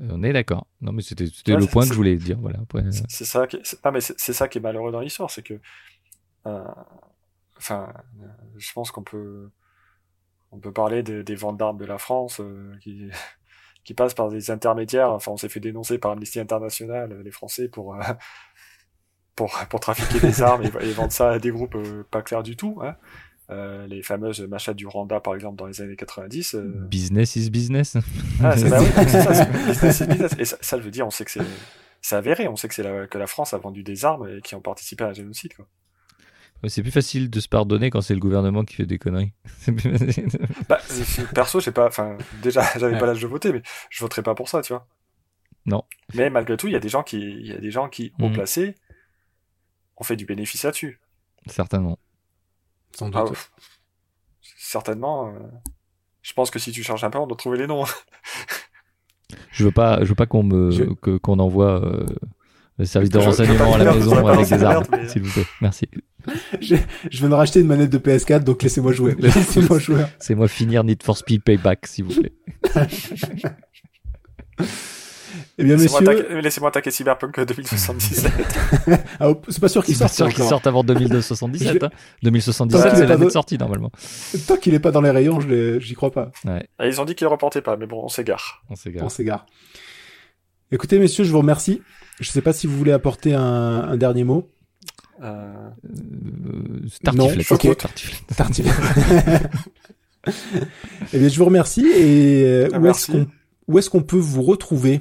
[0.00, 0.66] Euh, on est d'accord.
[0.80, 2.38] Non, mais c'était, c'était le point que je voulais dire.
[2.40, 2.58] Voilà.
[2.74, 2.90] Euh.
[3.08, 5.60] C'est, ça qui, ah, mais c'est, ça qui est malheureux dans l'histoire, c'est que,
[7.56, 7.92] enfin,
[8.56, 9.50] je pense qu'on peut,
[10.52, 12.40] on peut parler des ventes d'armes de la France
[12.80, 13.08] qui,
[13.84, 15.10] qui passent par des intermédiaires.
[15.10, 17.96] Enfin, on s'est fait dénoncer par Amnesty International, les Français, pour
[19.40, 22.56] pour, pour trafiquer des armes et, vendre ça à des groupes euh, pas clairs du
[22.56, 22.78] tout.
[22.82, 22.96] Hein.
[23.50, 26.54] Euh, les fameuses machas du Rwanda, par exemple, dans les années 90.
[26.54, 26.72] Euh.
[26.88, 27.96] Business is business.
[28.42, 30.36] Ah, c'est, bah oui, ça, business is business.
[30.38, 31.32] Et ça, ça, veut dire, on sait que
[32.00, 34.40] c'est, avéré, on sait que c'est la, que la France a vendu des armes et
[34.40, 35.66] qui ont participé à un génocide, quoi.
[36.68, 39.32] C'est plus facile de se pardonner quand c'est le gouvernement qui fait des conneries.
[40.68, 40.78] bah,
[41.34, 44.48] perso, j'ai pas, enfin, déjà, j'avais pas l'âge de voter, mais je voterai pas pour
[44.48, 44.86] ça, tu vois.
[45.64, 45.84] Non.
[46.14, 48.12] Mais malgré tout, il y a des gens qui, il y a des gens qui,
[48.18, 48.34] ont mmh.
[48.34, 48.74] placé,
[49.96, 51.00] on fait du bénéfice là-dessus.
[51.46, 51.98] Certainement.
[52.96, 53.22] Sans doute.
[53.32, 53.60] Ah,
[54.58, 55.28] certainement.
[55.28, 55.38] Euh,
[56.22, 57.84] Je pense que si tu cherches un peu, on doit trouver les noms.
[59.52, 62.04] Je veux pas, je veux pas qu'on me, Je- que- qu'on envoie euh,
[62.78, 65.22] le service de Je- je- renseignement à la maison avec je- des armes, mais- s'il
[65.22, 65.46] vous plaît.
[65.60, 65.88] Merci.
[66.60, 66.74] Je,
[67.10, 69.14] je viens de racheter une manette de PS4, donc laissez-moi jouer.
[69.18, 70.04] Laissez-moi jouer.
[70.18, 72.32] C'est moi finir Need for Speed Payback, s'il vous plaît.
[75.58, 78.32] Eh bien, Laissez-moi messieurs, Laissez-moi attaquer Cyberpunk 2077.
[79.20, 81.82] ah, oh, c'est pas sûr qu'il C'est sorte sûr qu'il sorte avant 2077.
[81.84, 81.90] Hein.
[82.22, 83.90] 2077, Tant qu'il c'est est l'année de- sortie normalement.
[84.46, 85.38] Tant qu'il est pas dans les rayons,
[85.78, 86.30] j'y crois pas.
[86.44, 88.62] Ouais, Et ils ont dit qu'ils le reportaient pas, mais bon, on s'égare.
[88.70, 89.04] on s'égare.
[89.04, 89.46] On s'égare.
[90.72, 91.82] Écoutez, messieurs, je vous remercie.
[92.20, 94.48] Je sais pas si vous voulez apporter un, un dernier mot.
[95.22, 95.52] Euh,
[95.84, 97.52] Euh, Non, Tartiflette.
[97.52, 97.76] ok.
[98.36, 98.36] Tartiflette.
[98.36, 99.50] Tartiflette.
[101.12, 101.86] eh bien, je vous remercie.
[101.86, 103.26] Et euh, Ah, où est-ce qu'on
[103.68, 105.00] où est-ce qu'on peut vous retrouver?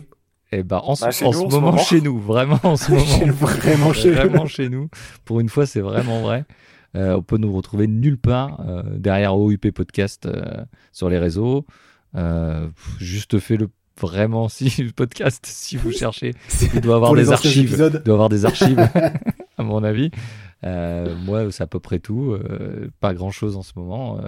[0.52, 2.60] Eh ben, en, ce- Bah, chez en nous, ce en ce moment, chez nous, vraiment
[2.64, 3.34] en ce moment.
[3.34, 4.90] Vraiment chez vraiment chez nous.
[5.26, 6.46] Pour une fois, c'est vraiment vrai.
[6.96, 10.42] Euh, on peut nous retrouver nulle part euh, derrière OUP Podcast euh,
[10.92, 11.66] sur les réseaux.
[12.16, 12.68] Euh,
[13.00, 13.70] juste fait le
[14.02, 16.34] vraiment si le podcast si vous cherchez.
[16.74, 17.72] Il doit avoir des archives.
[17.94, 18.80] il doit avoir des archives
[19.58, 20.10] à mon avis.
[20.64, 22.36] Moi c'est à peu près tout.
[23.02, 24.20] Pas grand chose en ce moment.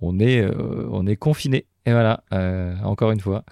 [0.00, 0.48] On est
[0.90, 3.44] on est confiné et voilà Euh, encore une fois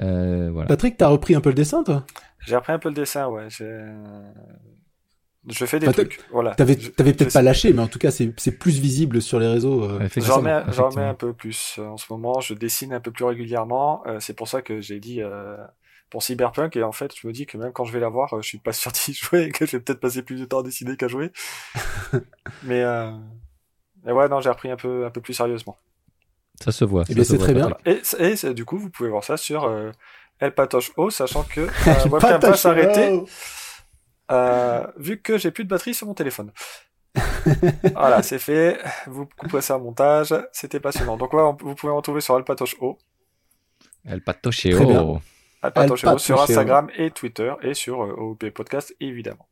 [0.00, 2.04] Euh, voilà Patrick, t'as repris un peu le dessin, toi?
[2.46, 3.48] J'ai repris un peu le dessin, ouais.
[3.50, 3.84] j'ai-
[5.48, 6.54] Je fais des Bah, trucs, voilà.
[6.54, 9.82] T'avais peut-être pas lâché, mais en tout cas, c'est c'est plus visible sur les réseaux.
[9.84, 12.40] euh, J'en remets, j'en remets un peu plus euh, en ce moment.
[12.40, 14.02] Je dessine un peu plus régulièrement.
[14.06, 15.56] Euh, c'est pour ça que j'ai dit euh,
[16.10, 16.76] pour Cyberpunk.
[16.76, 18.58] Et en fait, je me dis que même quand je vais l'avoir, euh, je suis
[18.58, 20.96] pas sûr d'y jouer et que je vais peut-être passer plus de temps à dessiner
[20.96, 21.32] qu'à jouer.
[22.64, 23.10] mais, euh...
[24.04, 25.78] mais ouais, non, j'ai repris un peu, un peu plus sérieusement.
[26.62, 27.70] Ça se voit Eh bien, se c'est très bien.
[27.86, 29.90] Et, et du coup, vous pouvez voir ça sur euh,
[30.40, 33.22] El Patoche O, sachant que euh, webcam va s'arrêter
[34.30, 36.52] euh, vu que j'ai plus de batterie sur mon téléphone.
[37.94, 38.78] voilà, c'est fait.
[39.06, 40.34] Vous couperez ça au montage.
[40.52, 41.16] C'était passionnant.
[41.16, 42.98] Donc, ouais, on- vous pouvez me retrouver sur Alpatoche O.
[44.04, 44.76] El Patocheo.
[44.76, 45.20] Très bien.
[45.62, 46.42] Alpatoche O sur O.
[46.42, 49.46] Instagram et Twitter et sur euh, OOP Podcast, évidemment.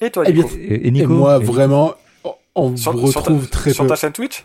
[0.00, 1.94] Et toi, Eh Nico Et, et Et Nico moi, et- vraiment,
[2.54, 3.88] on sur, vous sur ta- retrouve très sur peu.
[3.88, 4.44] ta chaîne Twitch?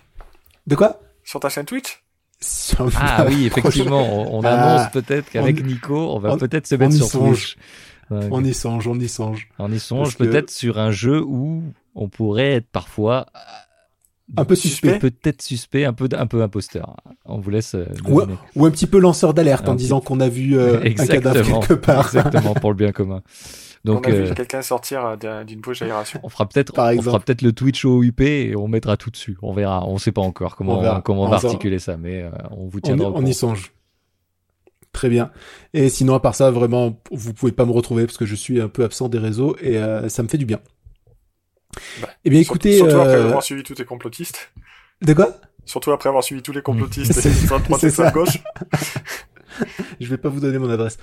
[0.66, 1.00] De quoi?
[1.26, 2.04] Sur ta chaîne Twitch?
[2.40, 4.02] Sur Ah oui, effectivement,
[4.34, 7.08] on, on annonce Ah, peut-être qu'avec Nico, on va on- peut-être se mettre y sur
[7.08, 7.56] songe.
[7.56, 7.58] Twitch.
[8.12, 9.50] Ouais, On y songe, on y songe.
[9.58, 11.64] on y songe parce que- peut-être sur un jeu où
[11.96, 13.26] on pourrait être parfois
[14.38, 15.00] Un peu suspect.
[15.00, 16.98] Peut-être suspect, un peu, un peu imposteur.
[17.26, 17.74] On vous laisse.
[17.76, 17.86] euh.
[18.56, 21.06] Ou un petit peu lanceur d'alerte Un en petit- disant qu'on a vu euh, un
[21.06, 22.08] cadavre quelque part.
[22.16, 23.22] Exactement pour le bien commun.
[23.86, 26.20] Donc, On a euh, vu quelqu'un sortir euh, d'un- d'une bouche d'aération.
[26.24, 29.12] on fera peut-être, Par on fera peut-être le Twitch au UP et on mettra tout
[29.12, 29.38] dessus.
[29.44, 29.86] On verra.
[29.88, 31.02] On sait pas encore comment On verra.
[31.02, 33.10] comment on On va articuler ça, mais euh, on vous On, tiendra.
[33.10, 33.72] au on y songe.
[34.92, 35.30] Très bien.
[35.74, 38.60] Et sinon, à part ça, vraiment, vous pouvez pas me retrouver parce que je suis
[38.60, 40.60] un peu absent des réseaux et euh, ça me fait du bien.
[42.02, 44.52] Bah, eh bien, écoutez, Surtout après euh, avoir suivi tous tes complotistes.
[45.02, 45.36] de quoi?
[45.66, 48.10] Surtout après avoir suivi tous les complotistes C'est- et les ça.
[48.12, 48.40] gauche.
[50.00, 50.98] je vais pas vous donner mon adresse.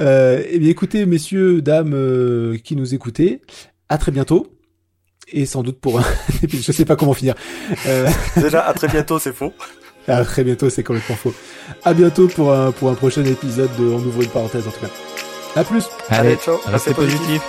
[0.00, 3.40] Euh, eh bien, écoutez, messieurs, dames euh, qui nous écoutez,
[3.88, 4.48] à très bientôt.
[5.32, 6.04] Et sans doute pour un
[6.48, 7.34] je sais pas comment finir.
[7.86, 9.52] Euh, Déjà, à très bientôt, c'est faux.
[10.06, 11.34] À très bientôt, c'est complètement faux.
[11.82, 14.80] À bientôt pour un, pour un prochain épisode de On ouvre une parenthèse, en tout
[14.80, 14.90] cas.
[15.56, 15.84] À plus.
[16.10, 16.58] Allez, ciao.
[16.94, 17.42] Positif.